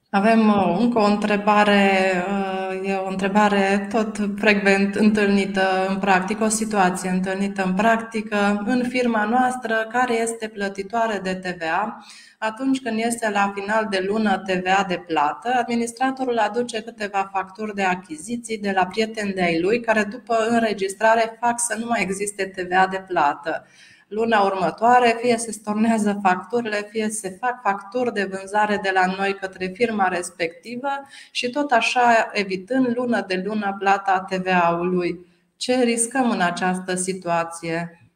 Avem 0.09 0.47
uh, 0.47 0.77
încă 0.79 0.99
o 0.99 1.05
întrebare, 1.05 1.89
uh, 2.27 2.60
e 2.83 2.93
o 2.93 3.07
întrebare 3.07 3.87
tot 3.91 4.17
frecvent 4.37 4.95
întâlnită 4.95 5.87
în 5.89 5.97
practică, 5.97 6.43
o 6.43 6.47
situație 6.47 7.09
întâlnită 7.09 7.63
în 7.63 7.73
practică. 7.73 8.63
În 8.65 8.83
firma 8.89 9.23
noastră, 9.23 9.87
care 9.91 10.21
este 10.21 10.47
plătitoare 10.47 11.19
de 11.23 11.33
TVA, 11.33 12.05
atunci 12.37 12.81
când 12.81 12.99
este 12.99 13.29
la 13.29 13.51
final 13.55 13.87
de 13.89 14.05
lună 14.07 14.37
TVA 14.37 14.85
de 14.87 15.03
plată, 15.07 15.53
administratorul 15.55 16.37
aduce 16.37 16.81
câteva 16.81 17.29
facturi 17.33 17.75
de 17.75 17.83
achiziții 17.83 18.57
de 18.57 18.71
la 18.75 18.85
prieteni 18.85 19.33
de 19.33 19.41
ai 19.41 19.61
lui, 19.61 19.79
care 19.79 20.03
după 20.03 20.35
înregistrare 20.49 21.37
fac 21.39 21.59
să 21.59 21.75
nu 21.79 21.85
mai 21.85 22.01
existe 22.01 22.45
TVA 22.45 22.87
de 22.87 23.03
plată. 23.07 23.65
Luna 24.11 24.41
următoare, 24.41 25.17
fie 25.21 25.37
se 25.37 25.51
stornează 25.51 26.19
facturile, 26.21 26.87
fie 26.89 27.09
se 27.09 27.29
fac 27.29 27.61
facturi 27.61 28.13
de 28.13 28.29
vânzare 28.31 28.79
de 28.83 28.91
la 28.93 29.15
noi 29.17 29.33
către 29.33 29.71
firma 29.73 30.07
respectivă 30.07 30.87
și 31.31 31.49
tot 31.49 31.71
așa 31.71 32.29
evitând 32.31 32.87
lună 32.95 33.23
de 33.27 33.43
lună 33.45 33.75
plata 33.79 34.25
TVA-ului. 34.29 35.25
Ce 35.55 35.83
riscăm 35.83 36.29
în 36.29 36.41
această 36.41 36.95
situație? 36.95 38.11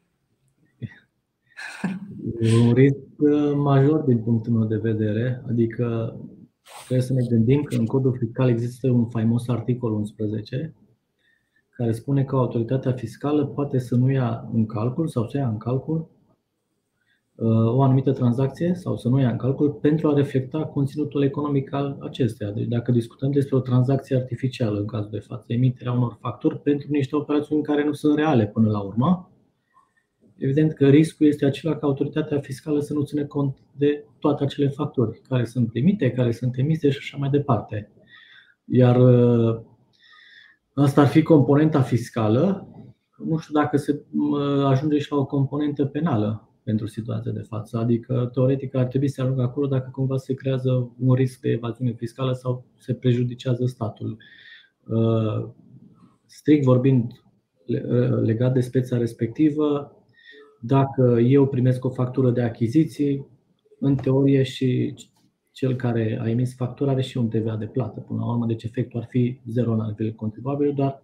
un 2.65 2.73
risc 2.73 2.97
uh, 3.17 3.53
major 3.55 3.99
din 3.99 4.17
punctul 4.23 4.53
meu 4.53 4.67
de 4.67 4.89
vedere, 4.91 5.43
adică 5.49 6.15
trebuie 6.85 7.07
să 7.07 7.13
ne 7.13 7.25
gândim 7.29 7.63
că 7.63 7.75
în 7.75 7.85
codul 7.85 8.17
fiscal 8.17 8.49
există 8.49 8.89
un 8.89 9.09
faimos 9.09 9.47
articol 9.47 9.93
11 9.93 10.73
care 11.75 11.91
spune 11.91 12.23
că 12.23 12.35
autoritatea 12.35 12.91
fiscală 12.91 13.45
poate 13.45 13.77
să 13.77 13.95
nu 13.95 14.11
ia 14.11 14.49
în 14.53 14.65
calcul 14.65 15.07
sau 15.07 15.27
să 15.27 15.37
ia 15.37 15.47
în 15.47 15.57
calcul 15.57 16.09
uh, 17.35 17.47
o 17.47 17.81
anumită 17.81 18.11
tranzacție 18.11 18.73
sau 18.73 18.97
să 18.97 19.09
nu 19.09 19.19
ia 19.19 19.29
în 19.29 19.37
calcul 19.37 19.71
pentru 19.71 20.07
a 20.07 20.13
reflecta 20.13 20.65
conținutul 20.65 21.23
economic 21.23 21.73
al 21.73 21.97
acesteia. 22.01 22.51
Deci 22.51 22.67
dacă 22.67 22.91
discutăm 22.91 23.31
despre 23.31 23.55
o 23.55 23.59
tranzacție 23.59 24.15
artificială 24.15 24.79
în 24.79 24.85
cazul 24.85 25.09
de 25.11 25.19
față, 25.19 25.45
emiterea 25.47 25.91
unor 25.91 26.17
facturi 26.21 26.59
pentru 26.59 26.87
niște 26.91 27.15
operațiuni 27.15 27.63
care 27.63 27.85
nu 27.85 27.93
sunt 27.93 28.17
reale 28.17 28.47
până 28.47 28.69
la 28.69 28.79
urmă, 28.79 29.31
evident 30.37 30.73
că 30.73 30.89
riscul 30.89 31.27
este 31.27 31.45
acela 31.45 31.75
ca 31.75 31.87
autoritatea 31.87 32.39
fiscală 32.39 32.79
să 32.79 32.93
nu 32.93 33.03
ține 33.03 33.23
cont 33.23 33.57
de 33.77 34.05
toate 34.19 34.43
acele 34.43 34.67
factori 34.67 35.21
care 35.27 35.45
sunt 35.45 35.71
primite, 35.71 36.11
care 36.11 36.31
sunt 36.31 36.57
emise 36.57 36.89
și 36.89 36.97
așa 37.01 37.17
mai 37.17 37.29
departe. 37.29 37.91
Iar 38.65 38.95
uh, 38.95 39.61
asta 40.83 41.01
ar 41.01 41.07
fi 41.07 41.21
componenta 41.21 41.81
fiscală. 41.81 42.67
Nu 43.17 43.37
știu 43.37 43.53
dacă 43.53 43.77
se 43.77 44.05
ajunge 44.65 44.97
și 44.97 45.11
la 45.11 45.17
o 45.17 45.25
componentă 45.25 45.85
penală 45.85 46.49
pentru 46.63 46.87
situația 46.87 47.31
de 47.31 47.41
față. 47.41 47.77
Adică, 47.77 48.29
teoretic, 48.33 48.75
ar 48.75 48.85
trebui 48.85 49.07
să 49.07 49.21
ajungă 49.21 49.41
acolo 49.41 49.67
dacă 49.67 49.89
cumva 49.91 50.17
se 50.17 50.33
creează 50.33 50.95
un 50.99 51.13
risc 51.13 51.39
de 51.39 51.49
evaziune 51.49 51.93
fiscală 51.93 52.33
sau 52.33 52.65
se 52.77 52.93
prejudicează 52.93 53.65
statul. 53.65 54.17
Uh, 54.87 55.49
strict 56.25 56.63
vorbind, 56.63 57.11
uh, 57.65 58.21
legat 58.21 58.53
de 58.53 58.59
speța 58.59 58.97
respectivă, 58.97 59.91
dacă 60.61 61.17
eu 61.19 61.47
primesc 61.47 61.85
o 61.85 61.89
factură 61.89 62.31
de 62.31 62.41
achiziții, 62.41 63.27
în 63.79 63.95
teorie 63.95 64.43
și 64.43 64.93
cel 65.55 65.75
care 65.75 66.19
a 66.21 66.29
emis 66.29 66.55
factura 66.55 66.91
are 66.91 67.01
și 67.01 67.17
un 67.17 67.27
TVA 67.27 67.55
de 67.55 67.65
plată 67.65 67.99
până 67.99 68.19
la 68.19 68.31
urmă, 68.31 68.45
deci 68.45 68.63
efectul 68.63 68.99
ar 68.99 69.07
fi 69.09 69.39
zero 69.47 69.75
la 69.75 69.85
nivel 69.87 70.13
contribuabil, 70.13 70.73
dar 70.73 71.01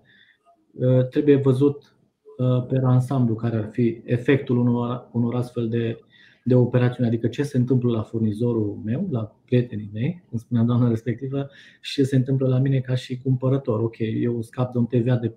uh, 0.71 1.07
trebuie 1.07 1.35
văzut 1.35 1.95
uh, 2.37 2.65
pe 2.67 2.81
ansamblu 2.83 3.35
care 3.35 3.57
ar 3.57 3.69
fi 3.71 4.01
efectul 4.05 4.57
unor, 4.57 5.09
unor 5.11 5.35
astfel 5.35 5.69
de, 5.69 5.99
de 6.43 6.55
operațiuni, 6.55 7.09
adică 7.09 7.27
ce 7.27 7.43
se 7.43 7.57
întâmplă 7.57 7.91
la 7.91 8.01
furnizorul 8.01 8.81
meu, 8.83 9.07
la 9.11 9.35
prietenii 9.45 9.89
mei, 9.93 10.23
cum 10.29 10.37
spunea 10.37 10.63
doamna 10.63 10.89
respectivă, 10.89 11.49
și 11.81 11.93
ce 11.93 12.03
se 12.03 12.15
întâmplă 12.15 12.47
la 12.47 12.57
mine 12.57 12.79
ca 12.79 12.95
și 12.95 13.17
cumpărător. 13.17 13.79
Ok, 13.79 13.97
eu 13.99 14.41
scap 14.41 14.71
de 14.71 14.77
un 14.77 14.85
TVA 14.85 15.15
de, 15.15 15.35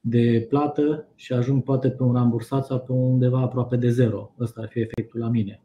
de 0.00 0.46
plată 0.48 1.08
și 1.14 1.32
ajung 1.32 1.62
poate 1.62 1.90
pe 1.90 2.02
un 2.02 2.12
rambursat 2.12 2.64
sau 2.64 2.78
pe 2.78 2.92
undeva 2.92 3.40
aproape 3.40 3.76
de 3.76 3.90
zero. 3.90 4.34
Ăsta 4.40 4.60
ar 4.60 4.68
fi 4.68 4.80
efectul 4.80 5.20
la 5.20 5.28
mine 5.28 5.62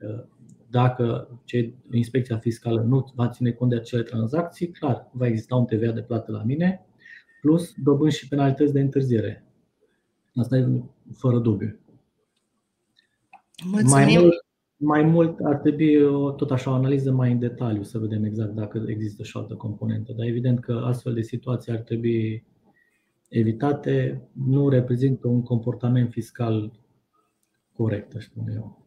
uh, 0.00 0.34
dacă 0.70 1.28
inspecția 1.90 2.38
fiscală 2.38 2.80
nu 2.80 3.12
va 3.14 3.28
ține 3.28 3.50
cont 3.50 3.70
de 3.70 3.76
acele 3.76 4.02
tranzacții, 4.02 4.68
clar, 4.68 5.10
va 5.12 5.26
exista 5.26 5.54
un 5.54 5.64
TVA 5.64 5.90
de 5.90 6.02
plată 6.02 6.32
la 6.32 6.42
mine, 6.42 6.86
plus 7.40 7.72
dobânzi 7.76 8.18
și 8.18 8.28
penalități 8.28 8.72
de 8.72 8.80
întârziere. 8.80 9.44
Asta 10.34 10.56
e 10.56 10.82
fără 11.12 11.38
dubiu. 11.38 11.78
Mulțumim. 13.64 14.04
Mai 14.04 14.16
mult, 14.20 14.44
mai 14.76 15.02
mult 15.02 15.40
ar 15.40 15.56
trebui 15.56 16.02
o, 16.02 16.30
tot 16.30 16.50
așa 16.50 16.70
o 16.70 16.74
analiză 16.74 17.12
mai 17.12 17.32
în 17.32 17.38
detaliu 17.38 17.82
să 17.82 17.98
vedem 17.98 18.24
exact 18.24 18.54
dacă 18.54 18.84
există 18.86 19.22
și 19.22 19.36
o 19.36 19.40
altă 19.40 19.54
componentă. 19.54 20.12
Dar 20.12 20.26
evident 20.26 20.60
că 20.60 20.72
astfel 20.72 21.14
de 21.14 21.22
situații 21.22 21.72
ar 21.72 21.78
trebui 21.78 22.44
evitate, 23.28 24.22
nu 24.32 24.68
reprezintă 24.68 25.28
un 25.28 25.42
comportament 25.42 26.10
fiscal 26.10 26.72
corect, 27.72 28.14
aș 28.16 28.24
spune 28.24 28.52
eu. 28.54 28.85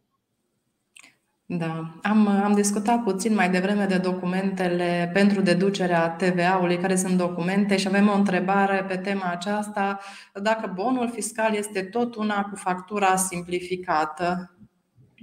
Da, 1.58 2.00
am, 2.02 2.28
am 2.28 2.54
discutat 2.54 3.04
puțin 3.04 3.34
mai 3.34 3.50
devreme 3.52 3.86
de 3.86 3.97
documentele 3.97 5.10
pentru 5.14 5.41
deducerea 5.41 6.10
TVA-ului, 6.10 6.78
care 6.78 6.95
sunt 6.95 7.18
documente 7.18 7.78
și 7.78 7.88
avem 7.88 8.08
o 8.08 8.18
întrebare 8.18 8.86
pe 8.88 8.97
tema 8.97 9.32
aceasta, 9.32 10.00
dacă 10.43 10.72
bonul 10.76 11.10
fiscal 11.10 11.56
este 11.56 11.82
tot 11.82 12.16
una 12.16 12.41
cu 12.41 12.56
factura 12.56 13.16
simplificată. 13.16 14.58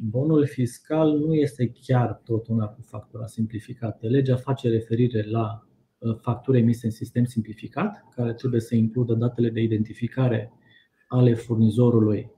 Bonul 0.03 0.47
fiscal 0.47 1.19
nu 1.19 1.35
este 1.35 1.73
chiar 1.83 2.21
tot 2.25 2.47
una 2.49 2.67
cu 2.67 2.81
factura 2.83 3.27
simplificată. 3.27 4.07
Legea 4.09 4.37
face 4.37 4.69
referire 4.69 5.25
la 5.31 5.67
uh, 5.99 6.17
facturi 6.21 6.59
emise 6.59 6.87
în 6.87 6.93
sistem 6.93 7.25
simplificat, 7.25 8.05
care 8.15 8.33
trebuie 8.33 8.61
să 8.61 8.75
includă 8.75 9.15
datele 9.15 9.51
de 9.51 9.61
identificare 9.61 10.53
ale 11.09 11.35
furnizorului 11.35 12.31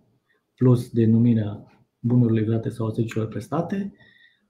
plus 0.55 0.91
denumirea 0.91 1.78
bunurile 2.01 2.41
livrate 2.41 2.69
sau 2.69 2.91
serviciilor 2.91 3.29
prestate, 3.29 3.93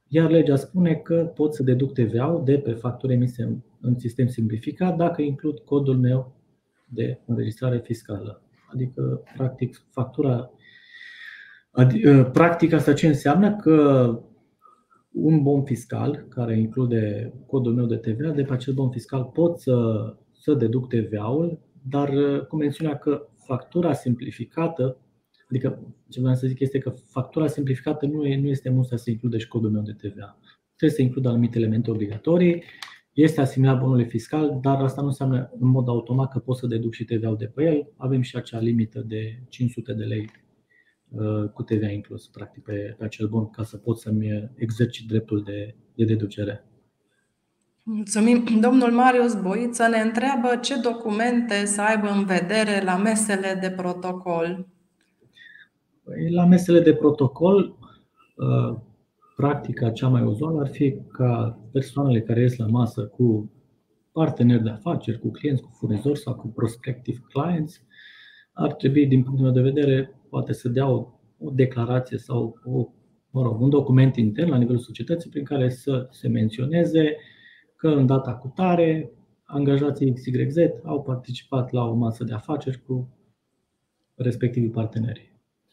iar 0.09 0.31
legea 0.31 0.57
spune 0.57 0.95
că 0.95 1.33
pot 1.35 1.55
să 1.55 1.63
deduc 1.63 1.93
TVA-ul 1.93 2.45
de 2.45 2.59
pe 2.59 2.73
facturi 2.73 3.13
emise 3.13 3.63
în 3.81 3.99
sistem 3.99 4.27
simplificat 4.27 4.97
dacă 4.97 5.23
includ 5.23 5.59
codul 5.59 5.99
meu 5.99 6.37
de 6.89 7.21
înregistrare 7.27 7.79
fiscală. 7.79 8.43
Adică, 8.73 9.23
practic, 9.37 9.87
factura. 9.91 10.51
Adică, 11.71 12.31
practic, 12.33 12.73
asta 12.73 12.93
ce 12.93 13.07
înseamnă? 13.07 13.57
Că 13.57 14.19
un 15.13 15.43
bon 15.43 15.65
fiscal 15.65 16.27
care 16.29 16.59
include 16.59 17.33
codul 17.47 17.75
meu 17.75 17.87
de 17.87 17.97
TVA, 17.97 18.31
de 18.31 18.43
pe 18.43 18.53
acel 18.53 18.75
bon 18.75 18.91
fiscal 18.91 19.25
pot 19.25 19.59
să, 19.59 19.77
să 20.33 20.55
deduc 20.55 20.89
TVA-ul, 20.89 21.61
dar 21.89 22.11
cu 22.49 22.57
mențiunea 22.57 22.99
că 22.99 23.27
factura 23.47 23.93
simplificată 23.93 24.97
Adică 25.49 25.95
ce 26.09 26.21
vreau 26.21 26.35
să 26.35 26.47
zic 26.47 26.61
este 26.61 26.79
că 26.79 26.91
factura 26.91 27.47
simplificată 27.47 28.07
nu, 28.07 28.25
e, 28.25 28.41
nu 28.41 28.49
este 28.49 28.71
musă 28.71 28.97
să 28.97 29.11
includă 29.11 29.39
și 29.39 29.49
codul 29.49 29.71
meu 29.71 29.83
de 29.83 29.93
TVA. 29.93 30.39
Trebuie 30.77 30.99
să 30.99 31.03
includă 31.03 31.29
anumite 31.29 31.59
elemente 31.59 31.91
obligatorii, 31.91 32.63
este 33.13 33.41
asimilat 33.41 33.81
bonului 33.81 34.05
fiscal, 34.05 34.59
dar 34.63 34.83
asta 34.83 35.01
nu 35.01 35.07
înseamnă 35.07 35.51
în 35.61 35.69
mod 35.69 35.89
automat 35.89 36.31
că 36.33 36.39
pot 36.39 36.57
să 36.57 36.67
deduc 36.67 36.93
și 36.93 37.05
TVA-ul 37.05 37.37
de 37.37 37.47
pe 37.47 37.65
el. 37.65 37.93
Avem 37.97 38.21
și 38.21 38.37
acea 38.37 38.59
limită 38.59 39.01
de 39.01 39.43
500 39.49 39.93
de 39.93 40.05
lei 40.05 40.31
uh, 41.09 41.49
cu 41.53 41.63
TVA 41.63 41.89
inclus, 41.89 42.27
practic, 42.27 42.63
pe, 42.63 42.95
pe 42.99 43.05
acel 43.05 43.29
bon, 43.29 43.51
ca 43.51 43.63
să 43.63 43.77
pot 43.77 43.99
să-mi 43.99 44.51
exercit 44.55 45.09
dreptul 45.09 45.43
de, 45.43 45.75
de 45.95 46.05
deducere. 46.05 46.65
Mulțumim. 47.83 48.45
Domnul 48.61 48.91
Marius 48.91 49.35
Boiță 49.35 49.89
ne 49.89 50.01
întreabă 50.01 50.57
ce 50.63 50.81
documente 50.81 51.65
să 51.65 51.81
aibă 51.81 52.09
în 52.09 52.25
vedere 52.25 52.83
la 52.85 52.97
mesele 52.97 53.59
de 53.61 53.71
protocol. 53.71 54.67
Păi, 56.09 56.31
la 56.31 56.45
mesele 56.45 56.81
de 56.81 56.95
protocol, 56.95 57.77
uh, 58.37 58.79
practica 59.37 59.91
cea 59.91 60.09
mai 60.09 60.23
uzuală 60.23 60.61
ar 60.61 60.69
fi 60.69 60.97
ca 61.13 61.59
persoanele 61.73 62.21
care 62.21 62.41
ies 62.41 62.57
la 62.57 62.67
masă 62.67 63.07
cu 63.07 63.53
parteneri 64.13 64.63
de 64.63 64.71
afaceri, 64.71 65.19
cu 65.19 65.31
clienți, 65.31 65.63
cu 65.63 65.69
furnizori 65.73 66.19
sau 66.19 66.35
cu 66.35 66.49
prospective 66.49 67.19
clients, 67.29 67.83
ar 68.53 68.73
trebui, 68.73 69.07
din 69.07 69.23
punctul 69.23 69.45
meu 69.45 69.55
de 69.55 69.71
vedere, 69.71 70.21
poate 70.29 70.53
să 70.53 70.69
dea 70.69 70.89
o, 70.89 71.07
o 71.39 71.51
declarație 71.51 72.19
sau 72.19 72.61
o, 72.65 72.89
mă 73.31 73.43
rog, 73.43 73.61
un 73.61 73.71
document 73.71 74.17
intern 74.17 74.51
la 74.51 74.57
nivelul 74.57 74.81
societății 74.81 75.31
prin 75.31 75.45
care 75.45 75.69
să 75.69 76.09
se 76.11 76.29
menționeze 76.29 77.17
că 77.77 77.89
în 77.89 78.07
data 78.07 78.35
cu 78.35 78.53
tare 78.55 79.13
angajații 79.45 80.13
XYZ 80.13 80.57
au 80.85 81.03
participat 81.03 81.71
la 81.71 81.85
o 81.85 81.95
masă 81.95 82.25
de 82.25 82.33
afaceri 82.33 82.83
cu 82.83 83.09
respectivii 84.15 84.71
parteneri 84.71 85.28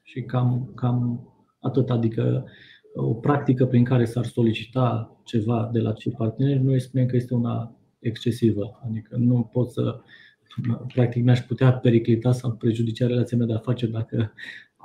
și 0.06 0.22
cam, 0.22 0.72
cam 0.76 1.30
atât. 1.60 1.90
Adică 1.90 2.46
o 2.94 3.14
practică 3.14 3.66
prin 3.66 3.84
care 3.84 4.06
s-ar 4.06 4.26
solicita 4.26 5.20
ceva 5.24 5.70
de 5.74 5.80
la 5.80 5.92
cei 5.92 6.12
parteneri, 6.12 6.64
noi 6.64 6.80
spunem 6.80 7.08
că 7.08 7.16
este 7.16 7.34
una 7.34 7.76
excesivă. 8.00 8.80
Adică 8.88 9.16
nu 9.18 9.50
pot 9.52 9.72
să, 9.72 10.00
practic 10.94 11.24
mi-aș 11.24 11.40
putea 11.40 11.74
periclita 11.74 12.32
sau 12.32 12.52
prejudicia 12.52 13.08
relația 13.08 13.38
mea 13.38 13.48
de 13.48 13.54
afaceri 13.54 13.92
dacă 13.92 14.34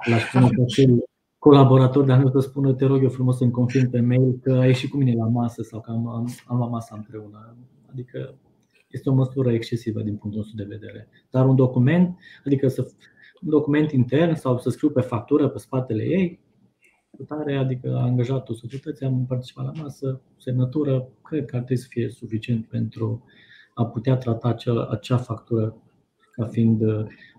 l-aș 0.06 0.28
spune 0.28 0.48
pe 0.48 0.62
acel 0.62 1.04
colaborator 1.38 2.04
de 2.04 2.12
a 2.12 2.22
să 2.30 2.38
spună, 2.38 2.72
te 2.74 2.84
rog 2.84 3.02
eu 3.02 3.08
frumos 3.08 3.36
să-mi 3.36 3.50
confirm 3.50 3.90
pe 3.90 4.00
mail 4.00 4.38
că 4.42 4.52
ai 4.52 4.66
ieșit 4.66 4.90
cu 4.90 4.96
mine 4.96 5.14
la 5.14 5.26
masă 5.26 5.62
sau 5.62 5.80
că 5.80 5.90
am, 5.90 6.08
am, 6.08 6.28
am 6.46 6.58
la 6.58 6.66
masă 6.66 6.94
împreună. 6.96 7.56
Adică 7.90 8.34
este 8.88 9.10
o 9.10 9.14
măsură 9.14 9.52
excesivă 9.52 10.02
din 10.02 10.16
punctul 10.16 10.40
nostru 10.40 10.56
de 10.56 10.76
vedere. 10.76 11.08
Dar 11.30 11.46
un 11.46 11.56
document, 11.56 12.18
adică 12.44 12.68
să 12.68 12.86
un 13.42 13.50
document 13.50 13.90
intern 13.90 14.34
sau 14.34 14.58
să 14.58 14.70
scriu 14.70 14.90
pe 14.90 15.00
factură 15.00 15.48
pe 15.48 15.58
spatele 15.58 16.02
ei, 16.02 16.40
tare, 17.26 17.56
adică 17.56 17.98
angajatul 18.02 18.54
societății, 18.54 19.06
am 19.06 19.26
participat 19.28 19.64
la 19.64 19.82
masă, 19.82 20.20
semnătură, 20.38 21.08
cred 21.22 21.44
că 21.44 21.56
ar 21.56 21.62
trebui 21.62 21.82
să 21.82 21.86
fie 21.90 22.08
suficient 22.08 22.66
pentru 22.66 23.24
a 23.74 23.86
putea 23.86 24.16
trata 24.16 24.48
acea, 24.48 24.88
acea 24.90 25.16
factură 25.16 25.76
ca 26.32 26.46
fiind 26.46 26.82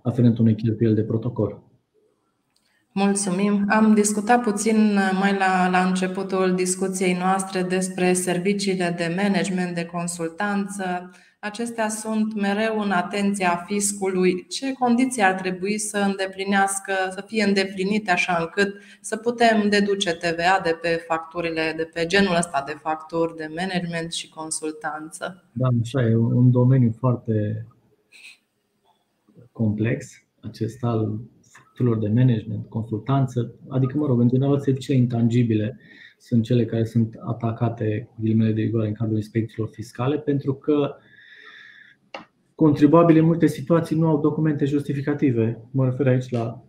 aferent 0.04 0.38
unui 0.38 0.56
cheltuiel 0.56 0.94
de 0.94 1.04
protocol. 1.04 1.64
Mulțumim. 2.94 3.66
Am 3.70 3.94
discutat 3.94 4.44
puțin 4.44 4.98
mai 5.20 5.38
la, 5.38 5.70
la 5.70 5.86
începutul 5.86 6.56
discuției 6.56 7.14
noastre 7.14 7.62
despre 7.62 8.14
serviciile 8.14 8.96
de 8.98 9.16
management, 9.24 9.76
de 9.76 9.86
consultanță, 9.86 11.12
acestea 11.44 11.90
sunt 11.90 12.34
mereu 12.34 12.80
în 12.80 12.92
atenția 12.92 13.64
fiscului. 13.68 14.46
Ce 14.48 14.74
condiții 14.74 15.22
ar 15.22 15.34
trebui 15.34 15.78
să 15.78 15.98
îndeplinească, 15.98 16.94
să 17.10 17.24
fie 17.28 17.44
îndeplinite 17.44 18.12
așa 18.12 18.38
încât 18.40 18.82
să 19.02 19.18
putem 19.18 19.70
deduce 19.70 20.12
TVA 20.12 20.60
de 20.64 20.78
pe 20.82 21.04
facturile, 21.08 21.74
de 21.78 21.90
pe 21.94 22.06
genul 22.06 22.36
ăsta 22.36 22.64
de 22.66 22.76
facturi 22.82 23.36
de 23.36 23.52
management 23.56 24.12
și 24.12 24.30
consultanță? 24.30 25.44
Da, 25.52 25.68
așa 25.82 26.02
e 26.02 26.16
un 26.16 26.52
domeniu 26.52 26.96
foarte 27.00 27.66
complex, 29.52 30.06
acesta 30.40 30.88
al 30.88 31.20
facturilor 31.42 31.98
de 31.98 32.08
management, 32.08 32.66
consultanță, 32.70 33.56
adică, 33.70 33.98
mă 33.98 34.06
rog, 34.06 34.20
în 34.20 34.28
general, 34.28 34.60
serviciile 34.60 35.00
intangibile 35.00 35.80
sunt 36.18 36.44
cele 36.44 36.66
care 36.66 36.84
sunt 36.84 37.16
atacate 37.26 38.08
cu 38.10 38.22
ghilimele 38.22 38.52
de 38.52 38.62
rigoare 38.62 38.88
în 38.88 38.94
cadrul 38.94 39.18
inspecțiilor 39.18 39.70
fiscale, 39.74 40.18
pentru 40.18 40.54
că 40.54 40.96
contribuabili 42.62 43.20
în 43.20 43.26
multe 43.26 43.48
situații 43.48 43.98
nu 43.98 44.08
au 44.08 44.20
documente 44.20 44.66
justificative. 44.66 45.68
Mă 45.72 45.86
refer 45.86 46.08
aici 46.08 46.30
la 46.30 46.64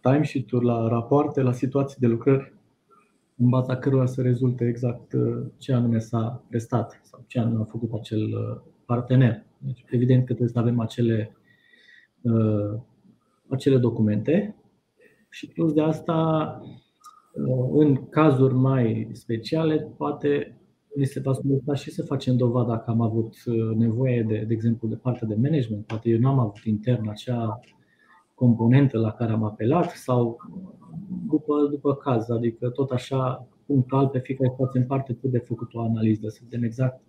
timesheet-uri, 0.00 0.64
la 0.64 0.88
rapoarte, 0.88 1.42
la 1.42 1.52
situații 1.52 1.96
de 2.00 2.06
lucrări, 2.06 2.54
în 3.36 3.48
baza 3.48 3.76
cărora 3.76 4.06
să 4.06 4.22
rezulte 4.22 4.66
exact 4.66 5.12
ce 5.56 5.72
anume 5.72 5.98
s-a 5.98 6.44
prestat 6.48 7.00
sau 7.02 7.24
ce 7.26 7.38
anume 7.38 7.60
a 7.60 7.64
făcut 7.64 7.92
acel 7.92 8.28
partener. 8.86 9.44
Deci, 9.58 9.84
evident 9.90 10.18
că 10.18 10.26
trebuie 10.26 10.48
să 10.48 10.58
avem 10.58 10.80
acele, 10.80 11.36
acele 13.48 13.78
documente 13.78 14.56
și 15.30 15.48
plus 15.48 15.72
de 15.72 15.82
asta, 15.82 16.60
în 17.72 18.08
cazuri 18.08 18.54
mai 18.54 19.08
speciale, 19.12 19.92
poate 19.96 20.60
ni 20.96 21.04
se 21.04 21.20
va 21.20 21.32
solicita 21.32 21.74
și 21.74 21.90
să 21.90 22.02
facem 22.02 22.36
dovada 22.36 22.72
dacă 22.72 22.90
am 22.90 23.00
avut 23.00 23.34
uh, 23.46 23.76
nevoie, 23.76 24.22
de, 24.22 24.44
de 24.46 24.52
exemplu, 24.52 24.88
de 24.88 24.94
partea 24.94 25.26
de 25.26 25.34
management. 25.34 25.86
Poate 25.86 26.08
eu 26.08 26.18
nu 26.18 26.28
am 26.28 26.38
avut 26.38 26.64
intern 26.64 27.08
acea 27.08 27.60
componentă 28.34 28.98
la 28.98 29.12
care 29.12 29.32
am 29.32 29.44
apelat 29.44 29.90
sau 29.90 30.36
după, 31.28 31.66
după 31.70 31.94
caz, 31.94 32.30
adică 32.30 32.68
tot 32.68 32.90
așa 32.90 33.48
punctual 33.66 34.08
pe 34.08 34.18
fiecare 34.18 34.50
situație 34.50 34.80
în 34.80 34.86
parte 34.86 35.12
trebuie 35.12 35.40
de 35.40 35.46
făcut 35.46 35.74
o 35.74 35.80
analiză, 35.80 36.28
să 36.28 36.40
vedem 36.42 36.62
exact 36.62 37.00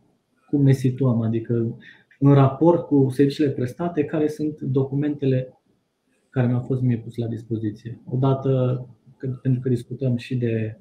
cum 0.50 0.64
ne 0.64 0.72
situăm, 0.72 1.22
adică 1.22 1.78
în 2.20 2.34
raport 2.34 2.86
cu 2.86 3.08
serviciile 3.10 3.50
prestate, 3.50 4.04
care 4.04 4.28
sunt 4.28 4.62
documentele 4.62 5.62
care 6.30 6.48
mi-au 6.48 6.62
fost 6.62 6.82
mie 6.82 6.98
pus 6.98 7.16
la 7.16 7.28
dispoziție. 7.28 8.02
Odată, 8.10 8.86
pentru 9.42 9.62
că 9.62 9.70
discutăm 9.70 10.16
și 10.16 10.36
de 10.36 10.80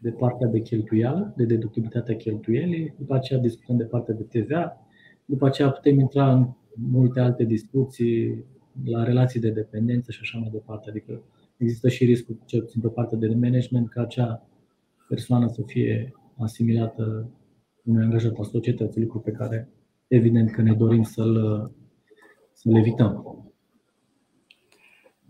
de 0.00 0.10
partea 0.10 0.46
de 0.46 0.60
cheltuială, 0.60 1.32
de 1.36 1.44
deductibilitatea 1.44 2.16
cheltuielii, 2.16 2.94
după 2.98 3.14
aceea 3.14 3.40
discutăm 3.40 3.76
de 3.76 3.84
partea 3.84 4.14
de 4.14 4.22
TVA, 4.22 4.86
după 5.24 5.46
aceea 5.46 5.70
putem 5.70 5.98
intra 5.98 6.32
în 6.32 6.48
multe 6.74 7.20
alte 7.20 7.44
discuții 7.44 8.44
la 8.84 9.04
relații 9.04 9.40
de 9.40 9.50
dependență 9.50 10.12
și 10.12 10.18
așa 10.22 10.38
mai 10.38 10.48
departe. 10.52 10.90
Adică 10.90 11.22
există 11.56 11.88
și 11.88 12.04
riscul, 12.04 12.38
cel 12.44 12.60
puțin 12.60 12.80
pe 12.80 12.88
partea 12.88 13.18
de 13.18 13.28
management, 13.28 13.88
ca 13.88 14.00
acea 14.00 14.48
persoană 15.08 15.46
să 15.48 15.62
fie 15.66 16.14
asimilată 16.38 17.30
unui 17.84 18.04
angajat 18.04 18.34
al 18.38 18.44
societății, 18.44 19.00
lucru 19.00 19.18
pe 19.18 19.30
care 19.30 19.68
evident 20.08 20.50
că 20.50 20.62
ne 20.62 20.74
dorim 20.74 21.02
să-l, 21.02 21.70
să-l 22.52 22.76
evităm. 22.76 23.45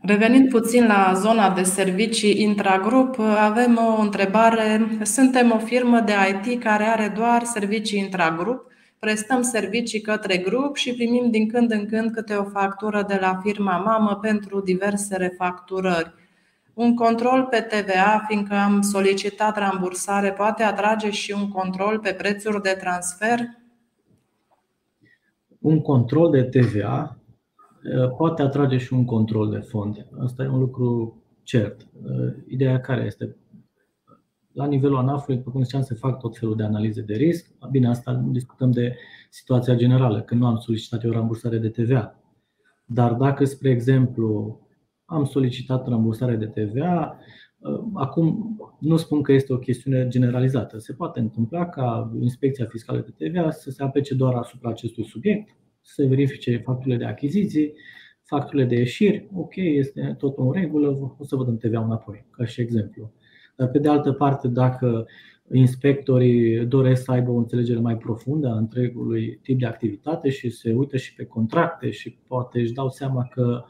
Revenind 0.07 0.48
puțin 0.48 0.86
la 0.86 1.12
zona 1.14 1.54
de 1.54 1.62
servicii 1.62 2.42
intragrup, 2.42 3.18
avem 3.18 3.78
o 3.78 4.00
întrebare. 4.00 4.88
Suntem 5.02 5.52
o 5.52 5.59
firmă 5.59 6.00
de 6.00 6.12
IT 6.30 6.62
care 6.62 6.84
are 6.84 7.12
doar 7.16 7.42
servicii 7.44 7.98
intragrup, 7.98 8.66
prestăm 8.98 9.42
servicii 9.42 10.00
către 10.00 10.36
grup 10.36 10.76
și 10.76 10.94
primim 10.94 11.30
din 11.30 11.48
când 11.48 11.70
în 11.70 11.86
când 11.86 12.11
câte 12.11 12.34
o 12.34 12.44
factură 12.44 13.04
de 13.09 13.18
la 13.20 13.40
firma 13.42 13.76
mamă 13.76 14.18
pentru 14.22 14.61
diverse 14.61 15.16
refacturări. 15.16 16.14
Un 16.74 16.94
control 16.94 17.46
pe 17.50 17.61
TVA, 17.61 18.24
fiindcă 18.28 18.54
am 18.54 18.80
solicitat 18.80 19.59
rambursare, 19.59 20.32
poate 20.32 20.62
atrage 20.62 21.11
și 21.11 21.32
un 21.32 21.48
control 21.48 21.98
pe 21.98 22.12
prețuri 22.12 22.62
de 22.62 22.76
transfer? 22.80 23.38
Un 25.59 25.80
control 25.80 26.30
de 26.30 26.42
TVA 26.42 27.16
Eh, 27.25 27.25
poate 28.16 28.43
atrage 28.43 28.76
și 28.76 28.93
un 28.93 29.05
control 29.05 29.51
de 29.51 29.59
fond. 29.59 30.07
Asta 30.18 30.43
e 30.43 30.49
un 30.49 30.59
lucru 30.59 31.20
cert. 31.47 31.80
Eh, 31.80 32.34
ideea 32.49 32.80
care 32.80 33.05
este? 33.05 33.37
La 34.53 34.66
nivelul 34.66 34.97
ANAF-ului, 34.97 35.37
după 35.37 35.51
cum 35.51 35.62
ziceam, 35.62 35.82
se 35.82 35.95
fac 35.95 36.20
tot 36.20 36.39
felul 36.39 36.57
de 36.57 36.62
analize 36.62 37.03
de 37.03 37.14
risc. 37.14 37.51
Bine, 37.70 37.89
asta 37.89 38.24
discutăm 38.30 38.70
de 38.70 38.97
situația 39.30 39.74
generală, 39.74 40.22
când 40.22 40.41
nu 40.41 40.47
am 40.47 40.57
solicitat 40.57 41.05
eu 41.05 41.11
rambursare 41.11 41.59
de 41.59 41.68
TVA. 41.68 42.20
Dar 42.84 43.12
dacă, 43.12 43.45
spre 43.45 43.70
exemplu, 43.70 44.61
am 45.05 45.24
solicitat 45.24 45.89
rambursare 45.89 46.37
de 46.37 46.47
TVA, 46.47 47.18
eh, 47.59 47.80
acum 47.95 48.57
nu 48.80 48.97
spun 48.97 49.22
că 49.22 49.32
este 49.32 49.53
o 49.53 49.59
chestiune 49.59 50.09
generalizată. 50.09 50.78
Se 50.78 50.93
poate 50.93 51.20
întâmpla 51.20 51.68
ca 51.68 52.16
inspecția 52.20 52.64
fiscală 52.64 52.99
de 52.99 53.28
TVA 53.28 53.51
să 53.51 53.70
se 53.70 53.82
apece 53.82 54.14
doar 54.14 54.34
asupra 54.34 54.70
acestui 54.70 55.05
subiect, 55.05 55.57
să 55.87 56.05
verifice 56.07 56.57
facturile 56.64 56.97
de 56.97 57.05
achiziții, 57.05 57.72
facturile 58.22 58.64
de 58.64 58.76
ieșiri, 58.76 59.28
ok, 59.34 59.57
este 59.57 60.14
tot 60.18 60.39
în 60.39 60.53
regulă, 60.53 61.16
o 61.18 61.24
să 61.24 61.37
vă 61.37 61.45
dăm 61.45 61.57
TVA 61.57 61.84
înapoi, 61.84 62.24
ca 62.30 62.45
și 62.45 62.61
exemplu. 62.61 63.12
Dar 63.57 63.68
pe 63.68 63.78
de 63.78 63.89
altă 63.89 64.12
parte, 64.12 64.49
dacă 64.49 65.07
inspectorii 65.53 66.66
doresc 66.66 67.05
să 67.05 67.11
aibă 67.11 67.30
o 67.30 67.37
înțelegere 67.37 67.78
mai 67.78 67.97
profundă 67.97 68.49
a 68.49 68.57
întregului 68.57 69.39
tip 69.43 69.59
de 69.59 69.66
activitate 69.66 70.30
și 70.30 70.51
se 70.51 70.72
uită 70.72 70.97
și 70.97 71.14
pe 71.14 71.24
contracte 71.24 71.91
și 71.91 72.18
poate 72.26 72.61
își 72.61 72.72
dau 72.72 72.91
seama 72.91 73.28
că, 73.30 73.64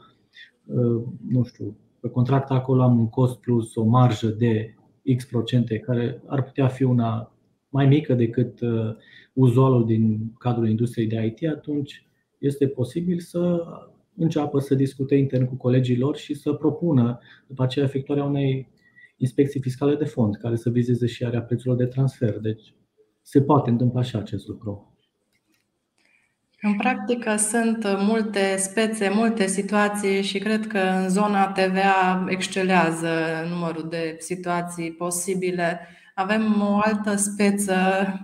uh, 0.65 1.03
nu 1.27 1.43
știu, 1.43 1.77
pe 1.99 2.09
contract 2.09 2.51
acolo 2.51 2.81
am 2.81 2.99
un 2.99 3.09
cost 3.09 3.39
plus 3.39 3.75
o 3.75 3.83
marjă 3.83 4.27
de 4.27 4.75
X 5.15 5.25
procente 5.25 5.79
care 5.79 6.21
ar 6.25 6.43
putea 6.43 6.67
fi 6.67 6.83
una 6.83 7.33
mai 7.69 7.87
mică 7.87 8.13
decât 8.13 8.59
uh, 8.61 8.95
uzualul 9.33 9.85
din 9.85 10.33
cadrul 10.39 10.69
industriei 10.69 11.07
de 11.07 11.25
IT, 11.25 11.47
atunci 11.47 12.06
este 12.37 12.67
posibil 12.67 13.19
să 13.19 13.63
înceapă 14.17 14.59
să 14.59 14.75
discute 14.75 15.15
intern 15.15 15.45
cu 15.45 15.55
colegii 15.55 15.97
lor 15.97 16.17
și 16.17 16.33
să 16.33 16.53
propună 16.53 17.19
după 17.47 17.63
aceea 17.63 17.85
efectuarea 17.85 18.23
unei 18.23 18.69
inspecții 19.17 19.61
fiscale 19.61 19.95
de 19.95 20.05
fond, 20.05 20.35
care 20.35 20.55
să 20.55 20.69
vizeze 20.69 21.05
și 21.05 21.25
area 21.25 21.41
prețurilor 21.41 21.77
de 21.77 21.85
transfer. 21.85 22.39
Deci 22.39 22.73
se 23.21 23.41
poate 23.41 23.69
întâmpla 23.69 24.01
și 24.01 24.15
acest 24.15 24.47
lucru. 24.47 24.91
În 26.61 26.75
practică 26.75 27.35
sunt 27.35 27.85
multe 27.99 28.55
spețe, 28.57 29.09
multe 29.09 29.47
situații 29.47 30.21
și 30.21 30.39
cred 30.39 30.67
că 30.67 30.79
în 30.79 31.09
zona 31.09 31.51
TVA 31.51 32.25
excelează 32.27 33.09
numărul 33.49 33.89
de 33.89 34.15
situații 34.19 34.91
posibile 34.91 35.79
avem 36.19 36.61
o 36.61 36.79
altă 36.83 37.15
speță, 37.15 37.75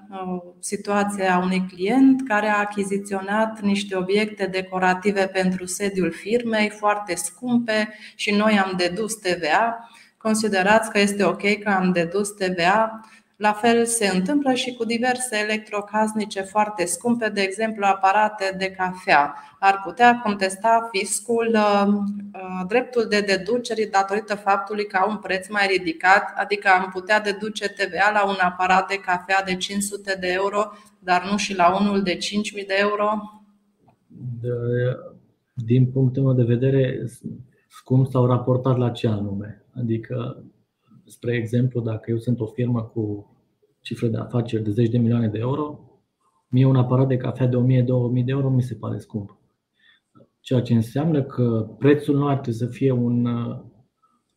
o 0.09 0.43
situație 0.59 1.27
a 1.31 1.37
unui 1.37 1.65
client 1.73 2.27
care 2.27 2.47
a 2.47 2.59
achiziționat 2.59 3.61
niște 3.61 3.95
obiecte 3.95 4.45
decorative 4.45 5.27
pentru 5.27 5.65
sediul 5.65 6.11
firmei, 6.11 6.69
foarte 6.69 7.15
scumpe 7.15 7.93
și 8.15 8.31
noi 8.31 8.59
am 8.59 8.73
dedus 8.77 9.15
TVA. 9.15 9.89
Considerați 10.17 10.91
că 10.91 10.99
este 10.99 11.23
ok 11.23 11.41
că 11.63 11.69
am 11.69 11.91
dedus 11.91 12.29
TVA 12.29 12.99
la 13.47 13.53
fel 13.53 13.85
se 13.85 14.07
întâmplă 14.07 14.53
și 14.53 14.73
cu 14.73 14.85
diverse 14.85 15.35
electrocasnice 15.43 16.41
foarte 16.41 16.85
scumpe, 16.85 17.29
de 17.29 17.41
exemplu 17.41 17.85
aparate 17.85 18.55
de 18.57 18.69
cafea. 18.71 19.35
Ar 19.59 19.81
putea 19.85 20.21
contesta 20.23 20.89
fiscul 20.91 21.49
uh, 21.53 21.87
uh, 21.87 22.65
dreptul 22.67 23.05
de 23.09 23.19
deducere 23.21 23.85
datorită 23.91 24.35
faptului 24.35 24.85
că 24.87 24.97
au 24.97 25.09
un 25.09 25.17
preț 25.17 25.47
mai 25.49 25.67
ridicat, 25.77 26.23
adică 26.35 26.67
am 26.67 26.89
putea 26.93 27.19
deduce 27.19 27.67
TVA 27.67 28.11
la 28.13 28.27
un 28.27 28.35
aparat 28.41 28.87
de 28.87 28.95
cafea 28.95 29.43
de 29.45 29.55
500 29.55 30.17
de 30.19 30.31
euro, 30.31 30.71
dar 30.99 31.29
nu 31.31 31.37
și 31.37 31.55
la 31.55 31.77
unul 31.79 32.01
de 32.01 32.15
5000 32.15 32.65
de 32.65 32.75
euro? 32.79 33.07
De, 34.41 34.49
din 35.53 35.91
punctul 35.91 36.23
meu 36.23 36.33
de 36.33 36.53
vedere, 36.53 37.07
cum 37.83 38.05
s-au 38.05 38.25
raportat 38.25 38.77
la 38.77 38.89
ce 38.89 39.07
anume. 39.07 39.65
Adică 39.79 40.43
spre 41.05 41.35
exemplu, 41.35 41.81
dacă 41.81 42.11
eu 42.11 42.17
sunt 42.17 42.39
o 42.39 42.45
firmă 42.45 42.81
cu 42.83 43.32
cifră 43.83 44.07
de 44.07 44.17
afaceri 44.17 44.63
de 44.63 44.71
10 44.71 44.91
de 44.91 44.97
milioane 44.97 45.27
de 45.27 45.39
euro, 45.39 45.79
mie 46.49 46.65
un 46.65 46.75
aparat 46.75 47.07
de 47.07 47.17
cafea 47.17 47.47
de 47.47 47.57
1000-2000 47.57 48.25
de 48.25 48.31
euro 48.31 48.49
mi 48.49 48.61
se 48.61 48.75
pare 48.75 48.97
scump. 48.97 49.37
Ceea 50.39 50.61
ce 50.61 50.73
înseamnă 50.73 51.23
că 51.23 51.75
prețul 51.79 52.15
nu 52.15 52.27
ar 52.27 52.39
trebui 52.39 52.59
să 52.59 52.65
fie 52.65 52.91
un 52.91 53.25
uh, 53.25 53.59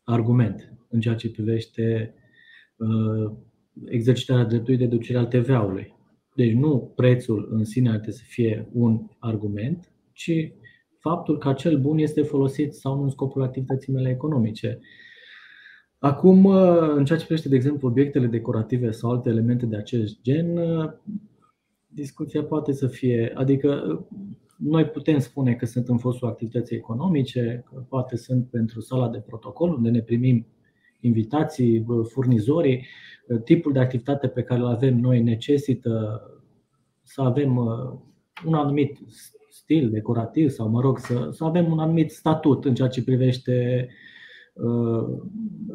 argument 0.05 0.73
în 0.89 1.01
ceea 1.01 1.15
ce 1.15 1.31
privește 1.31 2.15
uh, 2.77 3.33
exercitarea 3.85 4.45
dreptului 4.45 4.79
de 4.79 4.85
deducere 4.85 5.19
al 5.19 5.27
TVA-ului. 5.27 5.95
Deci 6.35 6.53
nu 6.53 6.93
prețul 6.97 7.49
în 7.51 7.65
sine 7.65 7.89
ar 7.89 7.95
trebui 7.95 8.19
să 8.19 8.25
fie 8.27 8.69
un 8.73 9.07
argument, 9.19 9.93
ci 10.13 10.53
faptul 10.99 11.39
că 11.39 11.49
acel 11.49 11.79
bun 11.79 11.99
este 11.99 12.23
folosit 12.23 12.75
sau 12.75 12.97
nu 12.97 13.03
în 13.03 13.11
scopul 13.11 13.43
activității 13.43 13.93
mele 13.93 14.11
economice. 14.11 14.79
Acum, 15.99 16.45
uh, 16.45 16.95
în 16.95 17.05
ceea 17.05 17.19
ce 17.19 17.25
privește, 17.25 17.49
de 17.49 17.55
exemplu, 17.55 17.89
obiectele 17.89 18.27
decorative 18.27 18.91
sau 18.91 19.11
alte 19.11 19.29
elemente 19.29 19.67
de 19.67 19.77
acest 19.77 20.23
gen, 20.23 20.57
uh, 20.57 20.93
discuția 21.87 22.43
poate 22.43 22.73
să 22.73 22.87
fie, 22.87 23.33
adică 23.35 23.99
uh, 24.09 24.19
noi 24.57 24.85
putem 24.85 25.19
spune 25.19 25.55
că 25.55 25.67
sunt 25.67 25.89
în 25.89 25.99
fostul 25.99 26.29
activității 26.29 26.77
economice, 26.77 27.65
că 27.69 27.85
poate 27.89 28.17
sunt 28.17 28.47
pentru 28.51 28.81
sala 28.81 29.09
de 29.09 29.19
protocol, 29.19 29.71
unde 29.71 29.91
ne 29.91 30.01
primim 30.01 30.47
invitații, 31.01 31.87
furnizorii. 32.09 32.87
Tipul 33.45 33.73
de 33.73 33.79
activitate 33.79 34.29
pe 34.29 34.43
care 34.43 34.61
îl 34.61 34.67
avem 34.67 34.99
noi 34.99 35.23
necesită 35.23 36.23
să 37.03 37.23
avem 37.23 37.57
un 38.47 38.55
anumit 38.55 38.99
stil 39.49 39.91
decorativ 39.91 40.51
sau, 40.51 40.69
mă 40.69 40.81
rog, 40.81 40.99
să, 40.99 41.29
să 41.33 41.45
avem 41.45 41.73
un 41.73 41.79
anumit 41.79 42.11
statut 42.11 42.65
în 42.65 42.75
ceea 42.75 42.89
ce 42.89 43.05
privește 43.05 43.87
Uh, 43.89 44.06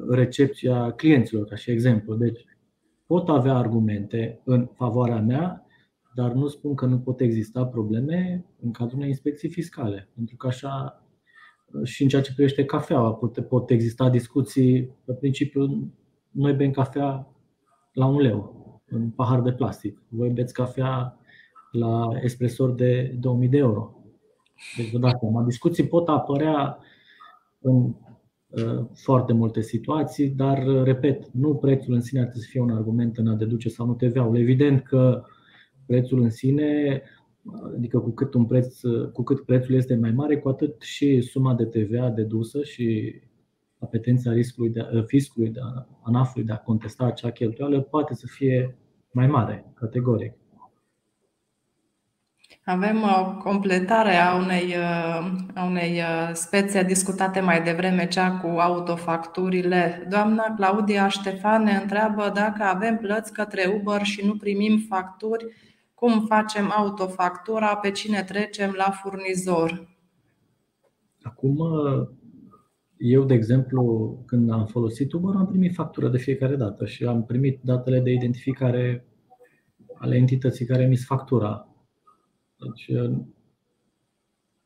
recepția 0.10 0.92
clienților, 0.92 1.46
ca 1.46 1.56
și 1.56 1.72
exemplu. 1.72 2.16
Deci 2.16 2.46
pot 3.06 3.30
avea 3.30 3.56
argumente 3.56 4.42
în 4.44 4.70
favoarea 4.76 5.22
mea, 5.22 5.66
dar 6.16 6.32
nu 6.32 6.48
spun 6.48 6.76
că 6.76 6.86
nu 6.86 7.00
pot 7.00 7.20
exista 7.20 7.66
probleme 7.66 8.46
în 8.62 8.72
cadrul 8.72 8.98
unei 8.98 9.10
inspecții 9.10 9.50
fiscale, 9.50 10.10
pentru 10.16 10.36
că 10.36 10.48
așa 10.48 11.06
și 11.84 12.04
în 12.04 12.10
ceea 12.10 12.22
ce 12.22 12.34
privește 12.34 12.66
cafeaua, 12.66 13.14
pot, 13.14 13.40
pot 13.40 13.70
exista 13.70 14.10
discuții, 14.10 14.96
pe 15.06 15.14
principiu, 15.14 15.92
noi 16.32 16.54
bem 16.54 16.72
cafea 16.72 17.28
la 17.94 18.06
un 18.06 18.20
leu, 18.20 18.62
în 18.88 19.10
pahar 19.10 19.42
de 19.42 19.54
plastic. 19.54 20.02
Voi 20.08 20.30
beți 20.30 20.54
cafea 20.54 21.20
la 21.72 22.10
espresor 22.22 22.72
de 22.72 23.18
2000 23.20 23.50
de 23.50 23.58
euro. 23.58 23.96
Deci, 24.78 24.92
vă 24.92 24.98
dați 24.98 25.20
seama, 25.20 25.44
discuții 25.44 25.88
pot 25.88 26.08
apărea 26.08 26.78
în 27.60 27.76
uh, 27.76 27.94
foarte 28.94 29.34
multe 29.34 29.62
situații, 29.62 30.30
dar, 30.30 30.68
uh, 30.68 30.84
repet, 30.84 31.32
nu 31.32 31.56
prețul 31.56 31.94
în 31.94 32.02
sine 32.02 32.20
ar 32.20 32.26
trebui 32.26 32.44
să 32.44 32.50
fie 32.52 32.62
un 32.62 32.70
argument 32.70 33.18
în 33.18 33.28
a 33.28 33.36
deduce 33.36 33.70
sau 33.70 33.86
nu 33.86 33.94
TVA-ul. 33.94 34.38
Evident 34.38 34.84
că 34.84 35.24
prețul 35.86 36.22
în 36.22 36.30
sine, 36.30 37.02
adică 37.76 38.00
cu 38.00 38.12
cât, 38.12 38.34
un 38.34 38.46
preț, 38.46 38.80
cu 39.14 39.24
cât 39.24 39.46
prețul 39.46 39.76
este 39.76 39.96
mai 39.96 40.12
mare, 40.12 40.38
cu 40.38 40.50
atât 40.50 40.82
și 40.82 41.22
suma 41.22 41.56
de 41.56 41.66
TVA 41.66 42.10
dedusă 42.10 42.64
și 42.64 43.16
apetența 43.80 44.32
riscului 44.32 44.70
de, 44.70 44.88
uh, 44.94 45.04
fiscului, 45.06 45.50
de, 45.50 45.60
ANAF-ului 46.04 46.46
de 46.46 46.52
a 46.52 46.58
contesta 46.58 47.06
acea 47.06 47.32
cheltuială 47.32 47.82
poate 47.82 48.14
să 48.14 48.26
fie 48.30 48.78
mai 49.12 49.28
mare, 49.28 49.72
categoric. 49.74 50.41
Avem 52.66 53.04
o 53.04 53.38
completare 53.38 54.16
a 54.16 54.36
unei, 54.36 54.66
uh, 54.66 55.32
a 55.54 55.66
unei 55.66 55.92
uh, 55.92 56.30
spețe 56.34 56.84
discutate 56.84 57.40
mai 57.40 57.64
devreme, 57.64 58.08
cea 58.08 58.38
cu 58.38 58.48
autofacturile. 58.48 60.08
Doamna 60.10 60.54
Claudia 60.56 61.08
Ștefan 61.08 61.64
ne 61.64 61.72
întreabă 61.72 62.32
dacă 62.34 62.64
avem 62.64 62.98
plăți 62.98 63.34
către 63.34 63.80
Uber 63.80 64.04
și 64.04 64.26
nu 64.26 64.36
primim 64.36 64.78
facturi, 64.90 65.46
cum 65.94 66.26
facem 66.26 66.72
autofactura, 66.78 67.76
pe 67.76 67.92
cine 67.92 68.24
trecem 68.24 68.74
la 68.78 68.92
furnizor. 68.92 69.90
Acum, 71.22 71.58
eu, 72.98 73.24
de 73.24 73.34
exemplu, 73.34 74.18
când 74.26 74.52
am 74.52 74.66
folosit 74.66 75.14
Uber, 75.14 75.36
am 75.36 75.48
primit 75.48 75.74
factură 75.74 76.08
de 76.08 76.18
fiecare 76.18 76.56
dată 76.56 76.86
și 76.86 77.06
am 77.06 77.26
primit 77.26 77.60
datele 77.64 78.00
de 78.00 78.12
identificare 78.12 79.06
ale 79.94 80.16
entității 80.16 80.66
care 80.66 80.86
mi 80.86 80.98
factura 80.98 81.71
deci, 82.62 82.98
uh, 82.98 83.12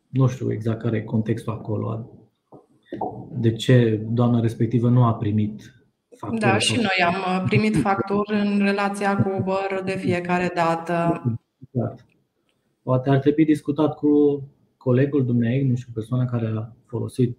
nu 0.09 0.27
știu 0.27 0.51
exact 0.51 0.81
care 0.81 0.97
e 0.97 1.01
contextul 1.01 1.53
acolo. 1.53 2.09
De 3.31 3.53
ce 3.53 4.05
doamna 4.09 4.39
respectivă 4.39 4.89
nu 4.89 5.03
a 5.03 5.13
primit 5.13 5.73
factură? 6.09 6.51
Da, 6.51 6.57
și 6.57 6.75
noi 6.75 7.05
am 7.05 7.13
uh, 7.13 7.43
primit 7.45 7.75
facturi 7.75 8.39
în 8.39 8.59
relația 8.59 9.17
cu 9.17 9.29
Uber 9.29 9.81
de 9.83 9.91
fiecare 9.91 10.51
dată. 10.55 11.21
Exact. 11.59 12.05
Poate 12.83 13.09
ar 13.09 13.19
trebui 13.19 13.45
discutat 13.45 13.95
cu 13.95 14.43
colegul 14.77 15.25
dumneavoastră, 15.25 15.69
nu 15.69 15.75
știu, 15.75 15.91
persoana 15.93 16.25
care 16.25 16.53
a 16.55 16.71
folosit 16.85 17.37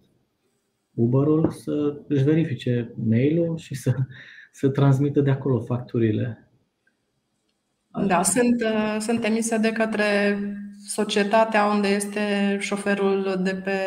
Uber-ul, 0.94 1.50
să 1.50 2.00
își 2.09 2.24
verifice 2.24 2.94
mail-ul 3.09 3.57
și 3.57 3.74
să, 3.74 3.94
să 4.52 4.68
transmită 4.68 5.20
de 5.20 5.30
acolo 5.30 5.61
facturile. 5.61 6.45
Da, 8.05 8.22
sunt, 8.22 8.62
uh, 8.62 8.97
sunt 9.01 9.24
emise 9.24 9.59
de 9.59 9.72
către 9.72 10.38
societatea 10.86 11.64
unde 11.64 11.88
este 11.88 12.57
șoferul 12.61 13.40
de 13.42 13.55
pe 13.55 13.78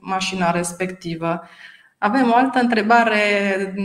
mașina 0.00 0.50
respectivă. 0.50 1.40
Avem 1.98 2.30
o 2.30 2.34
altă 2.34 2.58
întrebare 2.58 3.18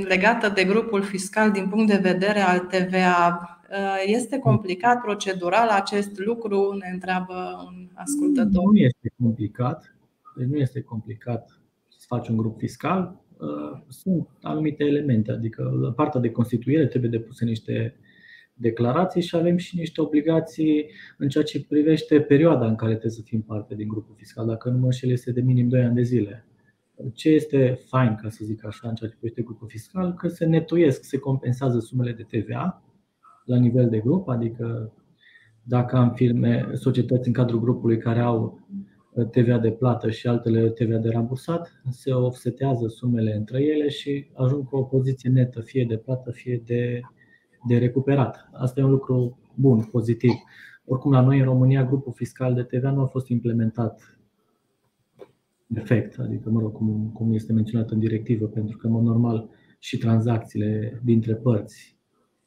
legată 0.07 0.49
de 0.49 0.63
grupul 0.63 1.01
fiscal 1.01 1.51
din 1.51 1.69
punct 1.69 1.87
de 1.87 2.09
vedere 2.11 2.39
al 2.39 2.59
TVA. 2.59 3.59
Uh, 3.71 4.03
este 4.05 4.39
complicat 4.39 5.01
procedural 5.01 5.69
acest 5.69 6.19
lucru? 6.19 6.77
Ne 6.79 6.89
întreabă 6.93 7.33
un 7.67 7.89
ascultător. 7.93 8.63
Nu 8.63 8.77
este 8.77 9.13
complicat. 9.21 9.95
Deci 10.35 10.47
nu 10.47 10.57
este 10.57 10.81
complicat 10.81 11.59
să 11.97 12.05
faci 12.07 12.27
un 12.27 12.37
grup 12.37 12.57
fiscal. 12.57 13.15
Uh, 13.37 13.79
sunt 13.87 14.27
anumite 14.41 14.83
elemente, 14.83 15.31
adică 15.31 15.77
la 15.81 15.91
partea 15.91 16.19
de 16.19 16.31
constituire 16.31 16.85
trebuie 16.85 17.09
depuse 17.09 17.45
niște 17.45 17.95
declarații 18.59 19.21
și 19.21 19.35
avem 19.35 19.57
și 19.57 19.77
niște 19.77 20.01
obligații 20.01 20.89
în 21.17 21.29
ceea 21.29 21.43
ce 21.43 21.65
privește 21.65 22.21
perioada 22.21 22.67
în 22.67 22.75
care 22.75 22.91
trebuie 22.91 23.11
să 23.11 23.21
fim 23.23 23.41
parte 23.41 23.75
din 23.75 23.87
grupul 23.87 24.15
fiscal. 24.17 24.45
Dacă 24.47 24.69
nu 24.69 24.77
mă 24.77 24.85
înșel, 24.85 25.09
este 25.09 25.31
de 25.31 25.41
minim 25.41 25.67
2 25.67 25.81
ani 25.81 25.95
de 25.95 26.01
zile. 26.01 26.45
Ce 27.13 27.29
este 27.29 27.79
fain, 27.85 28.15
ca 28.21 28.29
să 28.29 28.45
zic 28.45 28.65
așa, 28.65 28.89
în 28.89 28.95
ceea 28.95 29.09
ce 29.09 29.15
privește 29.15 29.41
grupul 29.41 29.67
fiscal, 29.67 30.13
că 30.13 30.27
se 30.27 30.45
netuiesc, 30.45 31.03
se 31.03 31.17
compensează 31.17 31.79
sumele 31.79 32.11
de 32.11 32.37
TVA 32.37 32.83
la 33.45 33.57
nivel 33.57 33.89
de 33.89 33.99
grup, 33.99 34.27
adică 34.27 34.93
dacă 35.63 35.95
am 35.95 36.13
firme, 36.13 36.69
societăți 36.73 37.27
în 37.27 37.33
cadrul 37.33 37.59
grupului 37.59 37.97
care 37.97 38.19
au 38.19 38.67
TVA 39.31 39.57
de 39.57 39.71
plată 39.71 40.09
și 40.09 40.27
altele 40.27 40.69
TVA 40.69 40.97
de 40.97 41.09
rambursat, 41.09 41.81
se 41.89 42.11
offsetează 42.11 42.87
sumele 42.87 43.33
între 43.33 43.63
ele 43.63 43.87
și 43.87 44.29
ajung 44.33 44.67
cu 44.69 44.75
o 44.75 44.83
poziție 44.83 45.29
netă, 45.29 45.61
fie 45.61 45.85
de 45.89 45.97
plată, 45.97 46.31
fie 46.31 46.61
de 46.65 47.01
de 47.67 47.77
recuperat. 47.77 48.49
Asta 48.53 48.79
e 48.79 48.83
un 48.83 48.89
lucru 48.89 49.37
bun, 49.53 49.83
pozitiv. 49.91 50.31
Oricum, 50.85 51.11
la 51.11 51.21
noi 51.21 51.39
în 51.39 51.45
România, 51.45 51.85
grupul 51.85 52.13
fiscal 52.13 52.53
de 52.53 52.63
TVA 52.63 52.91
nu 52.91 53.01
a 53.01 53.05
fost 53.05 53.27
implementat 53.27 54.17
perfect, 55.73 56.19
adică, 56.19 56.49
mă 56.49 56.59
rog, 56.59 56.71
cum, 56.71 57.11
cum 57.13 57.33
este 57.33 57.53
menționat 57.53 57.89
în 57.89 57.99
directivă, 57.99 58.45
pentru 58.45 58.77
că, 58.77 58.87
în 58.87 58.93
mod 58.93 59.03
normal, 59.03 59.49
și 59.79 59.97
tranzacțiile 59.97 61.01
dintre 61.03 61.35
părți, 61.35 61.97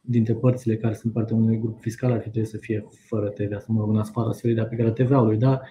dintre 0.01 0.35
părțile 0.35 0.77
care 0.77 0.95
sunt 0.95 1.13
partea 1.13 1.37
unui 1.37 1.59
grup 1.59 1.81
fiscal 1.81 2.13
ar 2.13 2.21
fi 2.21 2.29
trebuit 2.29 2.51
să 2.51 2.57
fie 2.57 2.87
fără 2.91 3.29
TVA, 3.29 3.59
să 3.59 3.67
mă 3.69 3.81
rog, 3.81 3.91
în 3.91 3.99
afara 3.99 4.33
sferei 4.33 4.55
de 4.55 4.61
aplicare 4.61 4.89
a 4.89 4.93
TVA-ului, 4.93 5.37
dar 5.37 5.63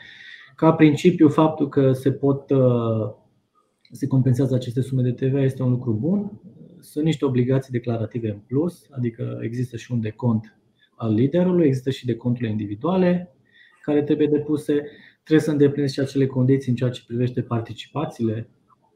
ca 0.56 0.74
principiu, 0.74 1.30
faptul 1.30 1.70
că 1.70 1.94
se 1.94 2.12
pot 2.12 2.50
uh, 2.50 3.14
se 3.92 4.08
compensează 4.08 4.56
aceste 4.56 4.82
sume 4.82 5.02
de 5.02 5.12
TVA 5.12 5.42
este 5.42 5.64
un 5.64 5.70
lucru 5.70 5.94
bun 5.94 6.42
sunt 6.80 7.06
niște 7.06 7.26
obligații 7.26 7.72
declarative 7.72 8.30
în 8.30 8.40
plus, 8.48 8.88
adică 8.92 9.40
există 9.42 9.78
și 9.78 9.92
un 9.92 10.00
decont 10.00 10.58
al 10.96 11.14
liderului, 11.14 11.66
există 11.66 11.90
și 11.90 12.06
deconturile 12.06 12.52
individuale 12.52 13.34
care 13.82 14.04
trebuie 14.04 14.28
depuse. 14.28 14.84
Trebuie 15.24 15.46
să 15.46 15.52
îndeplinesc 15.52 15.94
și 15.94 16.00
acele 16.00 16.26
condiții 16.26 16.70
în 16.70 16.76
ceea 16.76 16.90
ce 16.90 17.04
privește 17.08 17.42
participațiile 17.42 18.50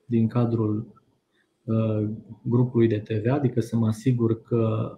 din 0.05 0.27
cadrul 0.27 0.93
uh, 1.63 2.09
grupului 2.43 2.87
de 2.87 2.97
TVA, 2.97 3.33
adică 3.33 3.59
să 3.59 3.75
mă 3.75 3.87
asigur 3.87 4.41
că 4.41 4.91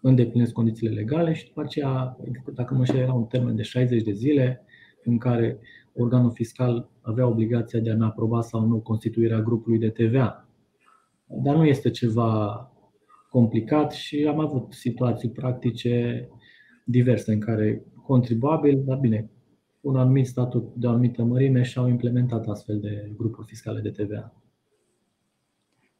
îndeplinesc 0.00 0.52
condițiile 0.52 0.94
legale 0.94 1.32
și 1.32 1.46
după 1.46 1.60
aceea, 1.60 2.16
dacă 2.54 2.74
mă 2.74 2.84
știu, 2.84 2.98
era 2.98 3.12
un 3.12 3.24
termen 3.24 3.56
de 3.56 3.62
60 3.62 4.02
de 4.02 4.12
zile 4.12 4.64
în 5.04 5.18
care 5.18 5.58
organul 5.92 6.30
fiscal 6.30 6.88
avea 7.00 7.26
obligația 7.26 7.80
de 7.80 7.90
a-mi 7.90 8.04
aproba 8.04 8.40
sau 8.40 8.66
nu 8.66 8.78
constituirea 8.78 9.40
grupului 9.40 9.78
de 9.78 9.88
TVA 9.88 10.43
dar 11.26 11.56
nu 11.56 11.64
este 11.64 11.90
ceva 11.90 12.68
complicat 13.30 13.92
și 13.92 14.26
am 14.28 14.40
avut 14.40 14.72
situații 14.72 15.30
practice 15.30 16.28
diverse 16.84 17.32
în 17.32 17.40
care 17.40 17.82
contribuabil, 18.06 18.82
dar 18.84 18.96
bine, 18.96 19.30
un 19.80 19.96
anumit 19.96 20.26
statut 20.26 20.72
de 20.74 20.86
o 20.86 20.90
anumită 20.90 21.22
mărime 21.22 21.62
și-au 21.62 21.88
implementat 21.88 22.46
astfel 22.46 22.80
de 22.80 23.12
grupuri 23.16 23.46
fiscale 23.46 23.80
de 23.80 23.90
TVA. 23.90 24.32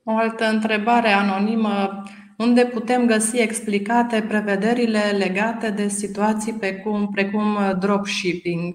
O 0.04 0.16
altă 0.16 0.44
întrebare 0.44 1.08
anonimă. 1.08 2.02
Unde 2.38 2.64
putem 2.64 3.06
găsi 3.06 3.40
explicate 3.40 4.24
prevederile 4.28 5.00
legate 5.18 5.70
de 5.70 5.88
situații 5.88 6.52
precum, 6.52 7.08
precum 7.08 7.44
dropshipping? 7.78 8.74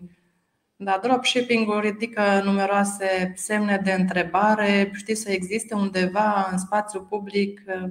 Da, 0.81 0.99
dropshipping-ul 1.03 1.79
ridică 1.79 2.21
numeroase 2.43 3.33
semne 3.35 3.81
de 3.83 3.91
întrebare. 3.91 4.91
Știți 4.93 5.21
să 5.21 5.31
existe 5.31 5.75
undeva 5.75 6.49
în 6.51 6.57
spațiu 6.57 7.01
public 7.01 7.61
uh, 7.67 7.89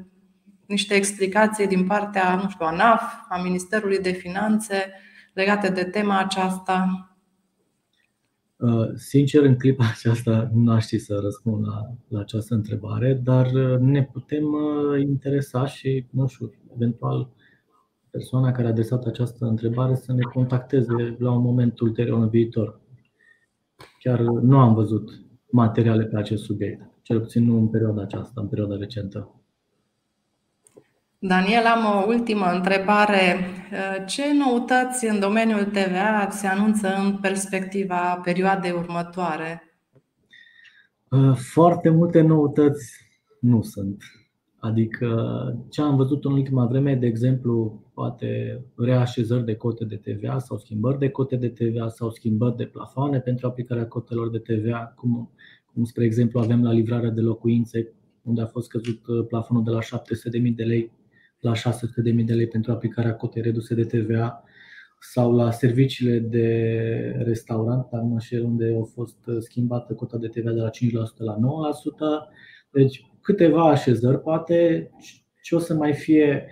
niște 0.67 0.95
explicații 0.95 1.67
din 1.67 1.87
partea, 1.87 2.35
nu 2.35 2.49
știu, 2.49 2.67
ANAF, 2.67 3.03
a 3.29 3.43
Ministerului 3.43 3.99
de 3.99 4.11
Finanțe 4.11 4.93
legate 5.33 5.69
de 5.69 5.85
tema 5.85 6.19
aceasta? 6.19 7.09
Uh, 8.57 8.89
sincer, 8.95 9.43
în 9.43 9.59
clipa 9.59 9.85
aceasta 9.97 10.51
nu 10.55 10.73
aș 10.73 10.85
ști 10.85 10.99
să 10.99 11.19
răspund 11.23 11.67
la, 11.67 11.95
la 12.09 12.21
această 12.21 12.55
întrebare, 12.55 13.15
dar 13.15 13.47
uh, 13.53 13.79
ne 13.79 14.05
putem 14.05 14.45
interesa 15.01 15.67
și, 15.67 16.07
nu 16.11 16.27
știu, 16.27 16.53
eventual 16.75 17.31
persoana 18.11 18.53
care 18.53 18.67
a 18.67 18.71
adresat 18.71 19.05
această 19.05 19.45
întrebare 19.45 19.95
să 19.95 20.13
ne 20.13 20.23
contacteze 20.23 21.17
la 21.19 21.33
un 21.33 21.43
moment 21.43 21.81
ulterior 21.81 22.19
în 22.19 22.29
viitor. 22.29 22.81
Chiar 23.99 24.21
nu 24.21 24.59
am 24.59 24.75
văzut 24.75 25.11
materiale 25.51 26.05
pe 26.05 26.17
acest 26.17 26.43
subiect, 26.43 26.83
cel 27.03 27.21
puțin 27.21 27.45
nu 27.45 27.57
în 27.57 27.69
perioada 27.69 28.03
aceasta, 28.03 28.41
în 28.41 28.49
perioada 28.49 28.77
recentă. 28.77 29.33
Daniel, 31.19 31.65
am 31.65 31.85
o 31.85 32.07
ultimă 32.07 32.47
întrebare. 32.53 33.37
Ce 34.07 34.23
noutăți 34.35 35.07
în 35.07 35.21
domeniul 35.21 35.65
TVA 35.65 36.29
se 36.31 36.47
anunță 36.47 36.89
în 36.95 37.17
perspectiva 37.17 38.21
perioadei 38.25 38.71
următoare? 38.71 39.63
Foarte 41.35 41.91
multe 41.91 42.21
noutăți 42.21 42.93
nu 43.41 43.63
sunt. 43.63 44.03
Adică 44.59 45.09
ce 45.71 45.83
am 45.83 45.97
văzut 45.97 46.25
în 46.25 46.33
ultima 46.33 46.67
vreme, 46.67 46.95
de 46.95 47.07
exemplu, 47.07 47.83
poate 47.99 48.61
reașezări 48.77 49.45
de 49.45 49.55
cote 49.55 49.85
de 49.85 49.97
TVA 49.97 50.39
sau 50.39 50.59
schimbări 50.59 50.99
de 50.99 51.09
cote 51.09 51.37
de 51.37 51.49
TVA 51.49 51.89
sau 51.89 52.11
schimbări 52.11 52.57
de 52.57 52.65
plafoane 52.65 53.21
pentru 53.21 53.47
aplicarea 53.47 53.87
cotelor 53.87 54.31
de 54.31 54.39
TVA, 54.39 54.93
cum, 54.97 55.11
cum 55.13 55.31
cum 55.73 55.85
spre 55.85 56.05
exemplu 56.05 56.41
avem 56.41 56.63
la 56.63 56.73
livrarea 56.73 57.11
de 57.11 57.21
locuințe, 57.21 57.93
unde 58.23 58.41
a 58.41 58.47
fost 58.47 58.69
căzut 58.69 59.27
plafonul 59.29 59.65
de 59.65 59.71
la 59.71 59.79
700.000 59.81 60.55
de 60.55 60.63
lei 60.63 60.93
la 61.41 61.53
600.000 61.53 62.25
de 62.25 62.35
lei 62.35 62.47
pentru 62.47 62.73
aplicarea 62.73 63.15
cotei 63.15 63.43
reduse 63.43 63.75
de 63.75 63.85
TVA 63.85 64.43
sau 65.01 65.35
la 65.35 65.51
serviciile 65.51 66.19
de 66.19 66.47
restaurant, 67.25 67.89
dar 67.91 68.01
mă 68.01 68.19
unde 68.43 68.77
a 68.81 68.85
fost 68.85 69.19
schimbată 69.39 69.95
cota 69.95 70.17
de 70.17 70.29
TVA 70.29 70.53
de 70.53 70.61
la 70.61 70.71
5% 70.71 70.73
la 71.17 71.37
9%. 71.37 71.39
Deci 72.71 73.11
câteva 73.21 73.69
așezări, 73.69 74.21
poate, 74.21 74.91
ce 75.43 75.55
o 75.55 75.59
să 75.59 75.75
mai 75.75 75.95
fie 75.95 76.47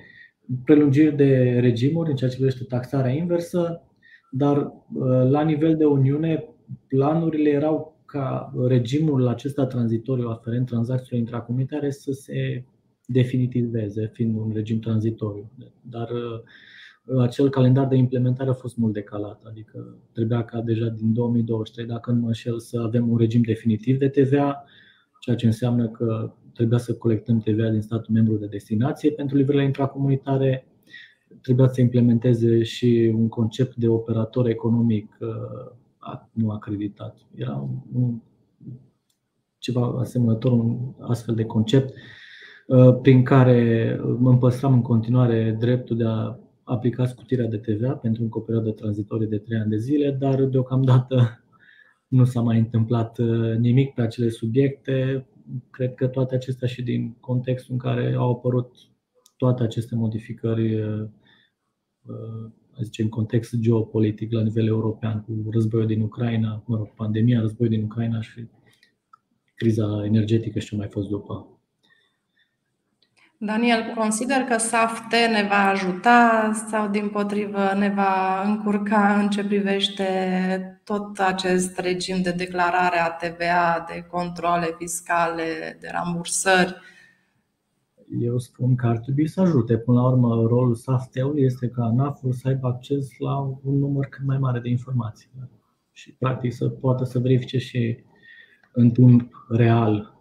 prelungiri 0.65 1.17
de 1.17 1.59
regimuri 1.61 2.11
în 2.11 2.17
ceea 2.17 2.31
ce 2.31 2.37
privește 2.37 2.65
taxarea 2.65 3.13
inversă, 3.13 3.83
dar 4.31 4.57
uh, 4.57 5.31
la 5.31 5.43
nivel 5.43 5.77
de 5.77 5.85
Uniune 5.85 6.45
planurile 6.89 7.51
erau 7.51 7.97
ca 8.07 8.53
regimul 8.67 9.29
acesta 9.29 9.67
tranzitoriu 9.67 10.29
aferent 10.29 10.67
tranzacțiilor 10.67 11.21
intracomunitare 11.21 11.91
să 11.91 12.13
se 12.13 12.65
definitiveze, 13.07 14.11
fiind 14.13 14.37
un 14.37 14.51
regim 14.55 14.79
tranzitoriu. 14.79 15.51
Dar 15.81 16.11
uh, 16.11 17.21
acel 17.21 17.51
calendar 17.51 17.87
de 17.87 17.97
implementare 17.97 18.51
a 18.51 18.53
fost 18.53 18.77
mult 18.77 18.93
decalat, 18.93 19.43
adică 19.45 19.99
trebuia 20.13 20.45
ca 20.45 20.61
deja 20.61 20.89
din 20.89 21.13
2023, 21.13 21.87
dacă 21.87 22.11
nu 22.11 22.21
mă 22.21 22.27
înșel, 22.27 22.59
să 22.59 22.81
avem 22.81 23.11
un 23.11 23.17
regim 23.17 23.43
definitiv 23.43 23.99
de 23.99 24.09
TVA, 24.09 24.65
ceea 25.21 25.37
ce 25.37 25.47
înseamnă 25.47 25.89
că 25.89 26.33
trebuia 26.57 26.79
să 26.79 26.95
colectăm 26.95 27.39
TVA 27.39 27.69
din 27.69 27.81
statul 27.81 28.15
membru 28.15 28.37
de 28.37 28.47
destinație 28.47 29.11
pentru 29.11 29.37
livrările 29.37 29.65
intracomunitare, 29.65 30.67
trebuia 31.43 31.69
să 31.69 31.81
implementeze 31.81 32.63
și 32.63 33.13
un 33.15 33.29
concept 33.29 33.77
de 33.77 33.89
operator 33.89 34.49
economic 34.49 35.17
uh, 35.21 36.21
nu 36.33 36.51
acreditat. 36.51 37.19
Era 37.35 37.69
un, 37.93 38.21
ceva 39.59 39.97
asemănător, 39.99 40.53
un 40.53 40.95
astfel 41.01 41.35
de 41.35 41.45
concept 41.45 41.95
uh, 42.67 42.99
prin 43.03 43.23
care 43.23 44.01
mă 44.19 44.37
păstram 44.37 44.73
în 44.73 44.83
continuare 44.83 45.57
dreptul 45.59 45.97
de 45.97 46.05
a 46.07 46.39
aplica 46.63 47.07
scutirea 47.07 47.47
de 47.47 47.57
TVA 47.57 47.93
pentru 47.93 48.27
o 48.31 48.41
perioadă 48.41 48.71
tranzitorie 48.71 49.27
de 49.27 49.39
3 49.39 49.59
ani 49.59 49.71
de 49.71 49.77
zile, 49.77 50.11
dar 50.11 50.45
deocamdată 50.45 51.45
nu 52.17 52.25
s-a 52.25 52.41
mai 52.41 52.59
întâmplat 52.59 53.19
uh, 53.19 53.57
nimic 53.57 53.95
pe 53.95 54.03
acele 54.03 54.29
subiecte 54.29 55.27
cred 55.71 55.95
că 55.95 56.07
toate 56.07 56.35
acestea 56.35 56.69
și 56.69 56.83
din 56.83 57.17
contextul 57.21 57.73
în 57.73 57.79
care 57.79 58.15
au 58.15 58.31
apărut 58.31 58.77
toate 59.37 59.63
aceste 59.63 59.95
modificări, 59.95 60.83
uh, 60.83 61.09
uh, 62.07 62.51
zice, 62.83 63.03
în 63.03 63.09
context 63.09 63.55
geopolitic 63.57 64.33
la 64.33 64.43
nivel 64.43 64.67
european, 64.67 65.23
cu 65.23 65.51
războiul 65.51 65.87
din 65.87 66.01
Ucraina, 66.01 66.63
mă 66.67 66.77
rog, 66.77 66.95
pandemia, 66.95 67.41
războiul 67.41 67.73
din 67.73 67.83
Ucraina 67.83 68.21
și 68.21 68.49
criza 69.55 70.05
energetică 70.05 70.59
și 70.59 70.69
ce 70.69 70.77
mai 70.77 70.89
fost 70.89 71.09
după. 71.09 71.56
Daniel, 73.39 73.93
consider 73.95 74.37
că 74.37 74.57
SAFT 74.59 75.11
ne 75.11 75.47
va 75.49 75.69
ajuta 75.69 76.51
sau 76.69 76.89
din 76.89 77.09
potrivă 77.09 77.73
ne 77.79 77.89
va 77.89 78.43
încurca 78.47 79.19
în 79.21 79.29
ce 79.29 79.45
privește 79.45 80.81
tot 80.85 81.19
acest 81.19 81.79
regim 81.79 82.23
de 82.23 82.31
declarare 82.31 82.99
a 82.99 83.11
TVA, 83.11 83.85
de 83.89 84.07
controle 84.11 84.75
fiscale, 84.79 85.77
de 85.81 85.89
rambursări? 85.93 86.75
Eu 88.21 88.39
spun 88.39 88.75
că 88.75 88.87
ar 88.87 88.99
trebui 88.99 89.29
să 89.29 89.41
ajute. 89.41 89.79
Până 89.79 90.01
la 90.01 90.07
urmă, 90.07 90.47
rolul 90.47 90.75
SAFT-ului 90.75 91.43
este 91.43 91.69
ca 91.69 91.85
ANAF-ul 91.85 92.33
să 92.33 92.49
aibă 92.49 92.67
acces 92.67 93.09
la 93.19 93.39
un 93.39 93.79
număr 93.79 94.07
cât 94.07 94.27
mai 94.27 94.39
mare 94.39 94.61
de 94.61 94.69
informații 94.69 95.31
și 95.93 96.13
practic 96.13 96.53
să 96.53 96.69
poată 96.69 97.05
să 97.05 97.19
verifice 97.19 97.59
și 97.59 98.05
în 98.73 98.91
timp 98.91 99.47
real 99.49 100.16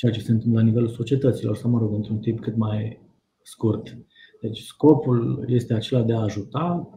ceea 0.00 0.12
ce 0.12 0.20
se 0.20 0.32
întâmplă 0.32 0.60
la 0.60 0.66
nivelul 0.66 0.88
societăților, 0.88 1.56
sau 1.56 1.70
mă 1.70 1.78
rog, 1.78 1.94
într-un 1.94 2.18
timp 2.18 2.40
cât 2.40 2.56
mai 2.56 3.00
scurt. 3.42 3.98
Deci 4.40 4.58
scopul 4.58 5.44
este 5.48 5.74
acela 5.74 6.02
de 6.02 6.12
a 6.12 6.20
ajuta, 6.20 6.88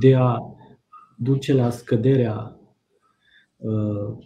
de 0.00 0.14
a 0.14 0.38
duce 1.16 1.54
la 1.54 1.70
scăderea 1.70 2.60
uh, 3.56 4.16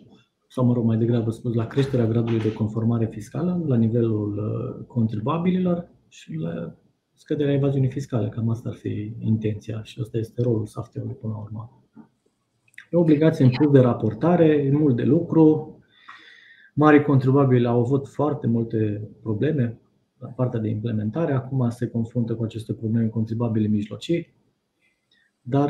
sau 0.48 0.64
mă 0.64 0.72
rog, 0.72 0.84
mai 0.84 0.96
degrabă 0.96 1.30
spus, 1.30 1.54
la 1.54 1.66
creșterea 1.66 2.06
gradului 2.06 2.40
de 2.40 2.52
conformare 2.52 3.06
fiscală 3.06 3.62
la 3.66 3.76
nivelul 3.76 4.38
uh, 4.38 4.86
contribuabililor 4.86 5.88
și 6.08 6.34
la 6.34 6.74
scăderea 7.12 7.54
evaziunii 7.54 7.90
fiscale. 7.90 8.28
Cam 8.28 8.48
asta 8.48 8.68
ar 8.68 8.74
fi 8.74 9.16
intenția 9.18 9.82
și 9.82 10.00
asta 10.00 10.18
este 10.18 10.42
rolul 10.42 10.66
SAFT-ului 10.66 11.14
până 11.14 11.32
la 11.32 11.38
urmă. 11.38 11.82
E 12.90 12.96
o 12.96 13.00
obligație 13.00 13.44
în 13.44 13.50
plus 13.50 13.70
de 13.70 13.80
raportare, 13.80 14.46
e 14.46 14.70
mult 14.70 14.96
de 14.96 15.04
lucru, 15.04 15.75
Mari 16.78 17.04
contribuabili 17.04 17.66
au 17.66 17.80
avut 17.80 18.08
foarte 18.08 18.46
multe 18.46 19.08
probleme 19.22 19.78
la 20.18 20.28
partea 20.28 20.60
de 20.60 20.68
implementare, 20.68 21.32
acum 21.32 21.70
se 21.70 21.88
confruntă 21.88 22.34
cu 22.34 22.42
aceste 22.42 22.72
probleme 22.72 23.08
contribuabile 23.08 23.66
mijlocii, 23.66 24.34
dar 25.42 25.68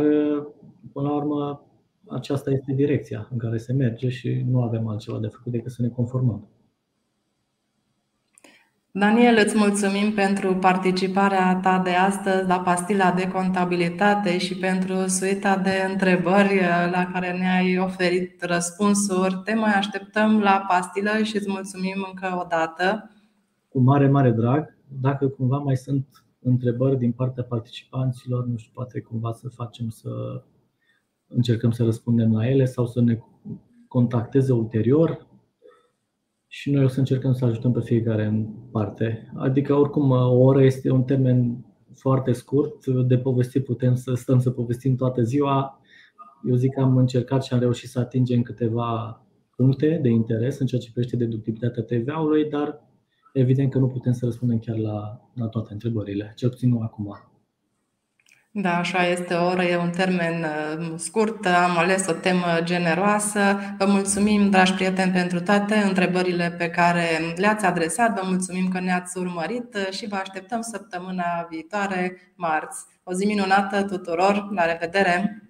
până 0.92 1.08
la 1.08 1.14
urmă 1.14 1.66
aceasta 2.06 2.50
este 2.50 2.72
direcția 2.72 3.28
în 3.30 3.38
care 3.38 3.56
se 3.56 3.72
merge 3.72 4.08
și 4.08 4.44
nu 4.48 4.62
avem 4.62 4.86
altceva 4.86 5.18
de 5.18 5.26
făcut 5.26 5.52
decât 5.52 5.72
să 5.72 5.82
ne 5.82 5.88
conformăm. 5.88 6.48
Daniel, 8.98 9.38
îți 9.44 9.56
mulțumim 9.56 10.12
pentru 10.12 10.54
participarea 10.54 11.60
ta 11.62 11.80
de 11.84 11.90
astăzi 11.90 12.48
la 12.48 12.60
pastila 12.60 13.12
de 13.12 13.28
contabilitate 13.28 14.38
și 14.38 14.56
pentru 14.56 14.94
suita 15.06 15.56
de 15.56 15.70
întrebări 15.90 16.60
la 16.92 17.10
care 17.12 17.38
ne-ai 17.38 17.78
oferit 17.78 18.42
răspunsuri. 18.42 19.40
Te 19.44 19.54
mai 19.54 19.72
așteptăm 19.72 20.40
la 20.40 20.64
pastilă 20.68 21.22
și 21.22 21.36
îți 21.36 21.50
mulțumim 21.50 22.06
încă 22.08 22.40
o 22.44 22.46
dată. 22.48 23.10
Cu 23.68 23.80
mare, 23.80 24.08
mare 24.08 24.30
drag. 24.30 24.76
Dacă 25.00 25.28
cumva 25.28 25.58
mai 25.58 25.76
sunt 25.76 26.06
întrebări 26.40 26.98
din 26.98 27.12
partea 27.12 27.44
participanților, 27.44 28.46
nu 28.46 28.56
știu, 28.56 28.72
poate 28.74 29.00
cumva 29.00 29.32
să 29.32 29.48
facem 29.48 29.88
să 29.88 30.10
încercăm 31.26 31.70
să 31.70 31.84
răspundem 31.84 32.32
la 32.32 32.48
ele 32.48 32.64
sau 32.64 32.86
să 32.86 33.00
ne 33.00 33.18
contacteze 33.88 34.52
ulterior 34.52 35.26
și 36.48 36.70
noi 36.70 36.84
o 36.84 36.88
să 36.88 36.98
încercăm 36.98 37.32
să 37.32 37.44
ajutăm 37.44 37.72
pe 37.72 37.80
fiecare 37.80 38.24
în 38.24 38.46
parte. 38.72 39.32
Adică, 39.36 39.74
oricum, 39.74 40.10
o 40.10 40.38
oră 40.38 40.62
este 40.62 40.90
un 40.90 41.02
termen 41.02 41.64
foarte 41.94 42.32
scurt. 42.32 42.86
De 42.86 43.18
povestit 43.18 43.64
putem 43.64 43.94
să 43.94 44.14
stăm 44.14 44.38
să 44.38 44.50
povestim 44.50 44.96
toată 44.96 45.22
ziua. 45.22 45.80
Eu 46.48 46.54
zic 46.54 46.72
că 46.72 46.80
am 46.80 46.96
încercat 46.96 47.44
și 47.44 47.52
am 47.52 47.58
reușit 47.58 47.88
să 47.88 47.98
atingem 47.98 48.42
câteva 48.42 49.20
puncte 49.56 49.98
de 50.02 50.08
interes 50.08 50.58
în 50.58 50.66
ceea 50.66 50.80
ce 50.80 50.90
privește 50.92 51.16
deductibilitatea 51.16 51.82
TVA-ului, 51.82 52.48
dar 52.48 52.80
evident 53.32 53.70
că 53.70 53.78
nu 53.78 53.86
putem 53.86 54.12
să 54.12 54.24
răspundem 54.24 54.58
chiar 54.58 54.76
la, 54.76 55.20
la 55.34 55.46
toate 55.46 55.72
întrebările, 55.72 56.32
cel 56.36 56.48
puțin 56.48 56.68
nu 56.68 56.80
acum. 56.80 57.35
Da, 58.58 58.78
așa 58.78 59.06
este 59.06 59.34
o 59.34 59.46
oră, 59.46 59.62
e 59.62 59.76
un 59.76 59.90
termen 59.90 60.44
uh, 60.44 60.92
scurt, 60.98 61.46
am 61.46 61.78
ales 61.78 62.06
o 62.06 62.12
temă 62.12 62.46
generoasă. 62.62 63.40
Vă 63.78 63.86
mulțumim, 63.86 64.50
dragi 64.50 64.74
prieteni, 64.74 65.12
pentru 65.12 65.40
toate 65.40 65.74
întrebările 65.74 66.54
pe 66.58 66.70
care 66.70 67.04
le-ați 67.36 67.64
adresat. 67.64 68.20
Vă 68.20 68.26
mulțumim 68.28 68.68
că 68.68 68.80
ne-ați 68.80 69.18
urmărit 69.18 69.74
uh, 69.74 69.90
și 69.90 70.06
vă 70.08 70.16
așteptăm 70.16 70.60
săptămâna 70.60 71.46
viitoare, 71.50 72.32
marți. 72.34 72.84
O 73.02 73.12
zi 73.12 73.26
minunată 73.26 73.82
tuturor, 73.82 74.48
la 74.52 74.64
revedere! 74.64 75.42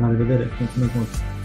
La 0.00 0.08
revedere, 0.08 0.48
mulțumesc 0.58 0.94
mult! 0.94 1.35